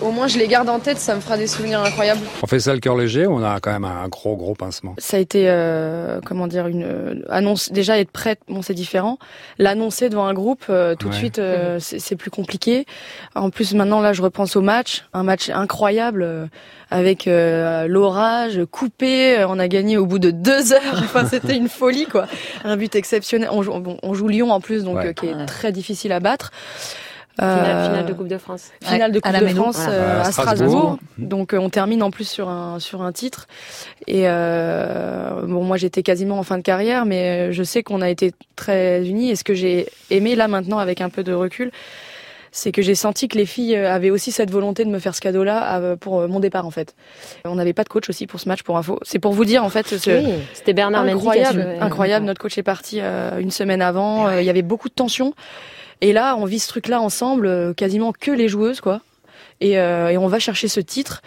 au 0.01 0.11
moins 0.11 0.27
je 0.27 0.37
les 0.37 0.47
garde 0.47 0.69
en 0.69 0.79
tête, 0.79 0.97
ça 0.97 1.15
me 1.15 1.21
fera 1.21 1.37
des 1.37 1.47
souvenirs 1.47 1.81
incroyables. 1.81 2.21
On 2.43 2.47
fait 2.47 2.59
ça 2.59 2.73
le 2.73 2.79
cœur 2.79 2.95
léger 2.95 3.25
ou 3.25 3.33
on 3.33 3.43
a 3.43 3.59
quand 3.59 3.71
même 3.71 3.85
un 3.85 4.07
gros, 4.07 4.35
gros 4.35 4.53
pincement 4.53 4.95
Ça 4.97 5.17
a 5.17 5.19
été, 5.19 5.45
euh, 5.49 6.19
comment 6.25 6.47
dire, 6.47 6.67
une 6.67 6.83
euh, 6.83 7.15
annonce. 7.29 7.71
Déjà 7.71 7.99
être 7.99 8.11
prête, 8.11 8.39
bon 8.47 8.61
c'est 8.61 8.73
différent. 8.73 9.17
L'annoncer 9.57 10.09
devant 10.09 10.25
un 10.25 10.33
groupe, 10.33 10.65
euh, 10.69 10.95
tout 10.95 11.09
de 11.09 11.13
suite, 11.13 11.39
euh, 11.39 11.79
c'est 11.79 12.15
plus 12.15 12.31
compliqué. 12.31 12.85
En 13.35 13.49
plus, 13.49 13.73
maintenant 13.73 14.01
là, 14.01 14.13
je 14.13 14.21
repense 14.21 14.55
au 14.55 14.61
match, 14.61 15.05
un 15.13 15.23
match 15.23 15.49
incroyable 15.49 16.23
euh, 16.23 16.45
avec 16.89 17.27
euh, 17.27 17.87
l'orage, 17.87 18.61
coupé. 18.71 19.43
On 19.47 19.59
a 19.59 19.67
gagné 19.67 19.97
au 19.97 20.05
bout 20.05 20.19
de 20.19 20.31
deux 20.31 20.73
heures. 20.73 20.81
Enfin, 21.07 21.25
c'était 21.25 21.55
une 21.55 21.69
folie 21.69 22.05
quoi. 22.05 22.27
Un 22.63 22.77
but 22.77 22.95
exceptionnel. 22.95 23.49
On 23.51 23.61
joue, 23.63 23.79
bon, 23.79 23.97
on 24.03 24.13
joue 24.13 24.27
Lyon 24.27 24.51
en 24.51 24.59
plus, 24.61 24.83
donc 24.83 24.97
Ouais. 24.97 25.07
euh, 25.07 25.13
qui 25.13 25.27
est 25.27 25.45
très 25.45 25.71
difficile 25.71 26.11
à 26.11 26.19
battre. 26.19 26.51
Finale, 27.39 27.65
Euh, 27.75 27.85
finale 27.89 28.05
de 28.07 28.13
Coupe 28.13 28.27
de 28.27 28.37
France. 28.39 28.71
finale 28.83 29.11
de 29.11 29.19
Coupe 29.19 29.31
de 29.31 29.45
Méno. 29.45 29.61
France 29.63 29.77
Voilà. 29.77 29.91
euh, 29.93 30.21
À 30.21 30.31
Strasbourg. 30.31 30.55
Strasbourg. 30.67 30.97
Donc 31.19 31.53
euh, 31.53 31.57
on 31.59 31.69
termine 31.69 32.01
en 32.01 32.09
plus 32.09 32.27
sur 32.27 32.49
un 32.49 32.79
sur 32.79 33.03
un 33.03 33.11
titre. 33.11 33.47
Et 34.07 34.23
euh, 34.25 35.41
bon, 35.45 35.63
moi 35.63 35.77
j'étais 35.77 36.01
quasiment 36.03 36.39
en 36.39 36.43
fin 36.43 36.57
de 36.57 36.63
carrière, 36.63 37.05
mais 37.05 37.51
je 37.53 37.63
sais 37.63 37.83
qu'on 37.83 38.01
a 38.01 38.09
été 38.09 38.33
très 38.55 39.05
unis. 39.07 39.29
Et 39.31 39.35
ce 39.35 39.43
que 39.43 39.53
j'ai 39.53 39.87
aimé 40.09 40.35
là 40.35 40.47
maintenant 40.47 40.79
avec 40.79 40.99
un 41.01 41.09
peu 41.09 41.23
de 41.23 41.31
recul, 41.33 41.71
c'est 42.51 42.71
que 42.71 42.81
j'ai 42.81 42.95
senti 42.95 43.27
que 43.27 43.37
les 43.37 43.45
filles 43.45 43.75
avaient 43.75 44.09
aussi 44.09 44.31
cette 44.31 44.49
volonté 44.49 44.83
de 44.83 44.89
me 44.89 44.97
faire 44.97 45.13
ce 45.13 45.21
cadeau-là 45.21 45.95
pour 45.97 46.27
mon 46.27 46.39
départ 46.39 46.65
en 46.65 46.71
fait. 46.71 46.95
On 47.45 47.53
n'avait 47.55 47.73
pas 47.73 47.83
de 47.83 47.89
coach 47.89 48.09
aussi 48.09 48.25
pour 48.25 48.39
ce 48.39 48.49
match, 48.49 48.63
pour 48.63 48.77
info. 48.79 48.97
C'est 49.03 49.19
pour 49.19 49.33
vous 49.33 49.45
dire 49.45 49.63
en 49.63 49.69
fait. 49.69 49.85
ce- 49.87 50.09
Oui, 50.09 50.33
c'était 50.53 50.73
Bernard 50.73 51.03
incroyable, 51.03 51.67
incroyable. 51.81 52.25
Notre 52.25 52.41
coach 52.41 52.57
est 52.57 52.63
parti 52.63 52.99
une 53.39 53.51
semaine 53.51 53.83
avant. 53.83 54.31
Il 54.31 54.43
y 54.45 54.49
avait 54.49 54.63
beaucoup 54.63 54.89
de 54.89 54.93
tension. 54.95 55.35
Et 56.01 56.13
là, 56.13 56.35
on 56.37 56.45
vit 56.45 56.59
ce 56.59 56.67
truc-là 56.67 57.01
ensemble, 57.01 57.47
euh, 57.47 57.73
quasiment 57.73 58.11
que 58.11 58.31
les 58.31 58.47
joueuses, 58.47 58.81
quoi. 58.81 59.01
Et, 59.59 59.79
euh, 59.79 60.09
et 60.09 60.17
on 60.17 60.27
va 60.27 60.39
chercher 60.39 60.67
ce 60.67 60.79
titre. 60.79 61.21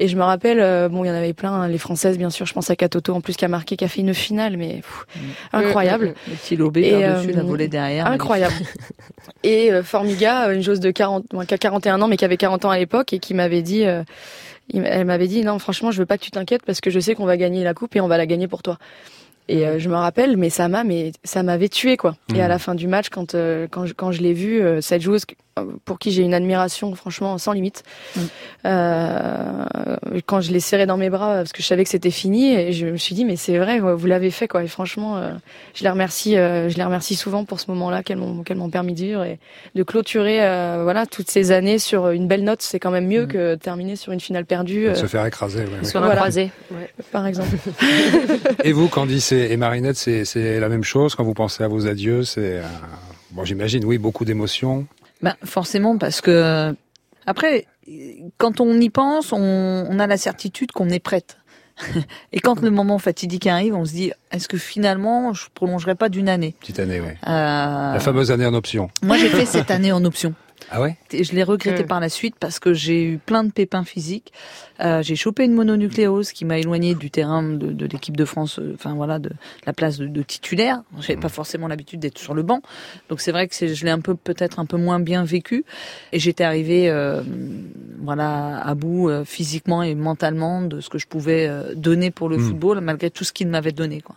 Et 0.00 0.08
je 0.08 0.16
me 0.16 0.22
rappelle, 0.22 0.60
euh, 0.60 0.88
bon, 0.88 1.04
il 1.04 1.08
y 1.08 1.10
en 1.10 1.14
avait 1.14 1.34
plein, 1.34 1.52
hein, 1.52 1.68
les 1.68 1.78
Françaises, 1.78 2.16
bien 2.16 2.30
sûr. 2.30 2.46
Je 2.46 2.54
pense 2.54 2.70
à 2.70 2.76
Katoto, 2.76 3.12
en 3.12 3.20
plus, 3.20 3.36
qui 3.36 3.44
a 3.44 3.48
marqué, 3.48 3.76
qui 3.76 3.84
a 3.84 3.88
fait 3.88 4.00
une 4.00 4.14
finale, 4.14 4.56
mais 4.56 4.76
pff, 4.76 5.06
incroyable. 5.52 6.14
Le 6.28 6.34
petit 6.34 6.56
lobé 6.56 6.90
par-dessus, 6.90 7.32
la 7.32 7.40
euh, 7.40 7.42
volée 7.42 7.68
derrière. 7.68 8.06
Incroyable. 8.06 8.54
Et 9.42 9.70
euh, 9.70 9.82
Formiga, 9.82 10.52
une 10.52 10.62
chose 10.62 10.80
de 10.80 10.90
40, 10.90 11.26
bon, 11.30 11.44
qui 11.44 11.52
a 11.52 11.58
41 11.58 12.00
ans, 12.00 12.08
mais 12.08 12.16
qui 12.16 12.24
avait 12.24 12.38
40 12.38 12.64
ans 12.64 12.70
à 12.70 12.78
l'époque, 12.78 13.12
et 13.12 13.18
qui 13.18 13.34
m'avait 13.34 13.62
dit, 13.62 13.84
euh, 13.84 14.02
elle 14.72 15.04
m'avait 15.04 15.28
dit, 15.28 15.44
non, 15.44 15.58
franchement, 15.58 15.90
je 15.90 15.98
veux 15.98 16.06
pas 16.06 16.16
que 16.16 16.24
tu 16.24 16.30
t'inquiètes, 16.30 16.62
parce 16.64 16.80
que 16.80 16.88
je 16.88 17.00
sais 17.00 17.14
qu'on 17.14 17.26
va 17.26 17.36
gagner 17.36 17.64
la 17.64 17.74
coupe 17.74 17.94
et 17.96 18.00
on 18.00 18.08
va 18.08 18.16
la 18.16 18.26
gagner 18.26 18.48
pour 18.48 18.62
toi. 18.62 18.78
Et 19.48 19.66
euh, 19.66 19.78
je 19.78 19.88
me 19.88 19.94
rappelle, 19.94 20.36
mais 20.36 20.50
ça 20.50 20.68
m'a, 20.68 20.84
mais 20.84 21.12
ça 21.22 21.42
m'avait 21.42 21.68
tué 21.68 21.96
quoi. 21.96 22.16
Et 22.34 22.40
à 22.40 22.48
la 22.48 22.58
fin 22.58 22.74
du 22.74 22.88
match, 22.88 23.08
quand 23.10 23.34
euh, 23.34 23.66
quand 23.70 23.86
je, 23.86 23.92
quand 23.92 24.10
je 24.10 24.22
l'ai 24.22 24.32
vue, 24.32 24.62
euh, 24.62 24.80
cette 24.80 25.02
joueuse 25.02 25.24
pour 25.84 25.98
qui 25.98 26.10
j'ai 26.10 26.22
une 26.22 26.34
admiration 26.34 26.94
franchement 26.94 27.38
sans 27.38 27.52
limite, 27.52 27.82
euh, 28.64 29.64
quand 30.26 30.40
je 30.40 30.52
l'ai 30.52 30.60
serrée 30.60 30.86
dans 30.86 30.96
mes 30.96 31.10
bras 31.10 31.36
parce 31.36 31.52
que 31.52 31.62
je 31.62 31.66
savais 31.66 31.84
que 31.84 31.90
c'était 31.90 32.10
fini, 32.10 32.54
et 32.54 32.72
je 32.72 32.86
me 32.86 32.96
suis 32.96 33.14
dit 33.14 33.24
mais 33.24 33.36
c'est 33.36 33.58
vrai, 33.58 33.78
vous 33.80 34.06
l'avez 34.06 34.30
fait 34.30 34.48
quoi. 34.48 34.62
Et 34.64 34.68
franchement, 34.68 35.16
euh, 35.16 35.32
je 35.74 35.84
les 35.84 35.90
remercie, 35.90 36.36
euh, 36.36 36.68
je 36.68 36.76
les 36.76 36.84
remercie 36.84 37.14
souvent 37.14 37.44
pour 37.44 37.60
ce 37.60 37.70
moment-là 37.70 38.02
qu'elles 38.02 38.16
m'ont 38.18 38.42
qu'elles 38.42 38.56
m'ont 38.56 38.70
permis 38.70 38.94
de 38.94 39.00
vivre 39.00 39.24
et 39.24 39.38
de 39.74 39.82
clôturer 39.82 40.42
euh, 40.42 40.80
voilà 40.82 41.06
toutes 41.06 41.30
ces 41.30 41.52
années 41.52 41.78
sur 41.78 42.08
une 42.10 42.26
belle 42.28 42.44
note. 42.44 42.62
C'est 42.62 42.78
quand 42.80 42.90
même 42.90 43.06
mieux 43.06 43.26
que 43.26 43.54
de 43.54 43.60
terminer 43.60 43.96
sur 43.96 44.12
une 44.12 44.20
finale 44.20 44.44
perdue. 44.46 44.88
Se 44.94 45.06
faire 45.06 45.24
écraser. 45.26 45.60
ouais, 45.64 45.78
ouais. 45.80 45.84
Sur 45.84 46.00
un 46.02 46.06
Voilà. 46.06 46.20
croisé. 46.20 46.50
par 47.12 47.26
exemple. 47.26 47.56
Et 48.64 48.72
vous, 48.72 48.88
Candice 48.88 49.32
et 49.32 49.52
et 49.52 49.56
Marinette, 49.56 49.96
c'est 49.96 50.24
c'est 50.24 50.58
la 50.60 50.68
même 50.68 50.84
chose 50.84 51.14
quand 51.14 51.24
vous 51.24 51.34
pensez 51.34 51.62
à 51.62 51.68
vos 51.68 51.86
adieux 51.86 52.24
C'est 52.24 52.58
euh, 52.58 52.62
bon, 53.32 53.44
j'imagine, 53.44 53.84
oui, 53.84 53.98
beaucoup 53.98 54.24
d'émotions. 54.24 54.86
Ben, 55.22 55.34
forcément, 55.44 55.96
parce 55.98 56.20
que 56.20 56.74
après, 57.26 57.66
quand 58.38 58.60
on 58.60 58.78
y 58.80 58.90
pense, 58.90 59.32
on, 59.32 59.38
on 59.88 59.98
a 59.98 60.06
la 60.06 60.16
certitude 60.16 60.72
qu'on 60.72 60.88
est 60.90 61.00
prête. 61.00 61.38
Et 62.32 62.38
quand 62.40 62.60
le 62.60 62.70
moment 62.70 62.98
fatidique 62.98 63.46
arrive, 63.46 63.74
on 63.74 63.84
se 63.84 63.92
dit 63.92 64.12
est-ce 64.30 64.46
que 64.46 64.58
finalement 64.58 65.32
je 65.32 65.46
prolongerai 65.54 65.94
pas 65.96 66.08
d'une 66.08 66.28
année? 66.28 66.54
Petite 66.60 66.78
année, 66.78 67.00
oui. 67.00 67.08
Euh, 67.26 67.92
La 67.94 67.98
fameuse 68.00 68.30
année 68.30 68.46
en 68.46 68.54
option. 68.54 68.90
Moi, 69.02 69.16
j'ai 69.18 69.28
fait 69.28 69.46
cette 69.46 69.70
année 69.70 69.90
en 69.90 70.04
option. 70.04 70.34
Ah 70.70 70.80
ouais? 70.80 70.96
Et 71.12 71.24
je 71.24 71.34
l'ai 71.34 71.42
regretté 71.42 71.82
Mm. 71.82 71.86
par 71.86 72.00
la 72.00 72.08
suite 72.08 72.36
parce 72.40 72.58
que 72.58 72.72
j'ai 72.72 73.04
eu 73.04 73.18
plein 73.18 73.44
de 73.44 73.52
pépins 73.52 73.84
physiques. 73.84 74.32
Euh, 74.80 75.02
j'ai 75.02 75.14
chopé 75.14 75.44
une 75.44 75.52
mononucléose 75.52 76.32
qui 76.32 76.44
m'a 76.44 76.58
éloigné 76.58 76.94
du 76.94 77.10
terrain 77.10 77.42
de, 77.42 77.70
de 77.72 77.86
l'équipe 77.86 78.16
de 78.16 78.24
France, 78.24 78.58
euh, 78.58 78.72
enfin 78.74 78.94
voilà, 78.94 79.18
de, 79.18 79.28
de 79.28 79.34
la 79.66 79.72
place 79.72 79.98
de, 79.98 80.06
de 80.06 80.22
titulaire. 80.22 80.82
J'avais 81.00 81.16
pas 81.20 81.28
forcément 81.28 81.68
l'habitude 81.68 82.00
d'être 82.00 82.18
sur 82.18 82.32
le 82.34 82.42
banc, 82.42 82.60
donc 83.08 83.20
c'est 83.20 83.30
vrai 83.30 83.46
que 83.46 83.54
c'est- 83.54 83.74
je 83.74 83.84
l'ai 83.84 83.90
un 83.90 84.00
peu 84.00 84.14
peut-être 84.14 84.58
un 84.58 84.64
peu 84.66 84.76
moins 84.78 85.00
bien 85.00 85.22
vécu. 85.24 85.64
Et 86.12 86.18
j'étais 86.18 86.44
arrivée, 86.44 86.88
euh, 86.88 87.22
voilà, 88.00 88.58
à 88.64 88.74
bout 88.74 89.08
euh, 89.10 89.24
physiquement 89.24 89.82
et 89.82 89.94
mentalement 89.94 90.62
de 90.62 90.80
ce 90.80 90.88
que 90.88 90.98
je 90.98 91.06
pouvais 91.06 91.46
euh, 91.46 91.74
donner 91.74 92.10
pour 92.10 92.28
le 92.28 92.38
Mm. 92.38 92.40
football, 92.40 92.80
malgré 92.80 93.10
tout 93.10 93.24
ce 93.24 93.32
qu'il 93.32 93.48
m'avait 93.48 93.72
donné, 93.72 94.00
quoi. 94.00 94.16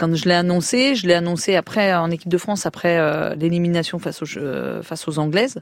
Quand 0.00 0.16
je 0.16 0.24
l'ai 0.24 0.34
annoncé, 0.34 0.94
je 0.94 1.06
l'ai 1.06 1.12
annoncé 1.12 1.56
après 1.56 1.94
en 1.94 2.10
équipe 2.10 2.30
de 2.30 2.38
France 2.38 2.64
après 2.64 2.96
euh, 2.96 3.34
l'élimination 3.34 3.98
face 3.98 4.22
aux 4.22 4.38
euh, 4.38 4.82
face 4.82 5.06
aux 5.08 5.18
Anglaises. 5.18 5.60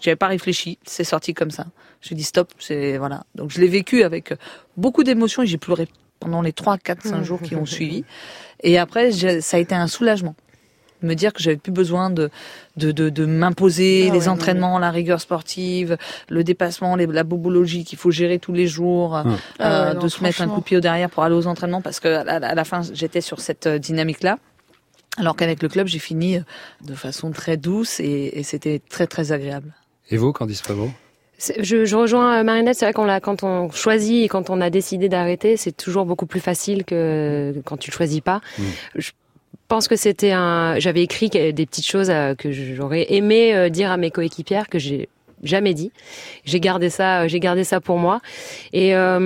J'avais 0.00 0.16
pas 0.16 0.26
réfléchi, 0.26 0.80
c'est 0.84 1.04
sorti 1.04 1.34
comme 1.34 1.52
ça. 1.52 1.66
J'ai 2.00 2.16
dit 2.16 2.24
stop, 2.24 2.52
c'est 2.58 2.98
voilà. 2.98 3.22
Donc 3.36 3.52
je 3.52 3.60
l'ai 3.60 3.68
vécu 3.68 4.02
avec 4.02 4.34
beaucoup 4.76 5.04
d'émotions 5.04 5.44
et 5.44 5.46
j'ai 5.46 5.56
pleuré 5.56 5.86
pendant 6.18 6.42
les 6.42 6.52
3 6.52 6.78
4 6.78 7.06
5 7.06 7.22
jours 7.22 7.40
qui 7.40 7.54
ont 7.54 7.64
suivi. 7.76 8.04
Et 8.64 8.76
après 8.76 9.12
ça 9.40 9.56
a 9.56 9.60
été 9.60 9.76
un 9.76 9.86
soulagement. 9.86 10.34
Me 11.06 11.14
dire 11.14 11.32
que 11.32 11.42
j'avais 11.42 11.56
plus 11.56 11.72
besoin 11.72 12.10
de 12.10 12.28
de 12.76 12.92
de, 12.92 13.08
de 13.08 13.24
m'imposer 13.24 14.08
Ah 14.10 14.12
les 14.12 14.20
ouais, 14.20 14.28
entraînements, 14.28 14.78
la 14.78 14.90
rigueur 14.90 15.20
sportive, 15.20 15.96
le 16.28 16.44
dépassement, 16.44 16.96
les- 16.96 17.06
la 17.06 17.24
bobologie 17.24 17.84
qu'il 17.84 17.98
faut 17.98 18.10
gérer 18.10 18.38
tous 18.38 18.52
les 18.52 18.66
jours, 18.66 19.16
euh, 19.16 19.22
Ah 19.58 19.88
ouais, 19.88 19.94
de 19.94 20.00
non, 20.00 20.08
se 20.08 20.22
mettre 20.22 20.42
un 20.42 20.48
coup 20.48 20.60
de 20.60 20.64
pied 20.64 20.76
au 20.76 20.80
derrière 20.80 21.08
pour 21.08 21.22
aller 21.22 21.34
aux 21.34 21.46
entraînements 21.46 21.80
parce 21.82 22.00
que 22.00 22.08
à 22.08 22.24
la, 22.24 22.48
à 22.48 22.54
la 22.54 22.64
fin 22.64 22.82
j'étais 22.92 23.20
sur 23.22 23.40
cette 23.40 23.66
euh, 23.66 23.78
dynamique 23.78 24.22
là. 24.22 24.38
Alors 25.18 25.34
qu'avec 25.34 25.62
le 25.62 25.68
club, 25.70 25.86
j'ai 25.86 25.98
fini 25.98 26.36
euh, 26.36 26.40
de 26.84 26.94
façon 26.94 27.30
très 27.30 27.56
douce 27.56 28.00
et, 28.00 28.38
et 28.38 28.42
c'était 28.42 28.82
très 28.86 29.06
très 29.06 29.32
agréable. 29.32 29.72
Et 30.10 30.18
vous, 30.18 30.32
Candice 30.32 30.60
Prévost 30.60 30.92
C'est- 31.38 31.62
Je, 31.64 31.86
je 31.86 31.96
rejoins 31.96 32.42
Marinette, 32.42 32.76
c'est 32.76 32.84
vrai 32.84 32.92
qu'on 32.92 33.06
l'a, 33.06 33.20
quand 33.20 33.42
on 33.42 33.70
choisit 33.70 34.24
et 34.24 34.28
quand 34.28 34.50
on 34.50 34.60
a 34.60 34.68
décidé 34.68 35.08
d'arrêter, 35.08 35.56
c'est 35.56 35.72
toujours 35.76 36.04
beaucoup 36.04 36.26
plus 36.26 36.40
facile 36.40 36.84
que 36.84 37.54
quand 37.64 37.78
tu 37.78 37.90
le 37.90 37.94
choisis 37.96 38.20
pas. 38.20 38.40
Je 38.94 39.10
pense 39.66 39.88
que 39.88 39.96
c'était 39.96 40.32
un. 40.32 40.78
J'avais 40.78 41.02
écrit 41.02 41.28
des 41.28 41.52
petites 41.52 41.86
choses 41.86 42.10
euh, 42.10 42.34
que 42.34 42.52
j'aurais 42.52 43.12
aimé 43.12 43.54
euh, 43.54 43.68
dire 43.68 43.90
à 43.90 43.96
mes 43.96 44.10
coéquipières 44.10 44.68
que 44.68 44.78
j'ai 44.78 45.08
jamais 45.42 45.74
dit. 45.74 45.92
J'ai 46.44 46.60
gardé 46.60 46.90
ça, 46.90 47.22
euh, 47.22 47.28
j'ai 47.28 47.40
gardé 47.40 47.64
ça 47.64 47.80
pour 47.80 47.98
moi. 47.98 48.20
Et 48.72 48.94
euh, 48.94 49.18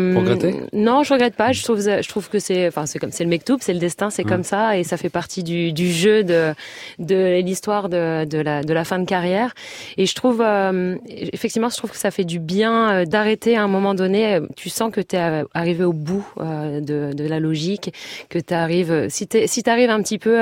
Non, 0.72 1.02
je 1.02 1.12
regrette 1.12 1.34
pas. 1.34 1.52
Je 1.52 1.62
trouve, 1.62 1.80
je 1.80 2.08
trouve 2.08 2.28
que 2.28 2.38
c'est, 2.38 2.66
enfin, 2.68 2.86
c'est 2.86 2.98
comme, 2.98 3.12
c'est 3.12 3.24
le 3.24 3.30
mektoub, 3.30 3.58
c'est 3.60 3.72
le 3.72 3.78
destin, 3.78 4.10
c'est 4.10 4.24
Mm. 4.24 4.28
comme 4.28 4.42
ça, 4.44 4.76
et 4.78 4.84
ça 4.84 4.96
fait 4.96 5.08
partie 5.08 5.42
du, 5.42 5.72
du 5.72 5.90
jeu 5.90 6.24
de, 6.24 6.52
de 6.98 7.40
l'histoire 7.40 7.88
de, 7.88 8.24
de 8.24 8.38
la, 8.38 8.62
de 8.62 8.72
la 8.72 8.84
fin 8.84 8.98
de 8.98 9.06
carrière. 9.06 9.54
Et 9.96 10.06
je 10.06 10.14
trouve, 10.14 10.42
euh, 10.44 10.96
effectivement, 11.10 11.68
je 11.68 11.76
trouve 11.76 11.90
que 11.90 11.96
ça 11.96 12.10
fait 12.10 12.24
du 12.24 12.38
bien 12.38 12.90
euh, 12.92 13.04
d'arrêter 13.04 13.56
à 13.56 13.62
un 13.62 13.68
moment 13.68 13.94
donné. 13.94 14.40
Tu 14.56 14.68
sens 14.68 14.92
que 14.92 15.00
tu 15.00 15.16
es 15.16 15.44
arrivé 15.54 15.84
au 15.84 15.92
bout 15.92 16.26
euh, 16.40 16.80
de, 16.80 17.12
de 17.14 17.24
la 17.28 17.40
logique, 17.40 17.92
que 18.28 18.38
tu 18.38 18.54
arrives, 18.54 19.06
si 19.08 19.26
tu 19.26 19.46
si 19.46 19.62
t'arrives 19.62 19.90
un 19.90 20.02
petit 20.02 20.18
peu 20.18 20.38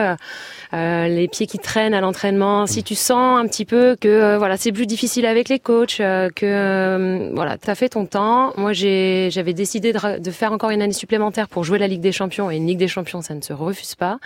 euh, 0.72 1.08
les 1.08 1.28
pieds 1.28 1.46
qui 1.46 1.58
traînent 1.58 1.94
à 1.94 2.00
l'entraînement, 2.00 2.66
si 2.66 2.82
tu 2.82 2.94
sens 2.94 3.38
un 3.38 3.46
petit 3.46 3.64
peu 3.64 3.96
que 4.00 4.36
voilà, 4.36 4.56
c'est 4.56 4.72
plus 4.72 4.86
difficile 4.86 5.24
avec 5.26 5.48
les 5.48 5.58
coachs, 5.68 6.00
euh, 6.00 6.30
que 6.34 6.46
euh, 6.46 7.30
voilà, 7.34 7.58
tu 7.58 7.68
as 7.68 7.74
fait 7.74 7.90
ton 7.90 8.06
temps. 8.06 8.54
Moi, 8.56 8.72
j'avais 8.72 9.52
décidé 9.52 9.92
de, 9.92 10.30
faire 10.30 10.52
encore 10.52 10.70
une 10.70 10.80
année 10.80 10.94
supplémentaire 10.94 11.46
pour 11.46 11.62
jouer 11.62 11.78
la 11.78 11.86
Ligue 11.86 12.00
des 12.00 12.10
Champions 12.12 12.50
et 12.50 12.56
une 12.56 12.66
Ligue 12.66 12.78
des 12.78 12.88
Champions, 12.88 13.20
ça 13.20 13.34
ne 13.34 13.42
se 13.42 13.52
refuse 13.52 13.94
pas. 13.94 14.18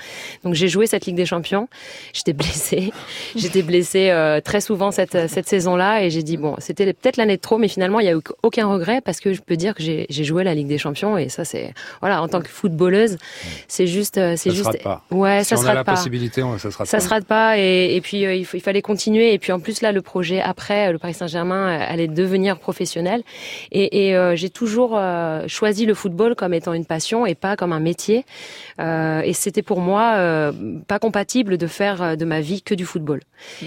Donc 0.45 0.55
j'ai 0.55 0.69
joué 0.69 0.87
cette 0.87 1.05
Ligue 1.07 1.17
des 1.17 1.27
Champions. 1.27 1.69
J'étais 2.13 2.33
blessée. 2.33 2.93
J'étais 3.37 3.63
blessée 3.63 4.11
euh, 4.11 4.41
très 4.41 4.61
souvent 4.61 4.93
cette 4.93 5.29
cette 5.29 5.49
saison-là 5.49 6.05
et 6.05 6.11
j'ai 6.11 6.23
dit 6.23 6.37
bon, 6.37 6.55
c'était 6.59 6.93
peut-être 6.93 7.17
l'année 7.17 7.37
de 7.37 7.41
trop, 7.43 7.59
mais 7.59 7.67
finalement 7.69 7.99
il 7.99 8.07
y 8.07 8.09
a 8.09 8.13
eu 8.13 8.21
aucun 8.45 8.67
regret 8.69 9.01
parce 9.01 9.19
que 9.19 9.33
je 9.33 9.41
peux 9.41 9.57
dire 9.57 9.75
que 9.75 9.83
j'ai 9.83 10.07
joué 10.25 10.45
la 10.45 10.55
Ligue 10.55 10.69
des 10.69 10.79
Champions 10.79 11.19
et 11.19 11.29
ça 11.29 11.45
c'est 11.45 11.75
voilà 12.01 12.23
en 12.23 12.29
tant 12.29 12.41
que 12.41 12.49
footballeuse, 12.49 13.19
c'est 13.67 13.89
juste 13.89 14.19
euh, 14.19 14.35
c'est 14.37 14.51
se 14.51 14.55
juste 14.55 14.67
rate 14.67 14.83
pas. 14.85 15.03
ouais 15.11 15.43
si 15.43 15.51
ça 15.51 15.57
on 15.57 15.59
se 15.63 15.65
a 15.65 15.69
rate 15.69 15.77
la 15.77 15.85
pas. 15.85 15.93
possibilité, 15.95 16.43
on, 16.45 16.57
ça 16.59 16.71
se 16.71 16.77
rate 16.79 16.87
Ça 16.87 16.99
pas. 16.99 17.05
se 17.05 17.09
rate 17.09 17.25
pas 17.25 17.59
et, 17.59 17.97
et 17.97 18.01
puis 18.01 18.19
il, 18.23 18.45
faut- 18.45 18.57
il 18.57 18.61
fallait 18.63 18.83
continuer 18.83 19.33
et 19.35 19.39
puis 19.39 19.51
en 19.53 19.59
plus 19.61 19.81
là 19.83 19.91
le 19.93 20.03
projet 20.03 20.41
après 20.41 20.93
le 20.93 20.99
Paris 20.99 21.15
Saint-Germain 21.23 21.65
euh, 21.69 21.93
allait 21.93 22.09
devenir 22.09 22.59
professionnel 22.59 23.23
et, 23.71 24.07
et, 24.09 24.17
euh, 24.17 24.35
j'ai 24.37 24.51
toujours 24.51 24.93
euh, 24.97 25.47
choisi 25.49 25.87
le 25.87 25.95
football 25.95 26.35
comme 26.35 26.53
étant 26.55 26.73
une 26.73 26.87
passion 26.87 27.27
et 27.27 27.35
pas 27.35 27.55
comme 27.57 27.73
un 27.73 27.81
métier 27.91 28.25
Euh, 28.81 29.21
et 29.31 29.35
c'était 29.43 29.63
pour 29.71 29.81
moi 29.81 30.05
euh, 30.17 30.53
pas 30.93 30.99
compatible 30.99 31.59
de 31.59 31.67
faire 31.67 32.17
de 32.17 32.25
ma 32.25 32.41
vie 32.41 32.63
que 32.63 32.75
du 32.75 32.87
football 32.87 33.21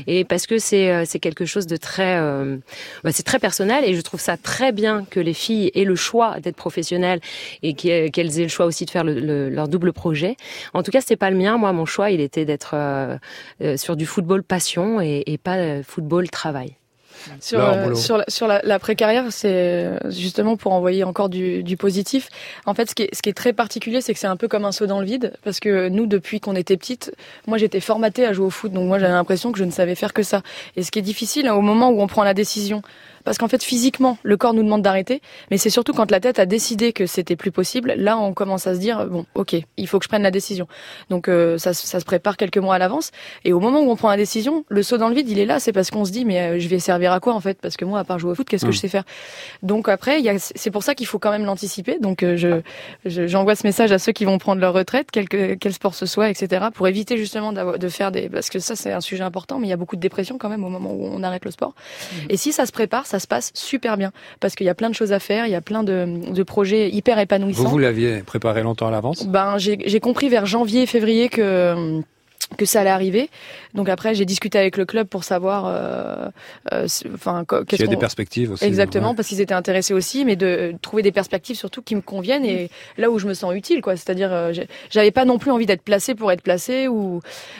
et 0.07 0.23
parce 0.31 0.45
que 0.47 0.57
c'est 0.67 1.05
c'est 1.05 1.19
quelque 1.19 1.45
chose 1.45 1.67
de 1.67 1.77
très 1.77 2.13
euh, 2.19 2.57
bah, 3.03 3.11
c'est 3.15 3.23
très 3.31 3.39
personnel 3.47 3.81
et 3.87 3.93
je 3.93 4.01
trouve 4.01 4.19
ça 4.29 4.35
très 4.51 4.71
bien 4.81 4.95
que 5.13 5.19
les 5.19 5.33
filles 5.43 5.67
aient 5.75 5.89
le 5.93 5.95
choix 6.07 6.29
d'être 6.43 6.55
professionnelles 6.67 7.21
et 7.61 7.73
qu'elles 7.75 8.33
aient 8.39 8.43
le 8.49 8.55
choix 8.57 8.65
aussi 8.71 8.83
de 8.85 8.91
faire 8.95 9.03
le- 9.09 9.19
le- 9.29 9.49
leur 9.57 9.67
double 9.67 9.91
projet. 9.93 10.33
En 10.73 10.81
tout 10.83 10.91
cas, 10.91 11.01
c'était 11.01 11.21
pas 11.25 11.29
le 11.35 11.37
mien. 11.43 11.53
Moi, 11.63 11.71
mon 11.79 11.85
choix, 11.93 12.09
il 12.15 12.19
était 12.29 12.45
d'être 12.49 12.71
euh, 12.73 13.17
euh, 13.61 13.77
sur 13.77 13.95
du 13.95 14.05
football 14.13 14.41
passion 14.43 14.99
et, 15.01 15.23
et 15.31 15.37
pas 15.37 15.83
football 15.83 16.29
travail. 16.29 16.71
Sur, 17.39 17.59
euh, 17.59 17.95
sur, 17.95 18.17
la, 18.17 18.25
sur 18.27 18.47
la, 18.47 18.61
la 18.63 18.79
précarrière, 18.79 19.25
c'est 19.29 19.51
euh, 19.51 19.97
justement 20.09 20.57
pour 20.57 20.73
envoyer 20.73 21.03
encore 21.03 21.29
du, 21.29 21.63
du 21.63 21.77
positif. 21.77 22.29
En 22.65 22.73
fait, 22.73 22.89
ce 22.89 22.95
qui 22.95 23.03
est, 23.03 23.15
ce 23.15 23.21
qui 23.21 23.29
est 23.29 23.33
très 23.33 23.53
particulier, 23.53 24.01
c'est 24.01 24.13
que 24.13 24.19
c'est 24.19 24.27
un 24.27 24.37
peu 24.37 24.47
comme 24.47 24.65
un 24.65 24.71
saut 24.71 24.85
dans 24.85 24.99
le 24.99 25.05
vide, 25.05 25.33
parce 25.43 25.59
que 25.59 25.89
nous, 25.89 26.05
depuis 26.05 26.39
qu'on 26.39 26.55
était 26.55 26.77
petite, 26.77 27.13
moi 27.47 27.57
j'étais 27.57 27.79
formatée 27.79 28.25
à 28.25 28.33
jouer 28.33 28.45
au 28.45 28.49
foot, 28.49 28.71
donc 28.71 28.87
moi 28.87 28.99
j'avais 28.99 29.13
l'impression 29.13 29.51
que 29.51 29.59
je 29.59 29.63
ne 29.63 29.71
savais 29.71 29.95
faire 29.95 30.13
que 30.13 30.23
ça. 30.23 30.41
Et 30.75 30.83
ce 30.83 30.91
qui 30.91 30.99
est 30.99 31.03
difficile, 31.03 31.47
hein, 31.47 31.53
au 31.55 31.61
moment 31.61 31.89
où 31.89 32.01
on 32.01 32.07
prend 32.07 32.23
la 32.23 32.33
décision, 32.33 32.81
parce 33.25 33.37
qu'en 33.37 33.47
fait 33.49 33.63
physiquement, 33.63 34.17
le 34.23 34.37
corps 34.37 34.53
nous 34.53 34.63
demande 34.63 34.81
d'arrêter, 34.81 35.21
mais 35.51 35.57
c'est 35.57 35.69
surtout 35.69 35.91
quand 35.93 36.09
la 36.11 36.19
tête 36.19 36.39
a 36.39 36.45
décidé 36.45 36.93
que 36.93 37.05
c'était 37.05 37.35
plus 37.35 37.51
possible, 37.51 37.93
là 37.97 38.17
on 38.17 38.33
commence 38.33 38.67
à 38.67 38.73
se 38.75 38.79
dire 38.79 39.05
bon, 39.07 39.25
ok, 39.35 39.55
il 39.77 39.87
faut 39.87 39.99
que 39.99 40.05
je 40.05 40.09
prenne 40.09 40.23
la 40.23 40.31
décision. 40.31 40.67
Donc 41.09 41.27
euh, 41.27 41.57
ça, 41.57 41.73
se- 41.73 41.85
ça 41.87 41.99
se 41.99 42.05
prépare 42.05 42.37
quelques 42.37 42.57
mois 42.59 42.75
à 42.75 42.77
l'avance, 42.79 43.11
et 43.43 43.51
au 43.51 43.59
moment 43.59 43.81
où 43.81 43.89
on 43.91 43.95
prend 43.95 44.09
la 44.09 44.17
décision, 44.17 44.63
le 44.69 44.83
saut 44.83 44.97
dans 44.97 45.09
le 45.09 45.15
vide, 45.15 45.29
il 45.29 45.39
est 45.39 45.45
là, 45.45 45.59
c'est 45.59 45.73
parce 45.73 45.89
qu'on 45.91 46.05
se 46.05 46.11
dit 46.11 46.23
mais 46.23 46.39
euh, 46.39 46.59
je 46.59 46.67
vais 46.69 46.79
servir 46.79 47.11
à 47.11 47.19
quoi 47.19 47.33
en 47.33 47.39
fait? 47.41 47.57
Parce 47.59 47.75
que 47.75 47.83
moi, 47.85 47.99
à 47.99 48.03
part 48.03 48.19
jouer 48.19 48.31
au 48.31 48.35
foot, 48.35 48.47
qu'est-ce 48.47 48.63
que 48.65 48.69
Mm. 48.69 48.73
je 48.73 48.79
sais 48.79 48.87
faire? 48.87 49.03
Donc 49.63 49.89
après, 49.89 50.21
c'est 50.39 50.71
pour 50.71 50.83
ça 50.83 50.95
qu'il 50.95 51.07
faut 51.07 51.19
quand 51.19 51.31
même 51.31 51.45
l'anticiper. 51.45 51.97
Donc 51.99 52.23
euh, 52.23 52.37
je, 52.37 52.61
je- 53.05 53.27
j'envoie 53.27 53.55
ce 53.55 53.65
message 53.65 53.91
à 53.91 53.99
ceux 53.99 54.11
qui 54.11 54.25
vont 54.25 54.37
prendre 54.37 54.61
leur 54.61 54.73
retraite, 54.73 55.07
quel, 55.11 55.27
que- 55.27 55.55
quel 55.55 55.73
sport 55.73 55.95
ce 55.95 56.05
soit, 56.05 56.29
etc., 56.29 56.67
pour 56.73 56.87
éviter 56.87 57.17
justement 57.17 57.51
de 57.53 57.89
faire 57.89 58.11
des, 58.11 58.29
parce 58.29 58.49
que 58.49 58.59
ça 58.59 58.75
c'est 58.75 58.91
un 58.91 59.01
sujet 59.01 59.23
important, 59.23 59.57
mais 59.59 59.67
il 59.67 59.69
y 59.69 59.73
a 59.73 59.77
beaucoup 59.77 59.95
de 59.95 60.01
dépression 60.01 60.37
quand 60.37 60.49
même 60.49 60.63
au 60.63 60.69
moment 60.69 60.91
où 60.93 61.05
on 61.05 61.23
arrête 61.23 61.45
le 61.45 61.51
sport. 61.51 61.73
Et 62.29 62.37
si 62.37 62.51
ça 62.51 62.65
se 62.65 62.71
prépare, 62.71 63.05
ça 63.05 63.14
se 63.19 63.27
passe 63.27 63.51
super 63.53 63.97
bien, 63.97 64.11
parce 64.39 64.55
qu'il 64.55 64.65
y 64.65 64.69
a 64.69 64.75
plein 64.75 64.89
de 64.89 64.95
choses 64.95 65.11
à 65.11 65.19
faire, 65.19 65.45
il 65.45 65.51
y 65.51 65.55
a 65.55 65.61
plein 65.61 65.83
de, 65.83 66.31
de 66.33 66.43
projets 66.43 66.89
hyper 66.89 67.19
épanouissants. 67.19 67.63
Vous, 67.63 67.69
vous 67.69 67.77
l'aviez 67.77 68.23
préparé 68.23 68.63
longtemps 68.63 68.87
à 68.87 68.91
l'avance? 68.91 69.25
Ben, 69.27 69.57
j'ai 69.57 69.77
j'ai 69.85 69.99
compris 69.99 70.29
vers 70.29 70.45
janvier, 70.45 70.85
février 70.85 71.29
que 71.29 72.01
que 72.57 72.65
ça 72.65 72.81
allait 72.81 72.89
arriver. 72.91 73.29
Donc 73.73 73.89
après, 73.89 74.13
j'ai 74.15 74.23
discuté 74.23 74.57
avec 74.59 74.77
le 74.77 74.85
club 74.85 75.07
pour 75.07 75.23
savoir, 75.23 75.65
euh, 75.67 76.27
euh, 76.73 76.87
enfin, 77.13 77.43
co- 77.45 77.57
Qu'il 77.57 77.63
y 77.63 77.77
qu'est-ce 77.79 77.83
a 77.83 77.87
des 77.87 77.97
perspectives 77.97 78.51
aussi. 78.51 78.63
Exactement, 78.63 79.09
ouais. 79.09 79.15
parce 79.15 79.27
qu'ils 79.27 79.41
étaient 79.41 79.53
intéressés 79.55 79.93
aussi, 79.93 80.25
mais 80.25 80.35
de 80.35 80.45
euh, 80.45 80.71
trouver 80.81 81.01
des 81.01 81.11
perspectives 81.11 81.55
surtout 81.55 81.81
qui 81.81 81.95
me 81.95 82.01
conviennent 82.01 82.45
et 82.45 82.69
là 82.97 83.09
où 83.09 83.17
je 83.19 83.27
me 83.27 83.33
sens 83.33 83.53
utile, 83.55 83.81
quoi. 83.81 83.95
C'est-à-dire, 83.97 84.29
euh, 84.31 84.53
j'avais 84.91 85.11
pas 85.11 85.25
non 85.25 85.37
plus 85.39 85.51
envie 85.51 85.65
d'être 85.65 85.81
placée 85.81 86.13
pour 86.15 86.31
être 86.31 86.41
placée 86.41 86.87
ou 86.87 87.19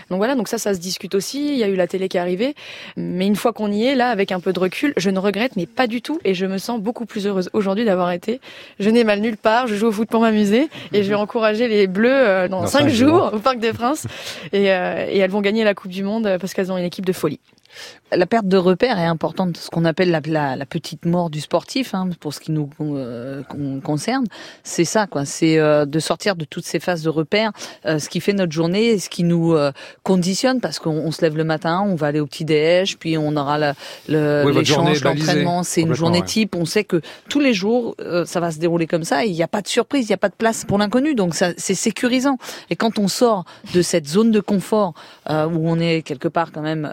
donc 0.10 0.18
voilà. 0.18 0.36
Donc 0.36 0.48
ça, 0.48 0.58
ça 0.60 0.74
se 0.74 0.80
discute 0.80 1.16
aussi. 1.16 1.48
Il 1.54 1.58
y 1.58 1.64
a 1.64 1.68
eu 1.68 1.76
la 1.76 1.88
télé 1.88 2.08
qui 2.08 2.18
est 2.18 2.20
arrivée, 2.22 2.54
mais 2.96 3.26
une 3.26 3.36
fois 3.36 3.54
qu'on 3.54 3.72
y 3.72 3.86
est, 3.86 3.96
là, 3.96 4.10
avec 4.10 4.32
un 4.32 4.40
peu 4.40 4.54
de 4.54 4.60
recul, 4.60 4.94
je 4.98 5.10
ne 5.10 5.20
regrette, 5.20 5.56
mais 5.56 5.66
pas 5.66 5.88
du 5.88 6.02
tout, 6.04 6.20
et 6.24 6.36
je 6.36 6.46
me 6.46 6.58
sens 6.60 6.80
beaucoup 6.80 7.06
plus 7.08 7.26
heureuse 7.28 7.50
aujourd'hui 7.54 7.86
d'avoir 7.86 8.12
été. 8.12 8.40
Je 8.80 8.90
n'ai 8.92 9.04
mal 9.04 9.20
nulle 9.20 9.38
part. 9.38 9.66
Je 9.68 9.76
joue 9.76 9.88
au 9.88 9.92
foot 9.92 10.08
pour 10.10 10.22
m'amuser 10.22 10.70
et 10.94 11.04
je 11.04 11.10
vais 11.10 11.16
encourager 11.16 11.68
les 11.68 11.88
Bleus 11.88 12.10
euh, 12.12 12.48
dans, 12.48 12.62
Dans 12.62 12.68
cinq 12.68 12.82
cinq 12.82 12.90
jours 12.90 13.18
jours. 13.18 13.34
au 13.34 13.40
Parc 13.40 13.58
des 13.60 13.74
Princes 13.74 14.06
et, 14.54 14.72
euh, 14.76 15.08
et 15.10 15.18
elles 15.20 15.32
vont 15.32 15.42
gagner 15.42 15.64
la 15.64 15.74
Coupe 15.74 15.92
du 15.92 16.04
Monde 16.04 16.28
euh, 16.28 16.38
parce 16.38 16.54
qu'elles 16.54 16.72
ont 16.72 16.78
une 16.78 16.86
équipe 16.86 17.06
de 17.06 17.14
folie. 17.14 17.40
La 18.12 18.26
perte 18.28 18.48
de 18.48 18.58
repères 18.58 18.98
est 19.00 19.06
importante, 19.06 19.58
ce 19.58 19.70
qu'on 19.70 19.84
appelle 19.84 20.12
la, 20.12 20.22
la, 20.28 20.56
la 20.56 20.66
petite 20.66 21.06
mort 21.06 21.30
du 21.30 21.42
sportif, 21.42 21.94
hein, 21.94 22.10
pour 22.20 22.34
ce 22.34 22.40
qui 22.40 22.52
nous 22.52 22.70
euh, 22.82 23.42
con- 23.44 23.82
concerne. 23.84 24.26
C'est 24.64 24.86
ça, 24.86 25.08
quoi. 25.08 25.26
C'est 25.26 25.58
euh, 25.58 25.86
de 25.86 26.00
sortir 26.00 26.36
de 26.36 26.46
toutes 26.46 26.66
ces 26.66 26.80
phases 26.80 27.02
de 27.02 27.10
repères, 27.10 27.52
euh, 27.86 28.00
ce 28.00 28.08
qui 28.10 28.22
fait 28.22 28.34
notre 28.34 28.52
journée, 28.52 28.98
ce 29.00 29.10
qui 29.10 29.24
nous 29.24 29.56
conditionne, 30.04 30.62
parce 30.62 30.80
qu'on 30.80 30.92
on 30.92 31.12
se 31.12 31.22
lève 31.22 31.36
le 31.36 31.44
matin, 31.44 31.84
on 31.86 31.96
va 31.96 32.08
aller 32.08 32.20
au 32.20 32.28
petit 32.28 32.46
déj, 32.46 32.98
puis 32.98 33.18
on 33.18 33.36
aura 33.36 33.58
le- 34.08 34.44
Oui, 34.46 34.54
l'échange, 34.54 35.04
l'entraînement. 35.04 35.64
C'est 35.64 35.82
une 35.82 35.94
journée 35.94 36.20
ouais. 36.20 36.26
type. 36.26 36.56
On 36.56 36.66
sait 36.66 36.84
que 36.84 37.02
tous 37.30 37.40
les 37.40 37.54
jours, 37.54 37.96
ça 38.26 38.40
va 38.40 38.52
se 38.52 38.60
dérouler 38.60 38.88
comme 38.88 39.04
ça. 39.04 39.26
Il 39.26 39.34
n'y 39.34 39.44
a 39.44 39.48
pas 39.48 39.62
de 39.62 39.68
surprise, 39.68 40.06
il 40.06 40.12
n'y 40.12 40.16
a 40.16 40.18
pas 40.18 40.30
de 40.30 40.36
place 40.36 40.64
pour 40.66 40.78
l'inconnu. 40.78 41.16
Donc 41.16 41.34
c'est 41.36 41.58
sécurisant. 41.76 42.38
Et 42.70 42.76
quand 42.76 43.00
on 43.00 43.08
sort 43.08 43.46
de 43.74 43.82
cette 43.82 44.08
zone 44.08 44.32
de 44.32 44.40
confort 44.40 44.94
où 45.30 45.70
on 45.70 45.80
est 45.80 46.02
quelque 46.04 46.28
part 46.28 46.52
quand 46.52 46.62
même 46.62 46.90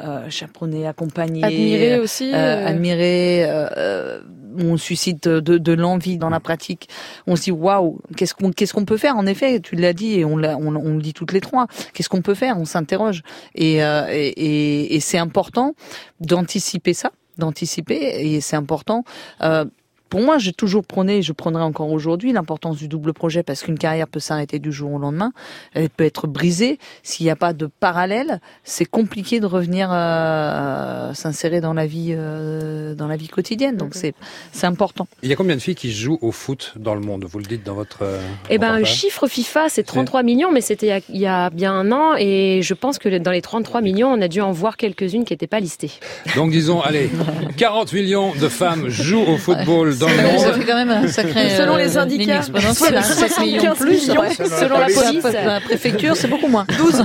euh, 0.75 0.83
chaperonné, 0.83 0.87
accompagné, 0.87 1.45
Admiré 1.45 1.99
aussi, 1.99 2.31
euh, 2.33 2.37
euh. 2.37 2.67
admiré, 2.67 3.45
euh, 3.45 3.69
euh, 3.77 4.21
on 4.59 4.77
suscite 4.77 5.29
de, 5.29 5.59
de 5.59 5.73
l'envie 5.73 6.19
dans 6.19 6.29
la 6.29 6.41
pratique. 6.41 6.89
On 7.27 7.37
se 7.37 7.43
dit 7.45 7.51
waouh, 7.51 8.01
qu'est-ce 8.17 8.35
qu'on 8.35 8.51
qu'est-ce 8.51 8.75
qu'on 8.75 8.85
peut 8.85 8.99
faire? 8.99 9.17
En 9.17 9.25
effet, 9.27 9.61
tu 9.61 9.77
l'as 9.77 9.95
dit 9.95 10.19
et 10.19 10.25
on, 10.25 10.37
l'a- 10.37 10.57
on, 10.59 10.75
on 10.77 10.95
le 10.97 11.01
dit 11.03 11.15
toutes 11.15 11.33
les 11.33 11.41
trois. 11.41 11.67
Qu'est-ce 11.95 12.09
qu'on 12.11 12.21
peut 12.23 12.35
faire? 12.35 12.59
On 12.59 12.65
s'interroge 12.67 13.23
et, 13.55 13.83
euh, 13.83 14.07
et, 14.11 14.29
et- 14.29 14.95
et 14.95 15.01
c'est 15.01 15.19
important 15.19 15.75
d'anticiper 16.21 16.93
ça, 16.93 17.13
d'anticiper 17.39 17.95
et 18.35 18.41
c'est 18.43 18.57
important. 18.57 19.05
Euh, 19.43 19.65
pour 20.13 20.21
moi, 20.21 20.37
j'ai 20.37 20.53
toujours 20.53 20.85
prôné, 20.85 21.17
et 21.17 21.23
je 21.23 21.33
prônerai 21.33 21.63
encore 21.65 21.91
aujourd'hui, 21.91 22.33
l'importance 22.35 22.77
du 22.77 22.87
double 22.87 23.15
projet 23.15 23.43
parce 23.43 23.63
qu'une 23.63 23.79
carrière 23.79 24.07
peut 24.07 24.21
s'arrêter 24.21 24.59
du 24.59 24.71
jour 24.71 24.93
au 24.93 24.99
lendemain. 24.99 25.33
Elle 25.73 25.89
peut 25.89 26.05
être 26.05 26.27
brisée. 26.27 26.79
S'il 27.03 27.25
n'y 27.25 27.31
a 27.31 27.35
pas 27.37 27.55
de 27.55 27.65
parallèle, 27.65 28.43
c'est 28.63 28.85
compliqué 28.85 29.41
de 29.41 29.47
revenir 29.47 29.89
euh, 29.91 31.15
s'insérer 31.15 31.63
dans 31.63 31.73
la 31.73 31.87
vie, 31.87 32.13
euh, 32.15 32.95
dans 32.95 33.07
la 33.07 33.17
vie 33.17 33.29
quotidienne. 33.29 33.79
Donc 33.79 33.95
c'est 33.95 34.15
c'est 34.53 34.67
important. 34.67 35.09
Il 35.23 35.31
y 35.31 35.33
a 35.33 35.37
combien 35.37 35.57
de 35.57 35.61
filles 35.63 35.75
qui 35.77 35.91
jouent 35.91 36.19
au 36.21 36.31
foot 36.31 36.75
dans 36.77 36.95
le 36.95 37.01
monde? 37.01 37.25
Vous 37.27 37.39
le 37.39 37.47
dites 37.47 37.65
dans 37.65 37.73
votre. 37.75 38.01
euh, 38.03 38.21
Eh 38.51 38.59
ben, 38.59 38.79
le 38.81 38.85
chiffre 38.85 39.27
FIFA, 39.27 39.71
c'est 39.71 39.83
33 39.83 40.23
millions, 40.23 40.53
mais 40.53 40.61
c'était 40.61 40.87
il 40.87 40.91
y 40.91 40.93
a- 40.93 41.01
il 41.09 41.21
y, 41.21 41.27
a 41.27 41.49
bien 41.49 41.73
un 41.73 41.91
an, 41.91 42.15
et 42.19 42.61
je 42.63 42.75
pense 42.75 42.99
que 42.99 43.09
dans 43.17 43.31
les 43.31 43.41
33 43.41 43.81
millions, 43.81 44.09
on 44.13 44.21
a 44.21 44.29
dû 44.29 44.43
en 44.43 44.53
voir 44.53 44.77
quelques-unes 44.77 45.25
qui 45.25 45.33
n'étaient 45.33 45.47
pas 45.47 45.61
listées. 45.61 45.93
Donc 46.37 46.51
disons, 46.51 46.83
allez, 46.83 47.11
40 47.57 47.95
millions 47.95 48.35
de 48.35 48.49
femmes 48.49 48.89
jouent 48.91 49.25
au 49.27 49.39
football 49.39 49.97
dans 50.03 50.09
le 50.09 50.39
Ça 50.39 50.53
fait 50.53 50.65
quand 50.65 50.75
même 50.75 50.91
un 50.91 51.09
sacré. 51.09 51.51
Selon 51.51 51.77
les 51.77 51.85
euh, 51.97 52.01
syndicats, 52.01 52.25
ligne 52.25 52.37
exponentielle, 52.37 52.97
hein, 52.97 53.03
7 53.03 53.39
millions 53.41 53.75
75 53.75 53.79
plus. 53.79 54.11
ouais. 54.11 54.35
Selon 54.49 54.79
la 54.79 54.87
police. 54.87 55.25
La 55.45 55.61
préfecture, 55.61 56.17
c'est 56.17 56.29
beaucoup 56.29 56.49
moins. 56.49 56.67
12. 56.77 57.05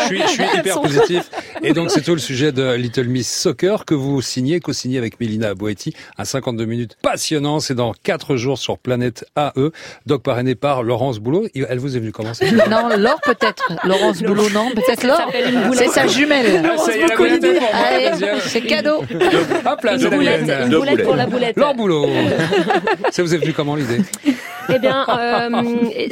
Je 0.00 0.04
suis, 0.06 0.22
je 0.22 0.26
suis 0.28 0.42
hyper 0.58 0.80
positif. 0.80 1.30
Et 1.62 1.72
donc, 1.72 1.90
c'est 1.90 2.02
tout 2.02 2.14
le 2.14 2.20
sujet 2.20 2.52
de 2.52 2.72
Little 2.74 3.08
Miss 3.08 3.32
Soccer 3.32 3.84
que 3.84 3.94
vous 3.94 4.20
signez, 4.22 4.60
co-signé 4.60 4.98
avec 4.98 5.20
Mélina 5.20 5.54
Boetti. 5.54 5.94
Un 6.18 6.24
52 6.24 6.64
minutes 6.64 6.96
passionnant. 7.02 7.60
C'est 7.60 7.74
dans 7.74 7.92
4 8.02 8.36
jours 8.36 8.58
sur 8.58 8.78
Planète 8.78 9.24
AE. 9.36 9.70
Doc 10.06 10.22
parrainé 10.22 10.54
par 10.54 10.82
Laurence 10.82 11.18
Boulot. 11.18 11.46
Elle 11.54 11.78
vous 11.78 11.96
est 11.96 12.00
venue 12.00 12.12
comment 12.12 12.32
Non, 12.70 12.88
Laure 12.96 13.20
peut-être. 13.24 13.72
Laurence 13.84 14.22
Boulot, 14.22 14.48
non, 14.50 14.70
peut-être 14.70 15.04
Laure. 15.04 15.30
C'est 15.74 15.88
sa 15.88 16.06
jumelle. 16.06 16.62
Ah, 17.72 18.12
c'est 18.46 18.60
cadeau. 18.62 19.02
Hop 19.02 19.82
là, 19.84 19.96
la 19.96 20.10
boulette, 20.10 20.70
boulette 20.70 21.04
pour 21.04 21.16
la 21.16 21.26
boulette. 21.26 21.56
Laure 21.56 21.74
Boulot. 21.74 22.06
Ça 23.10 23.22
vous 23.22 23.34
est 23.34 23.38
venu 23.38 23.52
comment 23.52 23.76
l'idée? 23.76 24.00
Eh 24.68 24.78
bien, 24.78 25.04
euh, 25.08 25.48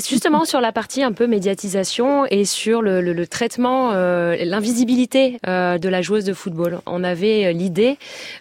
justement 0.08 0.44
sur 0.44 0.60
la 0.60 0.72
partie 0.72 1.02
un 1.02 1.12
peu 1.12 1.26
médiatisation 1.26 2.26
et 2.26 2.44
sur 2.44 2.82
le, 2.82 3.00
le- 3.00 3.12
le 3.12 3.26
traitement, 3.26 3.90
euh, 3.92 4.36
l'invisibilité 4.44 5.38
euh, 5.46 5.78
de 5.78 5.88
la 5.88 6.02
joueuse 6.02 6.24
de 6.24 6.32
football. 6.32 6.80
On 6.86 7.04
avait 7.04 7.46
euh, 7.46 7.52
l'idée 7.52 7.96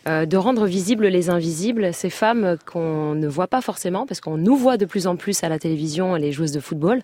euh, 0.08 0.26
de 0.26 0.38
rendre 0.38 0.66
visibles 0.66 1.08
les 1.08 1.30
invisibles, 1.30 1.94
ces 1.94 2.10
femmes 2.10 2.58
qu'on 2.72 3.16
ne 3.16 3.28
voit 3.28 3.48
pas 3.48 3.62
forcément, 3.62 4.06
parce 4.06 4.22
qu'on 4.22 4.38
nous 4.38 4.56
voit 4.56 4.78
de 4.78 4.86
plus 4.86 5.08
en 5.08 5.16
plus 5.16 5.44
à 5.44 5.50
la 5.50 5.60
télévision 5.60 6.16
les 6.16 6.32
joueuses 6.32 6.52
de 6.52 6.60
football, 6.60 7.02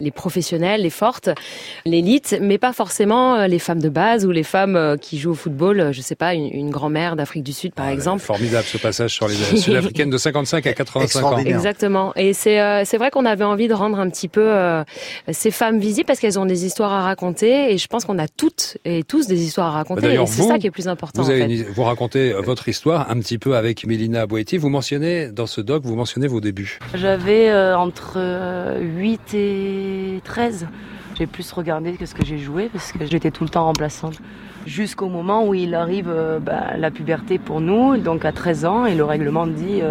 les 0.00 0.10
professionnelles, 0.10 0.82
les 0.82 0.90
fortes, 0.90 1.30
l'élite, 1.86 2.36
mais 2.40 2.58
pas 2.58 2.72
forcément 2.72 3.36
euh, 3.36 3.46
les 3.46 3.58
femmes 3.58 3.80
de 3.80 3.88
base 3.88 4.26
ou 4.26 4.30
les 4.30 4.42
femmes 4.42 4.96
qui 5.00 5.18
jouent 5.18 5.32
au 5.32 5.34
football. 5.34 5.90
Je 5.92 6.00
sais 6.00 6.14
pas, 6.16 6.34
une, 6.34 6.46
une 6.52 6.70
grand-mère 6.70 7.16
d'Afrique 7.16 7.42
du 7.44 7.52
Sud, 7.52 7.74
par 7.74 7.88
exemple. 7.88 8.20
Formidable 8.22 8.64
ce 8.66 8.78
passage 8.78 9.10
sur 9.12 9.28
les 9.28 9.34
Sud-Africaines 9.34 10.10
de 10.10 10.18
55 10.18 10.66
à 10.66 10.72
85 10.72 11.22
ans. 11.24 11.38
Exactement. 11.38 12.12
Et 12.16 12.32
c'est 12.44 12.60
euh, 12.60 12.82
c'est 12.84 12.98
vrai 12.98 13.10
qu'on 13.10 13.24
avait 13.24 13.44
envie 13.44 13.68
de 13.68 13.74
rendre 13.74 13.98
un 13.98 14.08
petit 14.10 14.28
peu 14.28 14.42
euh, 14.46 14.84
ces 15.32 15.50
femmes 15.50 15.78
visibles 15.78 16.06
parce 16.06 16.20
qu'elles 16.20 16.38
ont 16.38 16.44
des 16.46 16.66
histoires 16.66 16.92
à 16.92 17.02
raconter 17.02 17.72
et 17.72 17.78
je 17.78 17.86
pense 17.86 18.04
qu'on 18.04 18.18
a 18.18 18.28
toutes 18.28 18.76
et 18.84 19.02
tous 19.02 19.26
des 19.26 19.42
histoires 19.42 19.68
à 19.68 19.70
raconter. 19.70 20.02
Bah, 20.16 20.22
et 20.22 20.26
c'est 20.26 20.42
ça 20.42 20.58
qui 20.58 20.66
est 20.66 20.70
plus 20.70 20.86
important. 20.88 21.22
Vous, 21.22 21.28
en 21.28 21.32
avez 21.32 21.40
fait. 21.46 21.54
une- 21.56 21.62
vous 21.72 21.82
racontez 21.84 22.32
euh, 22.32 22.40
votre 22.42 22.68
histoire 22.68 23.10
un 23.10 23.18
petit 23.20 23.38
peu 23.38 23.56
avec 23.56 23.86
Mélina 23.86 24.26
Boetti. 24.26 24.58
Vous 24.58 24.68
mentionnez 24.68 25.28
dans 25.28 25.46
ce 25.46 25.60
doc, 25.62 25.84
vous 25.84 25.96
mentionnez 25.96 26.26
vos 26.26 26.40
débuts. 26.40 26.78
J'avais 26.94 27.48
euh, 27.50 27.76
entre 27.78 28.14
euh, 28.18 28.78
8 28.80 29.34
et 29.34 30.20
13. 30.24 30.66
J'ai 31.14 31.26
plus 31.26 31.50
regardé 31.52 31.92
que 31.92 32.06
ce 32.06 32.14
que 32.14 32.24
j'ai 32.24 32.38
joué 32.38 32.68
parce 32.72 32.92
que 32.92 33.06
j'étais 33.06 33.30
tout 33.30 33.44
le 33.44 33.50
temps 33.50 33.64
remplaçante. 33.64 34.20
Jusqu'au 34.66 35.08
moment 35.08 35.46
où 35.46 35.54
il 35.54 35.74
arrive 35.74 36.08
euh, 36.08 36.38
bah, 36.38 36.76
la 36.76 36.90
puberté 36.90 37.38
pour 37.38 37.60
nous, 37.60 37.96
donc 37.98 38.24
à 38.24 38.32
13 38.32 38.64
ans, 38.64 38.86
et 38.86 38.94
le 38.94 39.04
règlement 39.04 39.46
dit 39.46 39.82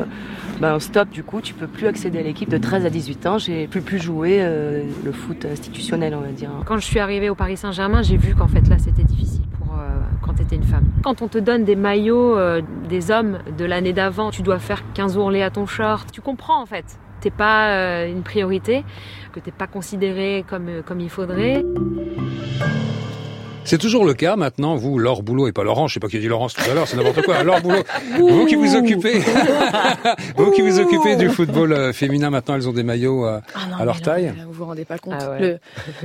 ben, 0.59 0.79
stop, 0.79 1.09
du 1.09 1.23
coup, 1.23 1.41
tu 1.41 1.53
peux 1.53 1.67
plus 1.67 1.87
accéder 1.87 2.19
à 2.19 2.23
l'équipe 2.23 2.49
de 2.49 2.57
13 2.57 2.85
à 2.85 2.89
18 2.89 3.25
ans. 3.27 3.37
J'ai 3.37 3.67
plus 3.67 3.81
pu 3.81 3.99
jouer 3.99 4.39
euh, 4.41 4.83
le 5.03 5.11
foot 5.11 5.45
institutionnel, 5.45 6.15
on 6.15 6.21
va 6.21 6.31
dire. 6.31 6.49
Quand 6.65 6.77
je 6.77 6.85
suis 6.85 6.99
arrivée 6.99 7.29
au 7.29 7.35
Paris 7.35 7.57
Saint-Germain, 7.57 8.01
j'ai 8.01 8.17
vu 8.17 8.35
qu'en 8.35 8.47
fait 8.47 8.67
là 8.67 8.77
c'était 8.77 9.03
difficile 9.03 9.43
pour 9.57 9.75
quand 10.21 10.33
tu 10.33 10.43
étais 10.43 10.55
une 10.55 10.63
femme. 10.63 10.85
Quand 11.03 11.21
on 11.21 11.27
te 11.27 11.37
donne 11.37 11.63
des 11.63 11.75
maillots 11.75 12.37
des 12.89 13.11
hommes 13.11 13.39
de 13.57 13.65
l'année 13.65 13.93
d'avant, 13.93 14.31
tu 14.31 14.41
dois 14.41 14.59
faire 14.59 14.83
15 14.93 15.17
ourlets 15.17 15.43
à 15.43 15.49
ton 15.49 15.65
short. 15.65 16.11
Tu 16.11 16.21
comprends 16.21 16.61
en 16.61 16.65
fait. 16.65 16.97
T'es 17.23 17.31
pas 17.31 17.69
euh, 17.69 18.11
une 18.11 18.21
priorité, 18.21 18.83
que 19.31 19.39
t'es 19.39 19.53
pas 19.53 19.65
considéré 19.65 20.43
comme, 20.45 20.67
euh, 20.67 20.81
comme 20.81 20.99
il 20.99 21.09
faudrait. 21.09 21.63
C'est 23.65 23.77
toujours 23.77 24.05
le 24.05 24.13
cas 24.13 24.35
maintenant, 24.35 24.75
vous, 24.75 24.99
Laure 24.99 25.23
Boulot, 25.23 25.47
et 25.47 25.51
pas 25.51 25.63
Laurent, 25.63 25.87
je 25.87 25.93
sais 25.95 25.99
pas 25.99 26.07
qui 26.07 26.17
a 26.17 26.19
dit 26.19 26.27
Laurence 26.27 26.53
tout 26.53 26.69
à 26.69 26.73
l'heure, 26.73 26.87
c'est 26.87 26.97
n'importe 26.97 27.21
quoi. 27.23 27.43
Laure 27.43 27.61
Boulot, 27.61 27.83
vous 28.17 28.45
qui 28.45 28.55
vous 28.55 28.75
occupez, 28.75 29.19
vous 30.37 30.51
qui 30.51 30.61
vous 30.61 30.79
occupez 30.79 31.15
du 31.15 31.29
football 31.29 31.71
euh, 31.73 31.93
féminin 31.93 32.29
maintenant, 32.29 32.55
elles 32.55 32.67
ont 32.67 32.73
des 32.73 32.83
maillots 32.83 33.25
euh, 33.25 33.39
Ah 33.55 33.59
non, 33.69 33.75
à 33.77 33.85
leur 33.85 33.95
là, 33.95 34.01
taille. 34.01 34.25
là, 34.25 34.33
vous 34.45 34.53
vous 34.53 34.65
rendez 34.65 34.85
pas 34.85 34.97
compte 34.97 35.15
Ah 35.19 35.31
ouais. 35.31 35.39
le, 35.39 35.59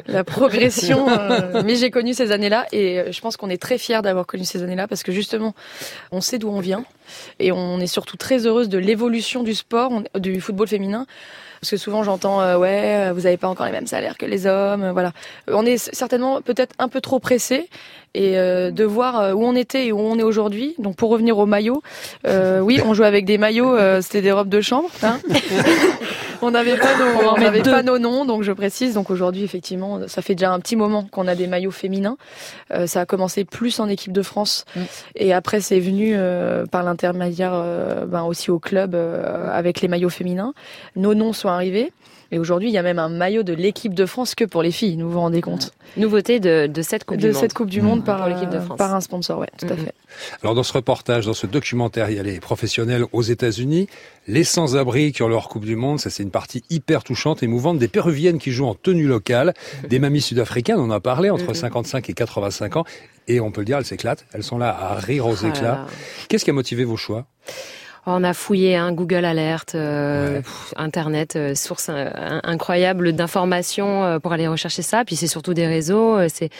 la 0.06 0.24
progression. 0.24 1.09
euh, 1.18 1.62
mais 1.64 1.74
j'ai 1.76 1.90
connu 1.90 2.14
ces 2.14 2.32
années-là 2.32 2.66
et 2.72 3.11
je 3.11 3.20
pense 3.20 3.36
qu'on 3.36 3.50
est 3.50 3.61
très 3.61 3.78
fiers 3.78 4.02
d'avoir 4.02 4.26
connu 4.26 4.44
ces 4.44 4.62
années-là 4.62 4.86
parce 4.88 5.02
que 5.02 5.12
justement, 5.12 5.54
on 6.12 6.20
sait 6.20 6.38
d'où 6.38 6.48
on 6.48 6.61
vient 6.61 6.84
et 7.40 7.52
on 7.52 7.80
est 7.80 7.86
surtout 7.86 8.16
très 8.16 8.46
heureuse 8.46 8.68
de 8.68 8.78
l'évolution 8.78 9.42
du 9.42 9.54
sport, 9.54 9.90
on- 9.92 10.18
du 10.18 10.40
football 10.40 10.68
féminin. 10.68 11.06
Parce 11.61 11.70
que 11.70 11.76
souvent 11.76 12.02
j'entends 12.02 12.40
euh, 12.40 12.56
ouais, 12.56 13.09
euh, 13.09 13.12
vous 13.12 13.26
avez 13.26 13.36
pas 13.36 13.48
encore 13.48 13.66
les 13.66 13.72
mêmes 13.72 13.86
salaires 13.86 14.16
que 14.16 14.26
les 14.26 14.46
hommes, 14.46 14.82
euh, 14.82 14.92
voilà. 14.92 15.12
On 15.48 15.64
est 15.66 15.78
certainement 15.94 16.40
peut-être 16.40 16.74
un 16.78 16.88
peu 16.88 17.00
trop 17.00 17.18
pressé 17.18 17.68
et 18.14 18.32
de 18.32 18.84
voir 18.84 19.36
où 19.36 19.44
on 19.44 19.54
était 19.54 19.86
et 19.86 19.92
où 19.92 20.00
on 20.00 20.18
est 20.18 20.22
aujourd'hui. 20.22 20.74
Donc 20.78 20.96
pour 20.96 21.11
revenir 21.11 21.38
au 21.38 21.46
maillot, 21.46 21.82
oui, 22.24 22.80
on 22.84 22.94
jouait 22.94 23.06
avec 23.06 23.26
des 23.26 23.38
maillots, 23.38 23.76
c'était 24.00 24.22
des 24.22 24.32
robes 24.32 24.48
de 24.48 24.61
chambre. 24.61 24.88
Hein 25.02 25.20
on 26.43 26.51
n'avait 26.51 26.76
pas 26.76 26.97
nos, 26.99 27.30
on 27.30 27.62
pas 27.62 27.82
nos 27.82 27.99
noms, 27.99 28.24
donc 28.24 28.43
je 28.43 28.53
précise. 28.53 28.95
Donc 28.95 29.11
aujourd'hui, 29.11 29.43
effectivement, 29.45 30.01
ça 30.07 30.22
fait 30.22 30.34
déjà 30.34 30.53
un 30.53 30.61
petit 30.61 30.76
moment 30.76 31.07
qu'on 31.11 31.26
a 31.26 31.34
des 31.34 31.47
maillots 31.47 31.70
féminins. 31.70 32.16
Euh, 32.72 32.86
ça 32.86 33.01
a 33.01 33.07
commencé 33.07 33.45
plus 33.45 33.80
en 33.80 33.89
équipe 33.89 34.12
de 34.12 34.22
France, 34.22 34.64
Mm. 34.76 34.80
et 35.16 35.32
après 35.32 35.61
c'est 35.61 35.80
venu 35.80 36.12
euh, 36.14 36.66
par 36.66 36.82
l'intermédiaire, 36.82 37.53
euh, 37.55 38.07
ben, 38.07 38.22
aussi 38.22 38.51
au 38.51 38.59
club 38.59 38.95
euh, 38.95 39.49
avec 39.51 39.80
les 39.80 39.89
maillots 39.89 40.11
féminins. 40.11 40.53
Nos 40.97 41.14
noms 41.14 41.32
sont 41.32 41.49
arrivés. 41.49 41.93
Et 42.31 42.39
aujourd'hui, 42.39 42.68
il 42.68 42.72
y 42.72 42.79
a 42.79 42.83
même 42.83 42.99
un 42.99 43.09
maillot 43.09 43.43
de 43.43 43.55
l'équipe 43.55 43.95
de 43.95 44.05
France 44.05 44.35
que 44.35 44.45
pour 44.45 44.62
les 44.62 44.70
filles, 44.70 45.01
vous 45.01 45.11
vous 45.11 45.18
rendez 45.20 45.41
compte 45.41 45.72
Nouveauté 45.97 46.41
de, 46.41 46.66
de 46.66 46.83
cette 46.83 47.05
Coupe 47.05 47.16
De 47.16 47.22
du 47.29 47.33
Monde. 47.33 47.37
cette 47.41 47.55
Coupe 47.55 47.70
du 47.70 47.81
Monde 47.81 48.05
par, 48.05 48.29
l'équipe 48.29 48.51
de 48.51 48.61
France. 48.61 48.76
par 48.76 48.95
un 48.95 49.01
sponsor, 49.01 49.39
ouais, 49.39 49.49
tout 49.59 49.66
à 49.66 49.74
Mhm. 49.74 49.85
fait. 49.87 49.95
Alors 50.43 50.55
dans 50.55 50.62
ce 50.62 50.74
reportage, 50.74 51.24
dans 51.24 51.33
ce 51.33 51.47
documentaire, 51.47 52.11
il 52.11 52.16
y 52.16 52.20
a 52.20 52.22
les 52.22 52.39
professionnels 52.39 53.05
aux 53.12 53.22
États-Unis, 53.22 53.89
les 54.26 54.45
sans-abri 54.45 55.12
qui 55.12 55.22
ont 55.22 55.29
leur 55.29 55.49
Coupe 55.49 55.64
du 55.64 55.74
Monde, 55.76 56.01
ça 56.01 56.11
c'est 56.11 56.22
une 56.22 56.31
partie 56.31 56.62
hyper 56.68 57.03
touchante, 57.03 57.43
émouvante, 57.43 57.79
des 57.79 57.89
Péruviennes 57.89 58.39
qui 58.39 58.51
jouent 58.53 58.66
en 58.66 58.74
tenue 58.74 59.07
locale, 59.07 59.55
des 59.89 59.99
mamies 59.99 60.20
sud-africaines, 60.20 60.76
on 60.79 60.85
en 60.85 60.91
a 60.91 61.01
parlé, 61.01 61.31
entre 61.31 61.49
Mhm. 61.49 61.55
55 61.55 62.11
et 62.11 62.12
85 62.12 62.76
ans, 62.76 62.85
et 63.26 63.41
on 63.41 63.51
peut 63.51 63.62
le 63.62 63.66
dire, 63.66 63.79
elles 63.79 63.85
s'éclatent, 63.87 64.26
elles 64.35 64.45
sont 64.45 64.59
là 64.59 64.68
à 64.79 64.95
rire 64.97 65.26
aux 65.26 65.45
Ah 65.45 65.49
éclats. 65.49 65.87
Qu'est-ce 66.29 66.45
qui 66.45 66.51
a 66.51 66.55
motivé 66.55 66.85
vos 66.85 66.97
choix? 66.99 67.26
On 68.07 68.24
a 68.24 68.32
fouillé 68.32 68.76
un 68.76 68.92
Google 68.92 69.24
Alert, 69.24 69.74
euh, 69.74 70.40
pff, 70.40 70.74
Internet, 70.76 71.36
euh, 71.36 71.55
source 71.55 71.88
euh, 71.90 72.09
incroyable 72.42 73.12
d'informations 73.12 74.18
pour 74.20 74.32
aller 74.32 74.49
rechercher 74.49 74.82
ça. 74.82 75.05
Puis 75.05 75.16
c'est 75.16 75.26
surtout 75.26 75.55
des 75.55 75.66
réseaux. 75.66 76.18
c'est 76.28 76.51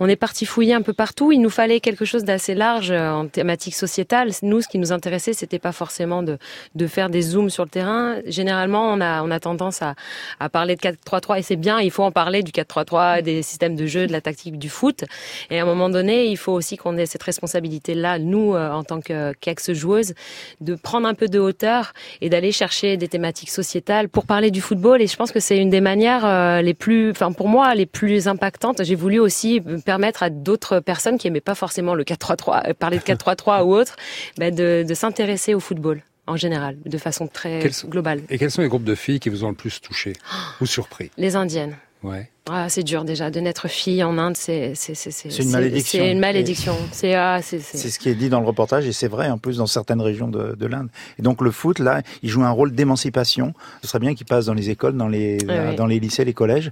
on 0.00 0.08
est 0.08 0.16
parti 0.16 0.46
fouiller 0.46 0.72
un 0.74 0.82
peu 0.82 0.94
partout. 0.94 1.30
Il 1.30 1.40
nous 1.40 1.50
fallait 1.50 1.78
quelque 1.80 2.04
chose 2.06 2.24
d'assez 2.24 2.54
large 2.54 2.90
euh, 2.90 3.10
en 3.10 3.26
thématique 3.28 3.74
sociétale. 3.74 4.30
Nous, 4.42 4.62
ce 4.62 4.68
qui 4.68 4.78
nous 4.78 4.92
intéressait, 4.92 5.34
c'était 5.34 5.58
pas 5.58 5.72
forcément 5.72 6.22
de, 6.22 6.38
de 6.74 6.86
faire 6.86 7.10
des 7.10 7.20
zooms 7.20 7.50
sur 7.50 7.64
le 7.64 7.68
terrain. 7.70 8.16
Généralement, 8.26 8.90
on 8.92 9.00
a, 9.02 9.22
on 9.22 9.30
a 9.30 9.38
tendance 9.38 9.82
à, 9.82 9.94
à 10.40 10.48
parler 10.48 10.74
de 10.74 10.80
4-3-3 10.80 11.38
et 11.38 11.42
c'est 11.42 11.56
bien. 11.56 11.80
Il 11.80 11.90
faut 11.90 12.02
en 12.02 12.12
parler 12.12 12.42
du 12.42 12.50
4-3-3, 12.50 13.20
des 13.22 13.42
systèmes 13.42 13.76
de 13.76 13.86
jeu, 13.86 14.06
de 14.06 14.12
la 14.12 14.22
tactique 14.22 14.58
du 14.58 14.70
foot. 14.70 15.04
Et 15.50 15.58
à 15.60 15.62
un 15.62 15.66
moment 15.66 15.90
donné, 15.90 16.26
il 16.26 16.36
faut 16.38 16.52
aussi 16.52 16.78
qu'on 16.78 16.96
ait 16.96 17.04
cette 17.06 17.22
responsabilité-là, 17.22 18.18
nous, 18.18 18.54
euh, 18.54 18.70
en 18.70 18.84
tant 18.84 19.00
que- 19.02 19.32
qu'ex-joueuses, 19.40 20.14
de 20.62 20.74
prendre 20.76 21.06
un 21.06 21.14
peu 21.14 21.28
de 21.28 21.38
hauteur 21.38 21.92
et 22.22 22.30
d'aller 22.30 22.52
chercher 22.52 22.96
des 22.96 23.08
thématiques 23.08 23.50
sociétales 23.50 24.08
pour 24.08 24.24
parler 24.24 24.50
du 24.50 24.62
football. 24.62 25.02
Et 25.02 25.06
je 25.06 25.16
pense 25.16 25.30
que 25.30 25.40
c'est 25.40 25.58
une 25.58 25.68
des 25.70 25.82
manières 25.82 26.24
euh, 26.24 26.62
les 26.62 26.72
plus, 26.74 27.10
enfin 27.10 27.32
pour 27.32 27.48
moi, 27.48 27.74
les 27.74 27.86
plus 27.86 28.28
impactantes. 28.28 28.82
J'ai 28.82 28.94
voulu 28.94 29.18
aussi 29.18 29.60
permettre 29.90 30.22
à 30.22 30.30
d'autres 30.30 30.78
personnes 30.78 31.18
qui 31.18 31.26
aimaient 31.26 31.40
pas 31.40 31.56
forcément 31.56 31.94
le 31.96 32.04
4-3-3, 32.04 32.68
euh, 32.70 32.74
parler 32.74 32.98
de 32.98 33.02
4-3-3 33.02 33.64
ou 33.64 33.74
autre, 33.74 33.96
bah, 34.38 34.52
de, 34.52 34.84
de 34.88 34.94
s'intéresser 34.94 35.52
au 35.52 35.58
football 35.58 36.02
en 36.28 36.36
général, 36.36 36.76
de 36.86 36.96
façon 36.96 37.26
très 37.26 37.58
Quels 37.58 37.72
globale. 37.90 38.20
Et 38.30 38.38
quels 38.38 38.52
sont 38.52 38.62
les 38.62 38.68
groupes 38.68 38.84
de 38.84 38.94
filles 38.94 39.18
qui 39.18 39.30
vous 39.30 39.42
ont 39.42 39.48
le 39.48 39.56
plus 39.56 39.80
touché 39.80 40.12
ou 40.60 40.66
surpris? 40.66 41.10
Les 41.18 41.34
Indiennes. 41.34 41.76
Ouais. 42.04 42.30
Ah, 42.48 42.68
c'est 42.68 42.82
dur 42.84 43.04
déjà 43.04 43.30
de 43.30 43.40
naître 43.40 43.68
fille 43.68 44.02
en 44.04 44.16
Inde, 44.16 44.36
c'est 44.36 44.72
c'est 44.74 44.94
c'est 44.94 45.10
C'est 45.10 45.42
une 45.42 45.50
malédiction. 45.50 45.98
C'est 45.98 46.12
une 46.12 46.18
malédiction. 46.20 46.76
C'est 46.92 47.14
ah, 47.14 47.40
c'est 47.42 47.58
c'est- 47.58 47.76
C'est 47.78 47.90
ce 47.90 47.98
qui 47.98 48.08
est 48.08 48.14
dit 48.14 48.28
dans 48.30 48.40
le 48.40 48.46
reportage 48.46 48.86
et 48.86 48.92
c'est 48.92 49.08
vrai 49.08 49.28
en 49.28 49.38
plus 49.38 49.58
dans 49.58 49.66
certaines 49.66 50.00
régions 50.00 50.28
de, 50.28 50.54
de 50.58 50.66
l'Inde. 50.66 50.88
Et 51.18 51.22
donc 51.22 51.42
le 51.42 51.50
foot 51.50 51.78
là, 51.78 52.02
il 52.22 52.30
joue 52.30 52.42
un 52.42 52.50
rôle 52.50 52.72
d'émancipation. 52.72 53.52
Ce 53.82 53.88
serait 53.88 53.98
bien 53.98 54.14
qu'il 54.14 54.26
passe 54.26 54.46
dans 54.46 54.54
les 54.54 54.70
écoles, 54.70 54.96
dans 54.96 55.08
les 55.08 55.36
ouais. 55.46 55.74
dans 55.74 55.86
les 55.86 56.00
lycées, 56.00 56.24
les 56.24 56.32
collèges. 56.32 56.70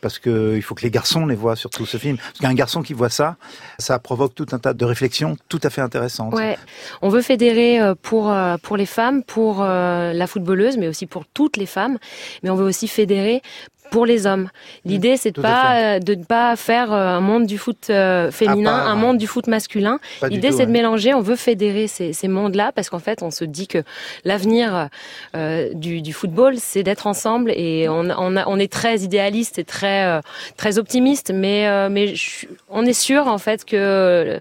Parce 0.00 0.18
que 0.18 0.54
il 0.56 0.62
faut 0.62 0.74
que 0.74 0.82
les 0.82 0.90
garçons 0.90 1.26
les 1.26 1.34
voient 1.34 1.56
surtout 1.56 1.86
ce 1.86 1.96
film. 1.96 2.16
Parce 2.16 2.38
qu'un 2.40 2.54
garçon 2.54 2.82
qui 2.82 2.92
voit 2.92 3.10
ça, 3.10 3.36
ça 3.78 3.98
provoque 3.98 4.34
tout 4.34 4.46
un 4.52 4.58
tas 4.58 4.74
de 4.74 4.84
réflexions 4.84 5.36
tout 5.48 5.60
à 5.62 5.70
fait 5.70 5.80
intéressantes. 5.80 6.34
Ouais, 6.34 6.56
on 7.02 7.08
veut 7.08 7.22
fédérer 7.22 7.80
euh, 7.80 7.94
pour 8.00 8.30
euh, 8.30 8.56
pour 8.62 8.76
les 8.76 8.86
femmes, 8.86 9.22
pour 9.22 9.62
euh, 9.62 10.12
la 10.12 10.26
footballeuse, 10.26 10.76
mais 10.78 10.88
aussi 10.88 11.06
pour 11.06 11.26
toutes 11.26 11.56
les 11.56 11.66
femmes. 11.66 11.98
Mais 12.42 12.50
on 12.50 12.56
veut 12.56 12.66
aussi 12.66 12.88
fédérer 12.88 13.42
pour 13.90 14.06
les 14.06 14.26
hommes. 14.26 14.48
L'idée, 14.84 15.16
c'est 15.16 15.32
de 15.34 15.40
pas 15.40 15.74
euh, 15.96 15.98
de 15.98 16.14
ne 16.14 16.24
pas 16.24 16.56
faire 16.56 16.92
euh, 16.92 17.08
un 17.16 17.20
monde 17.20 17.46
du 17.46 17.58
foot 17.58 17.88
euh, 17.90 18.30
féminin, 18.30 18.70
part, 18.70 18.88
un 18.88 18.94
monde 18.94 19.18
du 19.18 19.26
foot 19.26 19.46
masculin. 19.46 19.98
L'idée, 20.30 20.48
c'est 20.52 20.66
de 20.66 20.70
mélanger. 20.70 21.12
On 21.14 21.20
veut 21.20 21.36
fédérer 21.36 21.86
ces, 21.86 22.12
ces 22.12 22.28
mondes-là 22.28 22.72
parce 22.74 22.88
qu'en 22.90 22.98
fait, 22.98 23.22
on 23.22 23.30
se 23.30 23.44
dit 23.44 23.66
que 23.66 23.82
l'avenir 24.24 24.88
euh, 25.36 25.70
du, 25.74 26.02
du 26.02 26.12
football, 26.12 26.54
c'est 26.58 26.82
d'être 26.82 27.06
ensemble. 27.06 27.50
Et 27.56 27.88
on, 27.88 28.08
on, 28.10 28.36
a- 28.36 28.44
on 28.46 28.58
est 28.58 28.72
très 28.72 28.98
idéaliste 29.00 29.58
et 29.58 29.64
très 29.64 30.04
euh, 30.06 30.20
très 30.56 30.78
optimiste, 30.78 31.32
mais 31.34 31.66
euh, 31.68 31.88
mais 31.90 32.08
je 32.14 32.14
suis- 32.30 32.48
on 32.68 32.86
est 32.86 32.92
sûr 32.92 33.26
en 33.26 33.38
fait 33.38 33.64
que 33.64 34.40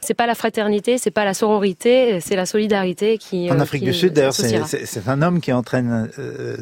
c'est 0.00 0.14
pas 0.14 0.26
la 0.26 0.34
fraternité, 0.34 0.98
c'est 0.98 1.10
pas 1.10 1.24
la 1.24 1.34
sororité, 1.34 2.20
c'est 2.20 2.36
la 2.36 2.46
solidarité 2.46 3.18
qui. 3.18 3.50
En 3.50 3.60
Afrique 3.60 3.80
qui 3.82 3.86
du 3.86 3.94
Sud, 3.94 4.12
d'ailleurs, 4.12 4.34
c'est 4.34 5.08
un 5.08 5.22
homme 5.22 5.40
qui 5.40 5.52
entraîne 5.52 6.10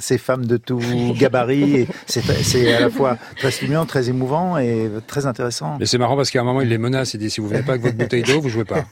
ces 0.01 0.19
femmes 0.19 0.47
de 0.47 0.57
tout 0.57 0.79
gabarit. 1.19 1.81
et 1.81 1.89
C'est 2.07 2.27
c'est 2.43 2.75
à 2.75 2.81
la 2.81 2.91
fois 2.91 3.17
très 3.37 3.51
stimulant, 3.51 3.87
très 3.87 4.09
émouvant 4.09 4.59
et 4.59 4.89
très 5.07 5.27
intéressant. 5.27 5.77
Mais 5.81 5.87
c'est 5.87 5.99
marrant 5.99 6.17
parce 6.17 6.31
qu'à 6.31 6.41
un 6.41 6.45
moment, 6.45 6.61
il 6.61 6.69
les 6.69 6.79
menace, 6.79 7.15
il 7.15 7.19
dit 7.21 7.31
si 7.31 7.41
vous 7.41 7.49
venez 7.49 7.63
pas 7.63 7.73
avec 7.73 7.83
votre 7.83 7.97
bouteille 7.97 8.23
d'eau, 8.23 8.41
vous 8.41 8.49
jouez 8.49 8.65
pas. 8.65 8.85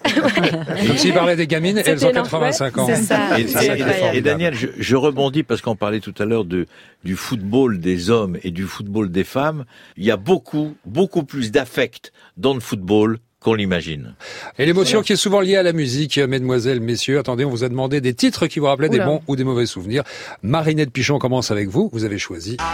Comme 0.87 0.97
s'il 0.97 1.13
parlait 1.15 1.37
des 1.37 1.47
gamines, 1.47 1.79
et 1.79 1.83
elles 1.87 1.97
ont 2.05 2.09
C'était 2.09 2.13
85 2.21 2.79
ans. 2.79 2.87
C'est 2.87 2.97
ça. 2.97 3.39
Et, 3.39 3.43
et- 3.43 4.17
et 4.19 4.21
Daniel, 4.21 4.55
je, 4.55 4.69
je 4.79 4.97
rebondis 4.97 5.43
parce 5.43 5.61
qu'on 5.61 5.77
parlait 5.77 6.01
tout 6.01 6.15
à 6.19 6.25
l'heure 6.25 6.45
de 6.45 6.67
du 7.05 7.17
football 7.17 7.79
des 7.79 8.11
hommes 8.11 8.37
et 8.43 8.51
du 8.51 8.65
football 8.65 9.11
des 9.11 9.25
femmes. 9.25 9.65
Il 9.97 10.05
y 10.05 10.11
a 10.11 10.17
beaucoup, 10.17 10.75
beaucoup 10.85 11.23
plus 11.23 11.53
d'affect 11.53 12.13
dans 12.37 12.55
le 12.55 12.61
football 12.61 13.19
qu'on 13.41 13.55
l'imagine. 13.55 14.15
Et 14.59 14.67
l'émotion 14.67 15.03
qui 15.03 15.13
est 15.13 15.17
souvent 15.17 15.41
liée 15.41 15.57
à 15.57 15.63
la 15.63 15.73
musique, 15.73 16.19
mesdemoiselles, 16.19 16.81
messieurs, 16.81 17.19
attendez, 17.19 17.45
on 17.45 17.51
vous 17.51 17.65
a 17.65 17.69
demandé 17.69 18.01
des 18.01 18.15
titres 18.15 18.47
qui 18.47 18.59
vous 18.61 18.67
rappelaient 18.67 18.89
des 18.89 19.01
bons 19.01 19.21
ou 19.29 19.37
des 19.37 19.45
mauvais 19.45 19.67
souvenirs. 19.67 20.03
Marinette 20.43 20.91
Pichon 20.91 21.19
commence 21.19 21.51
avec 21.51 21.69
vous, 21.69 21.91
vous 21.93 22.05
avez 22.05 22.19
choisi. 22.19 22.57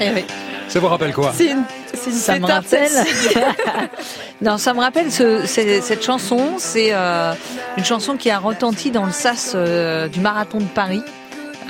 Eh. 0.00 0.24
Ça 0.68 0.80
vous 0.80 0.86
rappelle 0.88 1.14
quoi? 1.14 1.32
C'est 1.34 1.46
une, 1.50 1.64
une 2.06 2.12
Ça 2.12 2.38
me 2.38 2.44
rappelle. 2.46 2.90
non, 4.42 4.58
ça 4.58 4.74
me 4.74 4.80
rappelle 4.80 5.10
ce- 5.10 5.46
cette 5.46 6.04
chanson. 6.04 6.56
C'est 6.58 6.90
euh, 6.92 7.32
une 7.78 7.84
chanson 7.84 8.16
qui 8.16 8.30
a 8.30 8.38
retenti 8.38 8.90
dans 8.90 9.06
le 9.06 9.12
sas 9.12 9.52
euh, 9.54 10.08
du 10.08 10.20
marathon 10.20 10.58
de 10.58 10.64
Paris, 10.64 11.02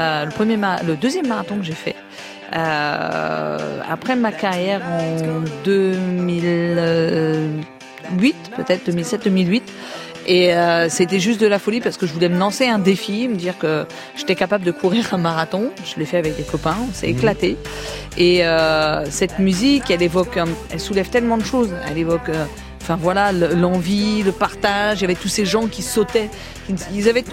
euh, 0.00 0.24
le 0.24 0.30
premier, 0.32 0.58
le 0.86 0.96
deuxième 0.96 1.28
marathon 1.28 1.58
que 1.58 1.64
j'ai 1.64 1.74
fait. 1.74 1.94
Euh, 2.54 3.80
après 3.88 4.16
ma 4.16 4.32
carrière 4.32 4.82
en 4.82 5.44
2008, 5.64 8.36
peut-être 8.56 8.90
2007-2008. 8.90 9.62
Et 10.26 10.52
euh, 10.54 10.88
c'était 10.90 11.20
juste 11.20 11.40
de 11.40 11.46
la 11.46 11.58
folie 11.58 11.80
parce 11.80 11.96
que 11.96 12.06
je 12.06 12.12
voulais 12.12 12.28
me 12.28 12.38
lancer 12.38 12.66
un 12.66 12.78
défi, 12.78 13.28
me 13.28 13.36
dire 13.36 13.56
que 13.56 13.86
j'étais 14.14 14.34
capable 14.34 14.62
de 14.62 14.72
courir 14.72 15.14
un 15.14 15.16
marathon. 15.16 15.70
Je 15.86 15.98
l'ai 15.98 16.04
fait 16.04 16.18
avec 16.18 16.36
des 16.36 16.42
copains, 16.42 16.76
on 16.86 16.92
s'est 16.92 17.08
éclaté. 17.08 17.56
Et 18.18 18.44
euh, 18.44 19.06
cette 19.10 19.38
musique, 19.38 19.90
elle 19.90 20.02
évoque, 20.02 20.38
elle 20.70 20.80
soulève 20.80 21.08
tellement 21.08 21.38
de 21.38 21.44
choses. 21.44 21.74
Elle 21.90 21.96
évoque, 21.96 22.28
enfin 22.88 22.96
voilà, 22.96 23.32
le- 23.32 23.54
l'envie, 23.54 24.22
le 24.22 24.32
partage. 24.32 24.98
Il 24.98 25.02
y 25.02 25.04
avait 25.04 25.14
tous 25.14 25.28
ces 25.28 25.44
gens 25.44 25.66
qui 25.66 25.82
sautaient. 25.82 26.30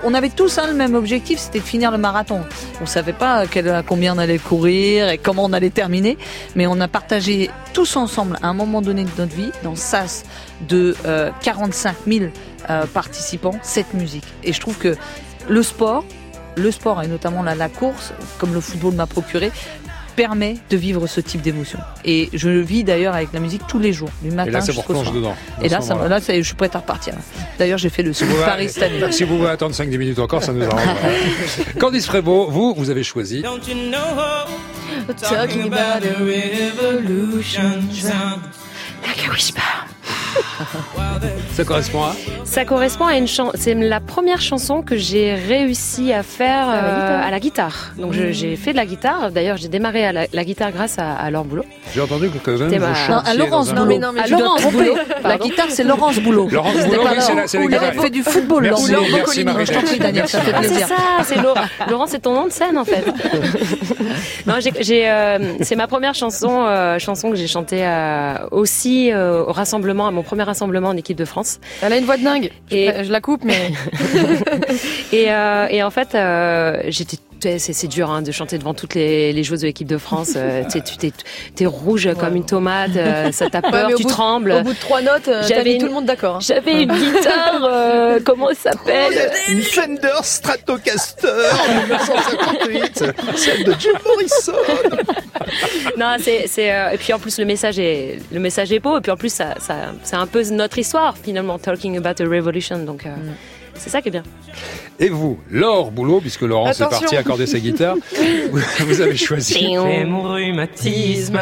On 0.04 0.14
avait 0.14 0.30
tous 0.30 0.58
hein, 0.58 0.68
le 0.68 0.74
même 0.74 0.96
objectif, 0.96 1.40
c'était 1.40 1.60
de 1.60 1.64
finir 1.64 1.92
le 1.92 1.98
marathon. 1.98 2.42
On 2.82 2.86
savait 2.86 3.14
pas 3.14 3.46
combien 3.88 4.16
on 4.16 4.18
allait 4.18 4.38
courir 4.38 5.08
et 5.10 5.18
comment 5.18 5.46
on 5.46 5.54
allait 5.54 5.70
terminer, 5.70 6.18
mais 6.56 6.68
on 6.68 6.80
a 6.82 6.90
partagé 6.90 7.50
tous 7.74 7.96
ensemble 7.96 8.38
à 8.42 8.48
un 8.48 8.54
moment 8.54 8.82
donné 8.82 9.06
de 9.06 9.10
notre 9.18 9.34
vie, 9.34 9.52
dans 9.64 9.76
SAS 9.76 10.26
de 10.68 10.94
euh, 11.06 11.32
45 11.42 11.96
000 12.06 12.26
euh, 12.70 12.86
participants, 12.88 13.58
cette 13.62 13.94
musique. 13.94 14.26
Et 14.44 14.52
je 14.52 14.60
trouve 14.60 14.78
que 14.78 14.98
le 15.48 15.64
sport, 15.64 16.04
le 16.58 16.72
sport 16.72 17.02
et 17.02 17.08
notamment 17.08 17.44
la 17.44 17.70
course, 17.70 18.14
comme 18.40 18.54
le 18.54 18.60
football 18.60 18.94
m'a 18.96 19.08
procuré, 19.08 19.52
permet 20.16 20.58
de 20.70 20.78
vivre 20.78 21.08
ce 21.08 21.22
type 21.22 21.42
d'émotion. 21.42 21.80
Et 22.04 22.30
je 22.34 22.50
le 22.50 22.62
vis 22.62 22.84
d'ailleurs 22.84 23.16
avec 23.16 23.30
la 23.34 23.40
musique 23.40 23.62
tous 23.68 23.80
les 23.80 23.94
jours, 23.94 24.10
du 24.22 24.32
matin 24.32 24.50
Et 24.50 24.54
là, 24.54 24.62
c'est 24.62 24.74
pour 24.74 24.84
jusqu'au 24.84 24.94
plonger 24.94 25.10
soir. 25.12 25.22
dedans. 25.22 25.36
Et 25.62 25.70
là, 25.70 25.82
ça, 25.82 25.96
là, 26.08 26.20
je 26.20 26.42
suis 26.42 26.56
prête 26.56 26.76
à 26.76 26.80
repartir. 26.80 27.14
D'ailleurs, 27.60 27.78
j'ai 27.78 27.90
fait 27.90 28.04
le 28.04 28.14
Si 28.14 28.24
vous, 28.24 28.36
Paris 28.44 28.70
cette 28.70 28.84
année. 28.84 29.12
si 29.12 29.24
vous 29.24 29.38
voulez 29.38 29.50
attendre 29.50 29.76
5-10 29.76 29.98
minutes 29.98 30.20
encore, 30.20 30.44
ça 30.44 30.54
nous 30.54 30.64
arrange. 30.66 30.82
Candice 31.80 32.08
Prévost, 32.08 32.52
vous, 32.52 32.74
vous 32.76 32.90
avez 32.90 33.04
choisi. 33.04 33.42
Talking 33.42 33.94
about 35.72 36.04
a 36.04 36.20
revolution 36.20 37.82
sound. 37.92 38.42
Like 39.06 39.28
a 39.28 39.32
whisper. 39.32 39.62
Ça 41.54 41.64
correspond 41.64 42.04
à 42.04 42.14
Ça 42.44 42.66
correspond 42.66 43.06
à 43.06 43.16
une 43.18 43.28
chanson. 43.28 43.52
C'est 43.56 43.74
la 43.74 44.00
première 44.00 44.42
chanson 44.42 44.82
que 44.82 44.96
j'ai 44.98 45.34
réussi 45.34 46.12
à 46.14 46.24
faire 46.24 46.68
À 46.68 46.82
la 46.82 46.84
euh, 46.84 46.92
guitare. 47.02 47.28
à 47.28 47.32
la 47.32 47.40
guitare. 47.40 47.92
Donc 47.98 48.14
j'ai 48.14 48.56
fait 48.56 48.72
de 48.72 48.78
la 48.78 48.86
guitare. 48.86 49.32
D'ailleurs, 49.32 49.58
j'ai 49.58 49.68
démarré 49.70 50.06
à 50.06 50.12
la, 50.12 50.26
la 50.32 50.44
guitare 50.44 50.72
grâce 50.72 51.00
à, 51.00 51.14
à 51.14 51.30
Laure 51.32 51.46
Boulot. 51.46 51.66
J'ai 51.94 52.02
entendu 52.02 52.30
que 52.30 52.38
quand 52.40 52.58
même 52.58 52.80
ma- 52.80 52.90
Non, 52.90 52.94
chantiez 52.96 53.32
à 53.32 53.34
Laurence 53.36 53.70
Boulot. 53.74 53.86
mais 53.86 53.98
non, 53.98 54.12
mais 54.14 54.22
à 54.22 54.28
Laurence. 54.28 54.66
Boulot. 54.72 54.96
La 55.24 55.38
guitare, 55.38 55.68
c'est 55.70 55.84
Laurence 55.84 56.20
Boulot. 56.20 56.50
Laurence 56.50 56.74
Boulot, 56.86 57.02
c'est 57.48 57.58
la- 57.60 57.66
guitare. 57.66 57.84
Elle 57.94 58.00
fait 58.02 58.10
du 58.10 58.24
football, 58.24 58.66
Laurence. 58.68 58.90
merci, 58.90 59.44
Non, 59.46 59.54
Marie. 59.54 59.66
Je 59.66 59.74
t'en 59.74 59.82
prie, 59.82 60.00
Daniel, 60.00 60.28
ça 60.28 60.42
fait 60.42 60.52
Ah, 60.56 60.60
c'est 60.64 60.80
ça, 60.82 60.96
c'est. 61.24 61.36
Laurent, 61.90 62.08
c'est 62.08 62.20
ton 62.20 62.34
nom 62.34 62.46
de 62.48 62.52
scène 62.52 62.78
en 62.78 62.86
fait. 62.86 63.06
non, 64.46 64.56
j'ai, 64.82 65.10
euh, 65.10 65.54
c'est 65.62 65.76
ma 65.76 65.88
première 65.88 66.14
chanson, 66.14 66.66
euh, 66.68 67.00
chanson 67.00 67.30
que 67.30 67.36
j'ai 67.36 67.48
chantée 67.48 67.86
euh, 67.86 68.36
aussi 68.52 69.12
euh, 69.12 69.44
au 69.44 69.52
rassemblement, 69.52 69.95
à 70.04 70.12
mon 70.12 70.22
premier 70.24 70.44
rassemblement 70.44 70.90
en 70.90 70.98
équipe 70.98 71.18
de 71.18 71.26
France. 71.26 71.60
Elle 71.82 71.94
a 71.94 71.98
une 71.98 72.06
voix 72.06 72.18
de 72.18 72.24
dingue. 72.24 72.52
Et- 72.72 72.92
Je, 73.00 73.04
je 73.06 73.12
la 73.12 73.22
coupe, 73.22 73.44
mais 73.44 73.72
Et, 75.12 75.32
euh, 75.32 75.68
et 75.70 75.84
en 75.84 75.90
fait, 75.92 76.16
euh, 76.16 76.82
j'étais 76.88 77.18
c'est 77.60 77.74
c'est 77.74 77.88
dur 77.88 78.10
hein, 78.10 78.22
de 78.22 78.32
chanter 78.32 78.58
devant 78.58 78.74
toutes 78.74 78.96
les, 78.96 79.32
les 79.34 79.44
joueuses 79.44 79.62
de 79.62 79.68
l'équipe 79.68 79.88
de 79.88 79.98
France. 79.98 80.34
Euh, 80.36 80.64
tu 80.72 80.82
t'es 80.98 81.12
t'es 81.56 81.66
rouge 81.66 82.10
comme 82.20 82.36
une 82.36 82.46
tomate, 82.46 82.96
euh, 82.96 83.32
ça 83.32 83.50
t'a 83.50 83.62
peur, 83.62 83.90
tu 83.96 84.04
bout 84.04 84.10
trembles. 84.10 84.52
Au 84.52 84.62
bout 84.62 84.74
de 84.74 84.80
trois 84.80 85.02
notes, 85.02 85.28
euh, 85.28 85.44
J'avais 85.48 85.74
mis 85.74 85.78
tout 85.78 85.86
le 85.88 85.92
monde 85.94 86.06
d'accord. 86.06 86.38
hein. 86.38 86.40
J'avais 86.42 86.84
une 86.84 86.92
guitare, 86.94 87.62
euh, 87.64 88.20
comment 88.26 88.50
elle 88.50 88.56
s'appelle? 88.56 89.32
Une 89.50 89.62
Fender 89.62 90.10
Stratocaster 90.24 91.28
1958, 91.90 93.04
celle 93.36 93.64
de 93.64 93.74
Jim 93.80 93.92
Morrison. 94.06 94.54
Non, 95.98 96.16
c'est 96.20 96.48
euh, 96.72 96.90
et 96.92 96.98
puis 96.98 97.14
en 97.14 97.20
plus 97.20 97.38
le 97.40 97.46
message 97.46 97.78
est 97.80 98.20
le 98.32 98.40
message 98.40 98.72
est 98.72 98.80
beau 98.80 98.98
et 98.98 99.02
puis 99.02 99.12
en 99.12 99.18
plus 99.18 99.32
ça, 99.34 99.56
ça 99.60 99.76
c'est 100.04 100.16
un 100.16 100.28
peu 100.28 100.44
notre 100.52 100.78
histoire 100.78 101.16
finalement 101.18 101.60
talking 101.60 101.98
about 101.98 102.22
a 102.22 102.26
revolution 102.28 102.80
donc 102.80 103.06
euh, 103.06 103.10
c'est 103.76 103.90
ça 103.90 104.02
qui 104.02 104.08
est 104.10 104.12
bien. 104.12 104.24
Et 105.00 105.10
vous, 105.10 105.38
Laure 105.52 105.92
Boulot, 105.92 106.22
puisque 106.22 106.42
Laurent 106.42 106.72
est 106.72 106.80
parti 106.80 107.18
accorder 107.18 107.48
sa 107.48 107.60
guitare, 107.60 107.98
vous, 108.80 109.02
avez 109.02 109.18
choisi. 109.18 109.76
Mon 109.76 110.34
rhumatisme 110.34 111.40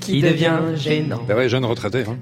qui 0.00 0.20
devient 0.20 0.58
gênant. 0.76 1.22
Bah 1.26 1.34
ouais, 1.34 1.48
jeune 1.48 1.64
retraité. 1.64 2.04
Hein. 2.06 2.16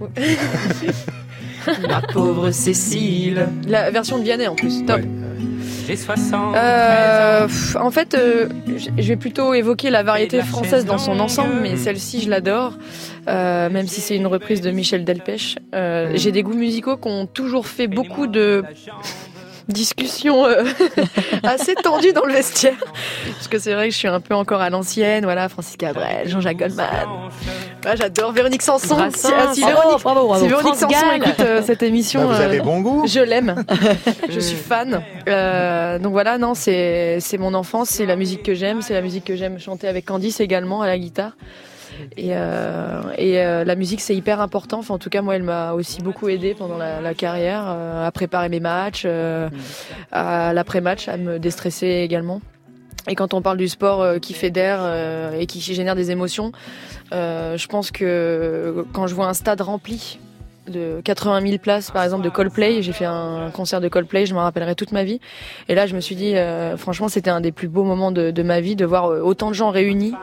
Ma 1.88 2.00
pauvre 2.12 2.50
Cécile. 2.50 3.48
La 3.66 3.90
version 3.90 4.18
de 4.18 4.24
Vianney 4.24 4.46
en 4.46 4.55
plus, 4.55 4.84
top. 4.84 5.00
J'ai 5.86 5.96
60. 5.96 6.55
Euh, 6.55 7.48
en 7.80 7.90
fait, 7.90 8.14
euh, 8.14 8.48
je 8.96 9.09
vais 9.09 9.16
plutôt 9.16 9.53
évoquer 9.53 9.90
la 9.90 10.05
variété 10.05 10.40
française 10.42 10.84
dans 10.84 10.98
son 10.98 11.18
ensemble, 11.18 11.55
mais 11.61 11.76
celle-ci, 11.76 12.20
je 12.22 12.30
l'adore, 12.30 12.74
euh, 13.29 13.70
même 13.70 13.87
si 13.87 14.01
c'est 14.01 14.16
une 14.16 14.27
reprise 14.27 14.61
de 14.61 14.70
Michel 14.70 15.05
Delpech. 15.05 15.59
Euh, 15.75 16.12
J'ai 16.14 16.33
des 16.33 16.43
goûts 16.43 16.55
musicaux 16.55 16.97
qui 16.97 17.09
ont 17.09 17.27
toujours 17.27 17.66
fait 17.66 17.87
beaucoup 17.87 18.27
de 18.27 18.64
discussions 19.68 20.45
euh, 20.45 20.64
assez 21.45 21.75
tendues 21.77 22.12
dans 22.12 22.25
le 22.25 22.33
vestiaire, 22.33 22.75
parce 23.33 23.47
que 23.49 23.59
c'est 23.59 23.73
vrai 23.75 23.89
que 23.89 23.95
je 23.95 23.99
suis 23.99 24.09
un 24.09 24.20
peu 24.20 24.35
encore 24.35 24.61
à 24.61 24.70
l'ancienne. 24.70 25.23
Voilà, 25.25 25.49
Francis 25.49 25.77
Cabrel, 25.77 26.29
Jean-Jacques 26.29 26.59
Goldman. 26.59 26.89
Ouais, 27.85 27.97
J'adore 27.97 28.33
Véronique 28.33 28.62
Sanson. 28.62 28.97
Si, 29.14 29.29
ah, 29.33 29.53
si 29.55 29.61
Véronique, 29.64 30.03
bravo, 30.03 30.27
bravo. 30.27 30.43
si 30.43 30.49
Véronique 30.49 30.75
France 30.75 30.93
Sanson 30.93 31.12
écoute 31.14 31.41
euh, 31.41 31.62
cette 31.64 31.83
émission, 31.83 32.27
Bah, 32.27 32.35
vous 32.35 32.41
avez 32.43 32.61
bon 32.61 32.81
goût. 32.81 33.05
je 33.07 33.20
l'aime. 33.20 33.64
je 34.29 34.41
suis 34.41 34.57
fan. 34.57 35.03
Euh, 35.29 35.99
donc 36.01 36.12
voilà, 36.12 36.39
non, 36.39 36.55
c'est 36.55 37.18
c'est 37.20 37.39
mon 37.39 37.55
enfance, 37.55 37.89
c'est 37.91 38.07
la 38.07 38.16
musique 38.16 38.43
que 38.43 38.55
j'aime, 38.55 38.83
c'est 38.83 38.95
la 38.95 39.01
musique 39.01 39.25
que 39.25 39.37
j'aime 39.37 39.59
chanter 39.61 39.87
avec 39.89 40.05
Candice 40.07 40.41
également 40.41 40.83
à 40.83 40.87
la 40.89 40.99
guitare. 40.99 41.33
Et, 42.16 42.36
euh, 42.36 43.03
euh, 43.18 43.64
la 43.64 43.74
musique 43.74 44.01
c'est 44.01 44.14
hyper 44.14 44.40
important. 44.40 44.78
Enfin, 44.78 44.95
en 44.95 44.99
tout 44.99 45.11
cas, 45.11 45.22
moi, 45.22 45.36
elle 45.36 45.43
m'a 45.43 45.72
aussi 45.72 46.03
beaucoup 46.03 46.28
aidé 46.28 46.55
pendant 46.55 46.78
la, 46.78 47.14
carrière 47.14 47.64
euh, 47.66 48.07
à 48.07 48.11
préparer 48.11 48.49
mes 48.49 48.61
matchs, 48.61 49.07
à 50.12 50.53
l'après-match, 50.53 51.09
à 51.09 51.16
me 51.16 51.38
déstresser 51.38 51.86
également. 51.86 52.40
Et 53.09 53.14
quand 53.16 53.34
on 53.34 53.43
parle 53.43 53.59
du 53.59 53.68
sport 53.68 54.20
qui 54.20 54.32
fédère 54.32 54.80
et 55.34 55.47
qui 55.47 55.61
génère 55.61 55.97
des 55.97 56.11
émotions, 56.11 56.53
je 57.11 57.66
pense 57.66 57.90
que 57.90 58.86
quand 58.93 59.07
je 59.07 59.14
vois 59.14 59.26
un 59.26 59.34
stade 59.34 59.61
rempli 59.61 60.18
de 60.68 61.00
80 61.02 61.40
000 61.40 61.58
places, 61.58 61.90
par 61.90 62.04
exemple, 62.04 62.22
de 62.24 62.28
Coldplay, 62.30 62.82
j'ai 62.82 62.92
fait 62.92 63.04
un 63.04 63.50
concert 63.52 63.80
de 63.80 63.88
Coldplay, 63.88 64.26
je 64.26 64.34
m'en 64.34 64.42
rappellerai 64.42 64.74
toute 64.74 64.92
ma 64.92 65.02
vie. 65.04 65.20
Et 65.68 65.74
là, 65.74 65.86
je 65.86 65.94
me 65.96 66.00
suis 66.00 66.14
dit, 66.14 66.36
euh, 66.36 66.76
franchement, 66.76 67.08
c'était 67.08 67.30
un 67.30 67.40
des 67.40 67.52
plus 67.52 67.68
beaux 67.68 67.84
moments 67.84 68.12
de, 68.12 68.30
de 68.30 68.42
ma 68.42 68.60
vie, 68.60 68.76
de 68.76 68.84
voir 68.84 69.06
euh, 69.10 69.20
autant 69.20 69.48
de 69.48 69.54
gens 69.54 69.70
réunis. 69.70 70.14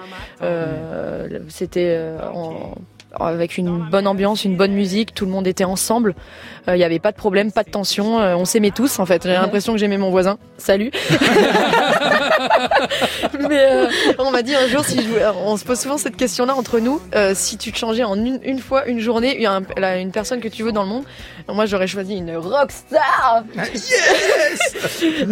Euh, 0.42 1.40
c'était 1.50 1.96
euh, 1.98 2.18
en- 2.34 2.74
avec 3.20 3.58
une 3.58 3.90
bonne 3.90 4.08
ambiance, 4.08 4.46
une 4.46 4.56
bonne 4.56 4.72
musique, 4.74 5.14
tout 5.16 5.26
le 5.26 5.32
monde 5.32 5.48
était 5.48 5.64
ensemble. 5.66 6.14
Euh, 6.68 6.76
Il 6.76 6.78
n'y 6.80 6.84
avait 6.84 7.00
pas 7.00 7.12
de 7.12 7.18
problème, 7.18 7.52
pas 7.52 7.64
de 7.64 7.70
tension. 7.72 8.20
euh, 8.20 8.36
on 8.36 8.46
s'aimait 8.46 8.72
tous, 8.72 9.00
en 9.00 9.06
fait. 9.06 9.24
J'ai 9.24 9.34
l'impression 9.34 9.74
que 9.74 9.80
j'aimais 9.80 9.98
mon 9.98 10.10
voisin. 10.12 10.38
Salut. 10.58 10.92
Mais 13.50 13.60
euh, 13.72 13.88
on 14.20 14.32
m'a 14.32 14.42
dit 14.42 14.54
un 14.56 14.68
jour, 14.68 14.84
si 14.86 15.02
je 15.02 15.08
voulais- 15.08 15.26
on 15.46 15.58
se 15.58 15.66
pose 15.66 15.80
souvent 15.80 15.98
cette 15.98 16.16
question-là 16.18 16.56
entre 16.56 16.80
nous, 16.80 17.02
euh, 17.16 17.34
si 17.36 17.58
tu 17.58 17.72
te 17.72 17.78
changeais 17.78 18.04
en 18.04 18.16
une, 18.16 18.40
une 18.44 18.60
fois, 18.60 18.86
une 18.88 19.00
journée, 19.00 19.36
il 19.36 19.42
y 19.42 19.48
a 19.48 19.98
une 19.98 20.12
personne 20.12 20.40
que 20.40 20.48
tu 20.48 20.64
veux 20.64 20.72
dans 20.72 20.84
le 20.84 20.90
monde, 20.90 21.04
moi 21.48 21.66
j'aurais 21.66 21.88
choisi 21.88 22.16
une 22.18 22.36
rockstar. 22.38 23.44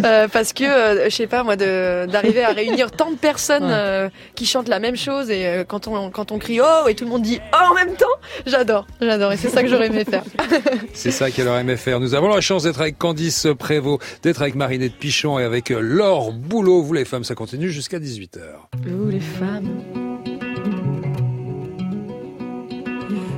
Euh, 0.04 0.28
parce 0.28 0.52
que 0.52 0.64
euh, 0.64 1.04
je 1.10 1.14
sais 1.14 1.26
pas 1.26 1.42
moi 1.42 1.56
de- 1.56 2.06
d'arriver 2.06 2.42
à 2.44 2.50
réunir 2.50 2.90
tant 2.90 3.10
de 3.10 3.16
personnes 3.16 3.64
Ouais. 3.64 3.70
euh, 3.72 4.08
qui 4.34 4.46
chantent 4.46 4.68
la 4.68 4.78
même 4.78 4.96
chose 4.96 5.30
et 5.30 5.46
euh, 5.46 5.64
quand 5.64 5.88
on 5.88 6.10
quand 6.10 6.32
on 6.32 6.38
crie 6.38 6.60
oh 6.60 6.86
et 6.88 6.94
tout 6.94 7.04
le 7.04 7.10
monde 7.10 7.22
dit 7.22 7.40
oh 7.52 7.67
en 7.70 7.74
même 7.74 7.94
temps, 7.96 8.06
j'adore, 8.46 8.86
j'adore 9.00 9.32
et 9.32 9.36
c'est 9.36 9.48
ça 9.48 9.62
que 9.62 9.68
j'aurais 9.68 9.86
aimé 9.88 10.04
faire. 10.04 10.24
C'est 10.94 11.10
ça 11.10 11.30
qu'elle 11.30 11.48
aurait 11.48 11.60
aimé 11.60 11.76
faire. 11.76 12.00
Nous 12.00 12.14
avons 12.14 12.28
la 12.28 12.40
chance 12.40 12.64
d'être 12.64 12.80
avec 12.80 12.98
Candice 12.98 13.46
Prévost, 13.58 14.02
d'être 14.22 14.42
avec 14.42 14.54
Marinette 14.54 14.94
Pichon 14.94 15.38
et 15.38 15.44
avec 15.44 15.70
euh, 15.70 15.80
Laure 15.80 16.32
Boulot. 16.32 16.82
Vous 16.82 16.92
les 16.92 17.04
femmes, 17.04 17.24
ça 17.24 17.34
continue 17.34 17.70
jusqu'à 17.70 17.98
18h. 17.98 18.40
Vous 18.84 19.08
les 19.08 19.20
femmes. 19.20 19.82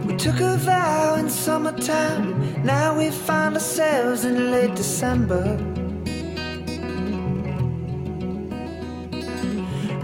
We 0.07 0.16
took 0.16 0.41
a 0.41 0.57
vow 0.57 1.14
in 1.16 1.28
summertime. 1.28 2.35
Now 2.64 2.97
we 2.97 3.11
find 3.11 3.55
ourselves 3.55 4.24
in 4.24 4.51
late 4.51 4.74
December. 4.74 5.59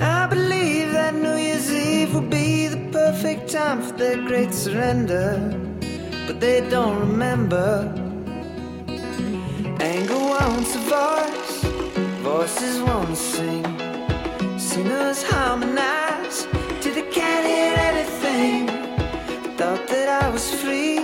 I 0.01 0.27
believe 0.27 0.93
that 0.93 1.15
New 1.15 1.37
Year's 1.37 1.73
Eve 1.73 2.15
will 2.15 2.21
be 2.21 2.69
the 2.69 2.89
perfect 2.93 3.51
time 3.51 3.83
for 3.83 3.93
their 3.97 4.17
great 4.27 4.53
surrender. 4.53 5.39
But 6.27 6.41
they 6.41 6.69
don't 6.69 6.99
remember. 6.99 7.93
Anger 9.81 10.19
wants 10.19 10.75
a 10.75 10.79
voice, 10.79 11.65
voices 12.23 12.83
won't 12.83 13.17
sing. 13.17 13.65
Sinners 14.59 15.23
harmonize 15.23 16.47
till 16.81 16.95
they 16.95 17.09
can't 17.11 17.47
hear 17.47 17.75
anything. 17.91 18.67
Thought 19.57 19.87
that 19.89 20.09
I 20.23 20.29
was 20.29 20.51
free 20.63 20.99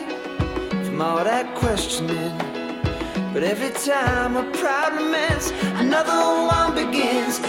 from 0.84 1.00
all 1.00 1.24
that 1.24 1.54
questioning. 1.54 2.36
But 3.32 3.44
every 3.44 3.70
time 3.70 4.36
a 4.36 4.44
problem 4.58 5.14
ends, 5.14 5.52
another 5.80 6.12
one 6.56 6.74
begins. 6.74 7.40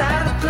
Inside 0.00 0.26
a 0.26 0.40
place 0.40 0.49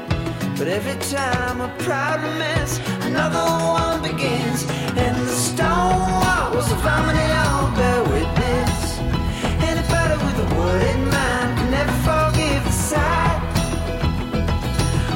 But 0.61 0.69
every 0.69 0.93
time 1.09 1.59
a 1.59 1.69
problem 1.79 2.39
ends, 2.39 2.79
another 3.07 3.39
one 3.39 4.03
begins. 4.03 4.63
And 4.95 5.17
the 5.17 5.27
stone 5.27 6.01
walls 6.21 6.71
of 6.71 6.79
bear 7.75 8.03
witness. 8.03 8.99
With 10.23 10.37
a 10.37 10.55
word 10.55 10.83
in 10.83 11.01
mind 11.09 11.57
can 11.57 11.71
never 11.71 11.95
forgive 12.05 12.63
the 12.63 12.71
sight 12.71 13.41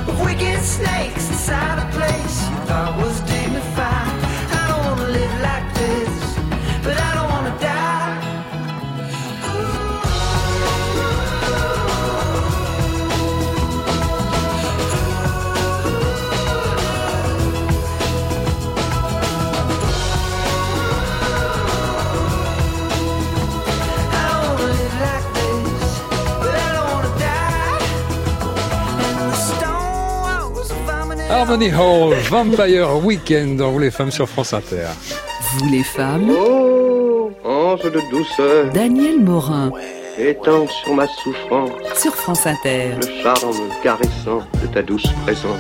of 0.09 0.19
wicked 0.25 0.63
snakes 0.63 1.29
inside 1.29 1.77
a 1.77 1.91
place 1.91 2.49
you 2.49 2.57
thought 2.65 2.97
was 2.97 3.24
Harmony 31.35 31.69
Hall, 31.69 32.13
Vampire 32.29 33.03
Weekend 33.03 33.57
dans 33.57 33.69
Vous 33.71 33.79
les 33.79 33.91
femmes 33.91 34.09
sur 34.09 34.29
France 34.29 34.53
Inter. 34.53 34.87
Vous 35.41 35.69
les 35.69 35.83
femmes, 35.83 36.31
Oh, 36.31 37.29
ange 37.43 37.81
de 37.83 37.99
douceur, 38.09 38.71
Daniel 38.71 39.19
Morin 39.19 39.69
étends 40.17 40.65
sur 40.65 40.93
ma 40.93 41.05
souffrance 41.07 41.71
sur 41.97 42.15
France 42.15 42.47
Inter. 42.47 42.91
le 43.01 43.21
charme 43.21 43.69
caressant 43.83 44.43
de 44.61 44.67
ta 44.73 44.81
douce 44.81 45.07
présence. 45.25 45.59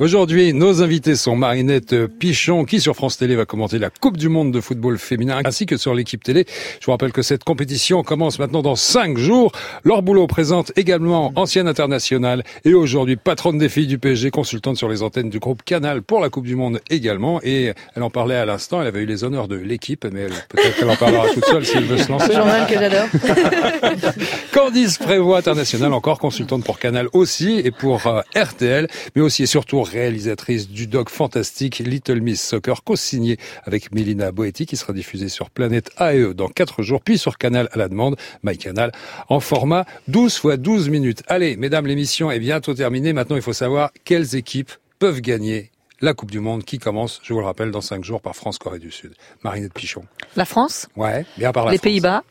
Aujourd'hui, 0.00 0.52
nos 0.52 0.82
invités 0.82 1.14
sont 1.14 1.36
Marinette 1.36 1.94
Pichon, 2.18 2.64
qui 2.64 2.80
sur 2.80 2.96
France 2.96 3.16
Télé 3.16 3.36
va 3.36 3.44
commenter 3.44 3.78
la 3.78 3.90
Coupe 3.90 4.16
du 4.16 4.28
Monde 4.28 4.50
de 4.50 4.60
football 4.60 4.98
féminin, 4.98 5.40
ainsi 5.44 5.66
que 5.66 5.76
sur 5.76 5.94
l'équipe 5.94 6.24
télé. 6.24 6.46
Je 6.80 6.86
vous 6.86 6.90
rappelle 6.90 7.12
que 7.12 7.22
cette 7.22 7.44
compétition 7.44 8.02
commence 8.02 8.40
maintenant 8.40 8.62
dans 8.62 8.74
cinq 8.74 9.16
jours. 9.18 9.52
Laure 9.84 10.02
Boulot 10.02 10.26
présente 10.26 10.72
également 10.74 11.32
ancienne 11.36 11.68
internationale 11.68 12.42
et 12.64 12.74
aujourd'hui 12.74 13.14
patronne 13.14 13.56
des 13.56 13.68
filles 13.68 13.86
du 13.86 13.98
PSG, 14.00 14.32
consultante 14.32 14.76
sur 14.76 14.88
les 14.88 15.04
antennes 15.04 15.30
du 15.30 15.38
groupe 15.38 15.62
Canal 15.64 16.02
pour 16.02 16.18
la 16.18 16.28
Coupe 16.28 16.46
du 16.46 16.56
Monde 16.56 16.80
également. 16.90 17.40
Et 17.44 17.72
elle 17.94 18.02
en 18.02 18.10
parlait 18.10 18.34
à 18.34 18.46
l'instant, 18.46 18.80
elle 18.80 18.88
avait 18.88 19.02
eu 19.02 19.06
les 19.06 19.22
honneurs 19.22 19.46
de 19.46 19.56
l'équipe, 19.56 20.04
mais 20.12 20.26
peut-être 20.48 20.76
qu'elle 20.76 20.90
en 20.90 20.96
parlera 20.96 21.28
toute 21.28 21.44
seule 21.44 21.64
si 21.64 21.76
elle 21.76 21.84
veut 21.84 21.98
se 21.98 22.10
lancer. 22.10 22.32
Journal 22.32 22.66
que 22.66 22.74
j'adore. 22.74 23.06
Candice 24.52 24.98
Prévost, 24.98 25.38
internationale, 25.38 25.92
encore 25.92 26.18
consultante 26.18 26.64
pour 26.64 26.80
Canal 26.80 27.06
aussi 27.12 27.60
et 27.64 27.70
pour 27.70 28.04
euh, 28.08 28.22
RTL, 28.34 28.88
mais 29.14 29.22
aussi 29.22 29.44
et 29.44 29.46
surtout 29.46 29.83
réalisatrice 29.84 30.68
du 30.68 30.86
doc 30.86 31.10
fantastique 31.10 31.78
Little 31.78 32.20
Miss 32.20 32.42
Soccer, 32.42 32.82
co-signé 32.84 33.36
avec 33.64 33.92
Mélina 33.92 34.32
Boetti, 34.32 34.66
qui 34.66 34.76
sera 34.76 34.92
diffusé 34.92 35.28
sur 35.28 35.50
Planète 35.50 35.90
AE 35.98 36.34
dans 36.34 36.48
4 36.48 36.82
jours, 36.82 37.00
puis 37.00 37.18
sur 37.18 37.38
Canal 37.38 37.68
à 37.72 37.78
la 37.78 37.88
demande, 37.88 38.16
MyCanal, 38.42 38.92
en 39.28 39.40
format 39.40 39.84
12 40.08 40.40
x 40.44 40.58
12 40.58 40.88
minutes. 40.88 41.22
Allez, 41.28 41.56
mesdames, 41.56 41.86
l'émission 41.86 42.30
est 42.30 42.40
bientôt 42.40 42.74
terminée. 42.74 43.12
Maintenant, 43.12 43.36
il 43.36 43.42
faut 43.42 43.52
savoir 43.52 43.90
quelles 44.04 44.34
équipes 44.34 44.72
peuvent 44.98 45.20
gagner 45.20 45.70
la 46.00 46.12
Coupe 46.12 46.30
du 46.30 46.40
Monde 46.40 46.64
qui 46.64 46.78
commence, 46.78 47.20
je 47.22 47.32
vous 47.32 47.40
le 47.40 47.46
rappelle, 47.46 47.70
dans 47.70 47.80
5 47.80 48.04
jours 48.04 48.20
par 48.20 48.34
France-Corée 48.34 48.78
du 48.78 48.90
Sud. 48.90 49.12
Marinette 49.42 49.72
Pichon. 49.72 50.04
La 50.36 50.44
France, 50.44 50.88
Ouais, 50.96 51.24
bien 51.38 51.52
par 51.52 51.64
la 51.66 51.72
les 51.72 51.78
France. 51.78 51.84
Pays-Bas, 51.84 52.24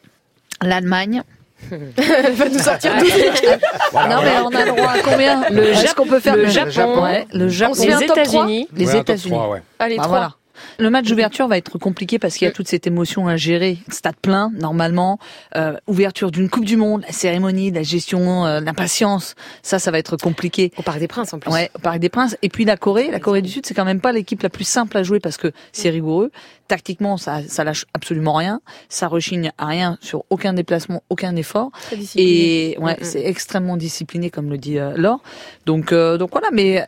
l'Allemagne. 0.61 1.23
Elle 1.97 2.33
va 2.33 2.49
nous 2.49 2.59
sortir 2.59 2.91
Ah, 2.95 2.99
tout. 2.99 3.07
Non 4.09 4.21
mais 4.23 4.31
on 4.43 4.47
a 4.49 4.65
le 4.65 4.71
droit 4.71 4.91
à 4.91 4.99
combien? 4.99 5.49
Le 5.49 5.63
Est-ce 5.69 5.85
Jap- 5.87 5.93
qu'on 5.95 6.05
peut 6.05 6.19
faire 6.19 6.35
le 6.35 6.43
le 6.43 6.49
Japon, 6.49 7.03
Ouais, 7.03 7.25
le 7.33 7.47
Japon, 7.49 7.71
On 7.71 7.75
se 7.75 7.87
fait 7.87 7.93
un 7.93 7.99
les 7.99 8.05
États-Unis, 8.05 8.67
les 8.75 8.95
États-Unis. 8.95 9.35
3, 9.35 9.49
ouais. 9.49 9.61
Allez, 9.79 9.97
Bah, 9.97 10.03
trois. 10.03 10.37
Le 10.79 10.89
match 10.89 11.07
d'ouverture 11.07 11.47
va 11.47 11.57
être 11.57 11.77
compliqué 11.77 12.17
parce 12.19 12.37
qu'il 12.37 12.45
y 12.45 12.49
a 12.49 12.53
toute 12.53 12.67
cette 12.67 12.87
émotion 12.87 13.27
à 13.27 13.35
gérer. 13.35 13.77
Stade 13.89 14.15
plein, 14.21 14.51
normalement. 14.57 15.19
Euh, 15.55 15.75
ouverture 15.87 16.31
d'une 16.31 16.49
Coupe 16.49 16.65
du 16.65 16.77
Monde, 16.77 17.03
la 17.05 17.11
cérémonie, 17.11 17.71
la 17.71 17.83
gestion, 17.83 18.45
euh, 18.45 18.59
l'impatience. 18.59 19.35
Ça, 19.61 19.79
ça 19.79 19.91
va 19.91 19.99
être 19.99 20.17
compliqué. 20.17 20.71
Au 20.77 20.81
Parc 20.81 20.99
des 20.99 21.07
Princes 21.07 21.33
en 21.33 21.39
plus. 21.39 21.51
Ouais, 21.51 21.69
au 21.75 21.79
Parc 21.79 21.99
des 21.99 22.09
Princes. 22.09 22.37
Et 22.41 22.49
puis 22.49 22.65
la 22.65 22.77
Corée. 22.77 23.11
La 23.11 23.19
Corée 23.19 23.41
du 23.41 23.49
Sud, 23.49 23.65
c'est 23.65 23.73
quand 23.73 23.85
même 23.85 24.01
pas 24.01 24.11
l'équipe 24.11 24.41
la 24.41 24.49
plus 24.49 24.63
simple 24.63 24.97
à 24.97 25.03
jouer 25.03 25.19
parce 25.19 25.37
que 25.37 25.51
c'est 25.71 25.89
rigoureux. 25.89 26.31
Tactiquement, 26.67 27.17
ça, 27.17 27.41
ça 27.47 27.63
lâche 27.63 27.85
absolument 27.93 28.33
rien. 28.33 28.61
Ça 28.89 29.07
rechigne 29.07 29.51
à 29.57 29.65
rien 29.65 29.97
sur 30.01 30.23
aucun 30.29 30.53
déplacement, 30.53 31.03
aucun 31.09 31.35
effort. 31.35 31.71
Très 31.87 31.97
discipliné. 31.97 32.71
Et 32.71 32.77
ouais, 32.79 32.93
Mm, 32.93 33.01
mm. 33.01 33.05
c'est 33.05 33.25
extrêmement 33.25 33.77
discipliné, 33.77 34.29
comme 34.29 34.49
le 34.49 34.57
dit 34.57 34.79
euh, 34.79 34.93
Laure. 34.95 35.21
Donc, 35.65 35.93
donc 35.93 36.31
voilà, 36.31 36.47
mais 36.51 36.85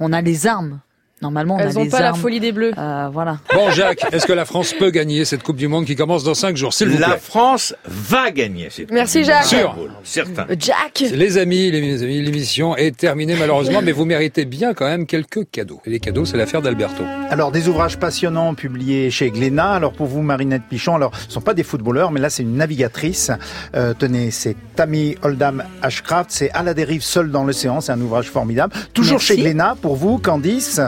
on 0.00 0.12
a 0.12 0.20
les 0.22 0.46
armes. 0.46 0.80
Normalement, 1.22 1.54
on 1.54 1.58
a 1.58 1.62
Elles 1.62 1.78
ont 1.78 1.84
les 1.84 1.88
pas 1.88 2.00
la 2.00 2.14
folie 2.14 2.40
des 2.40 2.50
bleus. 2.50 2.72
Euh, 2.76 3.08
voilà. 3.12 3.38
Bon, 3.54 3.70
Jacques, 3.70 4.04
est-ce 4.12 4.26
que 4.26 4.32
la 4.32 4.44
France 4.44 4.74
peut 4.76 4.90
gagner 4.90 5.24
cette 5.24 5.44
Coupe 5.44 5.56
du 5.56 5.68
Monde 5.68 5.84
qui 5.86 5.94
commence 5.94 6.24
dans 6.24 6.34
5 6.34 6.56
jours, 6.56 6.74
s'il 6.74 6.88
vous 6.88 6.98
La 6.98 7.10
plaît 7.10 7.18
France 7.22 7.74
va 7.86 8.30
gagner 8.32 8.68
cette 8.70 8.90
Merci, 8.90 9.18
Coupe 9.20 9.28
Jacques. 9.28 9.44
Sûr. 9.44 9.76
Certain. 10.02 10.46
Jack 10.58 11.04
Les 11.12 11.38
amis, 11.38 11.70
les 11.70 12.02
amis, 12.02 12.20
l'émission 12.22 12.76
est 12.76 12.96
terminée 12.96 13.36
malheureusement, 13.38 13.80
mais 13.82 13.92
vous 13.92 14.04
méritez 14.04 14.44
bien 14.44 14.74
quand 14.74 14.86
même 14.86 15.06
quelques 15.06 15.48
cadeaux. 15.50 15.80
Et 15.86 15.90
les 15.90 16.00
cadeaux, 16.00 16.24
c'est 16.24 16.36
l'affaire 16.36 16.60
d'Alberto. 16.60 17.04
Alors, 17.30 17.52
des 17.52 17.68
ouvrages 17.68 17.98
passionnants 17.98 18.54
publiés 18.54 19.10
chez 19.10 19.30
Glénat. 19.30 19.74
Alors, 19.74 19.92
pour 19.92 20.08
vous, 20.08 20.22
Marinette 20.22 20.64
Pichon, 20.68 20.96
alors, 20.96 21.12
ce 21.28 21.32
sont 21.34 21.40
pas 21.40 21.54
des 21.54 21.62
footballeurs, 21.62 22.10
mais 22.10 22.18
là, 22.20 22.30
c'est 22.30 22.42
une 22.42 22.56
navigatrice. 22.56 23.30
Euh, 23.76 23.94
tenez, 23.96 24.32
c'est 24.32 24.56
Tammy 24.74 25.16
Oldham 25.22 25.62
Ashcraft. 25.82 26.30
C'est 26.32 26.50
À 26.50 26.64
la 26.64 26.74
dérive 26.74 27.02
seule 27.02 27.30
dans 27.30 27.44
l'océan. 27.44 27.80
C'est 27.80 27.92
un 27.92 28.00
ouvrage 28.00 28.28
formidable. 28.28 28.72
Toujours 28.92 29.14
Merci. 29.14 29.26
chez 29.28 29.36
Glénat, 29.36 29.76
pour 29.80 29.94
vous, 29.96 30.18
Candice. 30.18 30.80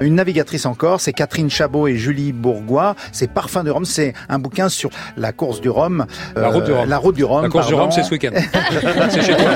Une 0.00 0.14
navigatrice 0.14 0.66
encore. 0.66 1.00
C'est 1.00 1.12
Catherine 1.12 1.50
Chabot 1.50 1.86
et 1.88 1.96
Julie 1.96 2.32
Bourgois. 2.32 2.94
C'est 3.12 3.30
Parfum 3.30 3.64
de 3.64 3.70
Rome. 3.70 3.84
C'est 3.84 4.12
un 4.28 4.38
bouquin 4.38 4.68
sur 4.68 4.90
la 5.16 5.32
course 5.32 5.60
du 5.60 5.68
Rhum. 5.70 6.06
La 6.36 6.48
route 6.48 6.64
du 6.64 6.72
Rhum. 6.72 6.88
La 6.88 6.98
route 6.98 7.14
du 7.16 7.24
Rhum. 7.24 7.42
La 7.42 7.48
course 7.48 7.66
du. 7.66 7.74
Rhum, 7.74 7.90
c'est 7.90 8.02
ce 8.02 8.10
week-end. 8.10 8.30
c'est 9.10 9.22
chez 9.22 9.36
toi. 9.36 9.50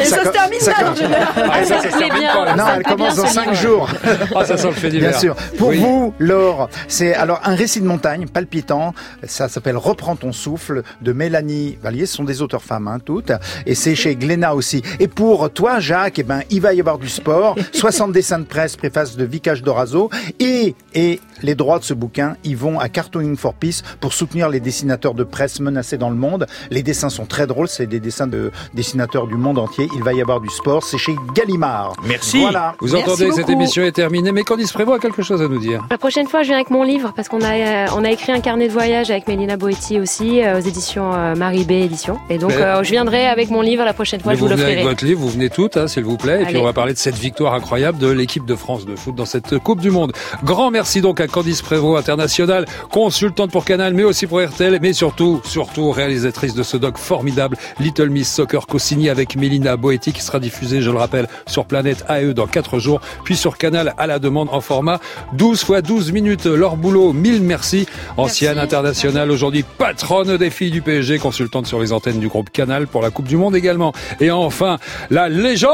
Et 0.00 0.04
ça, 0.04 0.16
Ça 0.16 0.24
se 0.24 0.28
termine 0.30 0.60
ça 0.60 0.70
là. 0.72 0.94
Ah, 1.36 1.64
ça, 1.64 1.80
ça 1.80 1.82
se 1.82 1.96
plaît 1.96 1.98
termine 2.08 2.18
bien. 2.20 2.32
pas, 2.34 2.44
là. 2.44 2.56
Non, 2.56 2.64
Ça 2.64 2.76
elle 2.76 2.82
commence 2.82 3.14
bien, 3.14 3.22
dans 3.22 3.28
ce 3.28 3.34
cinq 3.34 3.46
livre. 3.50 3.56
jours. 3.56 3.90
Ah, 4.36 4.44
ça 4.44 4.56
sent 4.56 4.66
le 4.68 4.72
fait 4.74 4.90
Bien 4.90 4.98
divers. 5.00 5.20
sûr. 5.20 5.34
Pour 5.58 5.68
Oui. 5.68 5.78
vous, 5.78 6.14
Laure, 6.18 6.68
c'est 6.88 7.14
alors 7.14 7.40
un 7.44 7.54
récit 7.54 7.80
de 7.80 7.86
montagne 7.86 8.26
palpitant. 8.26 8.94
Ça 9.24 9.48
s'appelle 9.48 9.76
Reprends 9.76 10.16
ton 10.16 10.32
souffle 10.32 10.82
de 11.00 11.12
Mélanie 11.12 11.78
Vallier. 11.82 12.06
Ce 12.06 12.16
sont 12.16 12.24
des 12.24 12.42
auteurs 12.42 12.62
femmes, 12.62 12.88
hein, 12.88 12.98
toutes. 13.04 13.32
Et 13.66 13.74
c'est 13.74 13.94
chez 13.94 14.16
Glénat 14.16 14.54
aussi. 14.54 14.82
Et 14.98 15.08
pour 15.08 15.50
toi, 15.50 15.80
Jacques, 15.80 16.18
eh 16.18 16.22
ben, 16.22 16.42
il 16.50 16.60
va 16.60 16.74
y 16.74 16.80
avoir 16.80 16.98
du 16.98 17.08
sport. 17.08 17.56
60 17.72 18.12
dessins 18.12 18.38
de 18.38 18.44
presse, 18.44 18.69
préface 18.76 19.16
de 19.16 19.24
Vicage 19.24 19.62
Dorazo. 19.62 20.10
Et, 20.38 20.74
et 20.94 21.20
les 21.42 21.54
droits 21.54 21.78
de 21.78 21.84
ce 21.84 21.94
bouquin, 21.94 22.36
ils 22.44 22.56
vont 22.56 22.78
à 22.78 22.88
Cartooning 22.88 23.36
for 23.36 23.54
Peace 23.54 23.82
pour 24.00 24.12
soutenir 24.12 24.48
les 24.48 24.60
dessinateurs 24.60 25.14
de 25.14 25.24
presse 25.24 25.60
menacés 25.60 25.98
dans 25.98 26.10
le 26.10 26.16
monde. 26.16 26.46
Les 26.70 26.82
dessins 26.82 27.10
sont 27.10 27.26
très 27.26 27.46
drôles. 27.46 27.68
C'est 27.68 27.86
des 27.86 28.00
dessins 28.00 28.26
de 28.26 28.50
dessinateurs 28.74 29.26
du 29.26 29.34
monde 29.36 29.58
entier. 29.58 29.88
Il 29.96 30.02
va 30.02 30.12
y 30.12 30.20
avoir 30.20 30.40
du 30.40 30.48
sport. 30.48 30.82
C'est 30.84 30.98
chez 30.98 31.14
Gallimard. 31.34 31.94
Merci. 32.06 32.40
Voilà. 32.40 32.74
Vous 32.80 32.92
Merci 32.92 33.02
entendez, 33.10 33.30
cette 33.32 33.46
beaucoup. 33.46 33.52
émission 33.52 33.82
est 33.82 33.92
terminée, 33.92 34.32
mais 34.32 34.42
Candice 34.42 34.72
Prévost 34.72 34.98
a 34.98 35.00
quelque 35.00 35.22
chose 35.22 35.42
à 35.42 35.48
nous 35.48 35.58
dire. 35.58 35.84
La 35.90 35.98
prochaine 35.98 36.26
fois, 36.26 36.42
je 36.42 36.48
viens 36.48 36.56
avec 36.56 36.70
mon 36.70 36.82
livre 36.82 37.12
parce 37.14 37.28
qu'on 37.28 37.40
a, 37.40 37.54
euh, 37.54 37.86
on 37.96 38.04
a 38.04 38.10
écrit 38.10 38.32
un 38.32 38.40
carnet 38.40 38.68
de 38.68 38.72
voyage 38.72 39.10
avec 39.10 39.28
Mélina 39.28 39.56
Boetti 39.56 39.98
aussi 39.98 40.42
euh, 40.42 40.58
aux 40.58 40.60
éditions 40.60 41.12
euh, 41.14 41.34
Marie 41.34 41.64
B 41.64 41.72
édition. 41.72 42.18
Et 42.28 42.38
donc, 42.38 42.50
Mais- 42.50 42.62
euh, 42.62 42.82
je 42.82 42.90
viendrai 42.90 43.26
avec 43.26 43.50
mon 43.50 43.60
livre 43.62 43.84
la 43.84 43.92
prochaine 43.94 44.20
fois, 44.20 44.32
Mais 44.32 44.36
je 44.36 44.42
vous 44.42 44.48
vous 44.48 44.54
venez 44.56 44.64
avec 44.72 44.84
votre 44.84 45.04
livre, 45.04 45.20
vous 45.20 45.28
venez 45.30 45.50
toutes, 45.50 45.76
hein, 45.76 45.88
s'il 45.88 46.04
vous 46.04 46.16
plaît, 46.16 46.42
et 46.42 46.46
puis 46.46 46.56
on 46.56 46.64
va 46.64 46.72
parler 46.72 46.92
de 46.92 46.98
cette 46.98 47.16
victoire 47.16 47.54
incroyable 47.54 47.98
de 47.98 48.08
l'équipe 48.10 48.44
de 48.44 48.54
France 48.60 48.84
de 48.86 48.94
foot 48.94 49.14
dans 49.14 49.24
cette 49.24 49.58
Coupe 49.58 49.80
du 49.80 49.90
Monde. 49.90 50.12
Grand 50.44 50.70
merci 50.70 51.00
donc 51.00 51.20
à 51.20 51.26
Candice 51.26 51.62
Prévost, 51.62 51.98
internationale, 51.98 52.66
consultante 52.92 53.50
pour 53.50 53.64
Canal, 53.64 53.94
mais 53.94 54.04
aussi 54.04 54.26
pour 54.26 54.40
RTL, 54.40 54.78
mais 54.80 54.92
surtout, 54.92 55.40
surtout 55.44 55.90
réalisatrice 55.90 56.54
de 56.54 56.62
ce 56.62 56.76
doc 56.76 56.98
formidable, 56.98 57.56
Little 57.80 58.10
Miss 58.10 58.32
Soccer, 58.32 58.66
co-signé 58.66 59.10
avec 59.10 59.34
Mélina 59.34 59.76
Boetti, 59.76 60.12
qui 60.12 60.22
sera 60.22 60.38
diffusé, 60.38 60.82
je 60.82 60.90
le 60.90 60.98
rappelle, 60.98 61.26
sur 61.46 61.64
Planète 61.64 62.04
AE 62.08 62.34
dans 62.34 62.46
4 62.46 62.78
jours, 62.78 63.00
puis 63.24 63.36
sur 63.36 63.56
Canal 63.58 63.94
à 63.96 64.06
la 64.06 64.18
demande 64.18 64.48
en 64.52 64.60
format 64.60 65.00
12 65.32 65.64
x 65.68 65.82
12 65.82 66.12
minutes. 66.12 66.46
Leur 66.46 66.76
boulot, 66.76 67.12
mille 67.12 67.42
merci. 67.42 67.86
Ancienne 68.16 68.58
internationale, 68.58 69.30
aujourd'hui 69.30 69.64
patronne 69.78 70.36
des 70.36 70.50
filles 70.50 70.70
du 70.70 70.82
PSG, 70.82 71.18
consultante 71.18 71.66
sur 71.66 71.80
les 71.80 71.92
antennes 71.92 72.20
du 72.20 72.28
groupe 72.28 72.50
Canal 72.50 72.86
pour 72.86 73.02
la 73.02 73.10
Coupe 73.10 73.26
du 73.26 73.36
Monde 73.36 73.56
également. 73.56 73.92
Et 74.20 74.30
enfin, 74.30 74.78
la 75.10 75.28
légende 75.28 75.70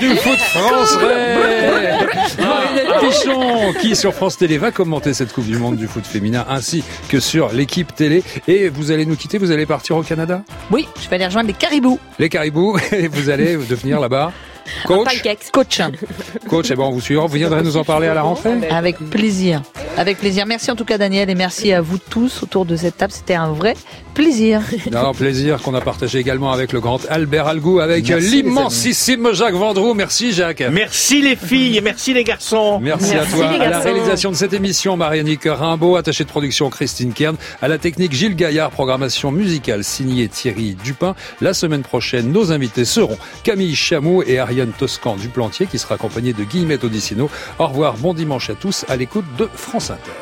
du 0.00 0.16
foot 0.16 0.38
français 0.38 1.53
Marinette 2.38 3.00
Pichon, 3.00 3.72
qui 3.80 3.96
sur 3.96 4.14
France 4.14 4.36
Télé 4.36 4.58
va 4.58 4.70
commenter 4.70 5.14
cette 5.14 5.32
Coupe 5.32 5.46
du 5.46 5.56
Monde 5.56 5.76
du 5.76 5.86
foot 5.86 6.06
féminin, 6.06 6.44
ainsi 6.48 6.84
que 7.08 7.20
sur 7.20 7.52
l'équipe 7.52 7.94
télé. 7.94 8.22
Et 8.48 8.68
vous 8.68 8.90
allez 8.90 9.06
nous 9.06 9.16
quitter, 9.16 9.38
vous 9.38 9.50
allez 9.50 9.66
partir 9.66 9.96
au 9.96 10.02
Canada? 10.02 10.42
Oui, 10.70 10.88
je 11.02 11.08
vais 11.08 11.16
aller 11.16 11.26
rejoindre 11.26 11.48
les 11.48 11.54
caribous. 11.54 11.98
Les 12.18 12.28
caribous, 12.28 12.78
et 12.92 13.08
vous 13.08 13.30
allez 13.30 13.56
devenir 13.56 14.00
là-bas 14.00 14.32
coach. 14.84 15.22
Coach. 15.52 15.80
Coach, 16.48 16.70
et 16.70 16.74
bon, 16.74 16.90
vous 16.90 17.00
vous 17.00 17.28
viendrez 17.28 17.62
nous 17.62 17.76
en 17.76 17.84
parler 17.84 18.08
à 18.08 18.14
la 18.14 18.22
rentrée 18.22 18.68
Avec 18.70 18.98
plaisir. 19.10 19.62
Avec 19.96 20.18
plaisir. 20.18 20.46
Merci 20.46 20.70
en 20.70 20.76
tout 20.76 20.84
cas 20.84 20.98
Daniel 20.98 21.30
et 21.30 21.34
merci 21.34 21.72
à 21.72 21.80
vous 21.80 21.98
tous 21.98 22.42
autour 22.42 22.66
de 22.66 22.76
cette 22.76 22.96
table. 22.96 23.12
C'était 23.12 23.34
un 23.34 23.52
vrai 23.52 23.74
plaisir. 24.14 24.62
Un 24.92 25.12
plaisir 25.12 25.60
qu'on 25.60 25.74
a 25.74 25.80
partagé 25.80 26.18
également 26.18 26.52
avec 26.52 26.72
le 26.72 26.80
grand 26.80 27.00
Albert 27.10 27.48
Algou, 27.48 27.80
avec 27.80 28.06
l'immensissime 28.08 29.34
Jacques 29.34 29.54
Vendroux. 29.54 29.94
Merci 29.94 30.32
Jacques. 30.32 30.64
Merci 30.70 31.20
les 31.20 31.36
filles 31.36 31.76
et 31.76 31.80
merci 31.80 32.14
les 32.14 32.24
garçons. 32.24 32.80
Merci, 32.80 33.14
à 33.14 33.24
toi. 33.24 33.48
À 33.60 33.68
la 33.68 33.80
réalisation 33.80 34.30
de 34.30 34.36
cette 34.36 34.52
émission, 34.52 34.96
Marianique 34.96 35.44
Rimbaud, 35.44 35.96
attachée 35.96 36.24
de 36.24 36.28
production 36.28 36.70
Christine 36.70 37.12
Kern, 37.12 37.36
à 37.60 37.68
la 37.68 37.78
technique 37.78 38.12
Gilles 38.12 38.36
Gaillard, 38.36 38.70
programmation 38.70 39.32
musicale 39.32 39.84
signée 39.84 40.28
Thierry 40.28 40.76
Dupin. 40.82 41.14
La 41.40 41.54
semaine 41.54 41.82
prochaine, 41.82 42.32
nos 42.32 42.52
invités 42.52 42.84
seront 42.84 43.18
Camille 43.42 43.74
Chamou 43.74 44.22
et 44.22 44.38
Ariane 44.54 44.72
Toscan 44.72 45.16
du 45.16 45.28
Plantier, 45.30 45.66
qui 45.66 45.80
sera 45.80 45.96
accompagnée 45.96 46.32
de 46.32 46.44
Guillemette 46.44 46.84
Odissino. 46.84 47.28
Au 47.58 47.66
revoir, 47.66 47.96
bon 47.96 48.14
dimanche 48.14 48.50
à 48.50 48.54
tous, 48.54 48.84
à 48.88 48.94
l'écoute 48.94 49.24
de 49.36 49.48
France 49.52 49.90
Inter. 49.90 50.12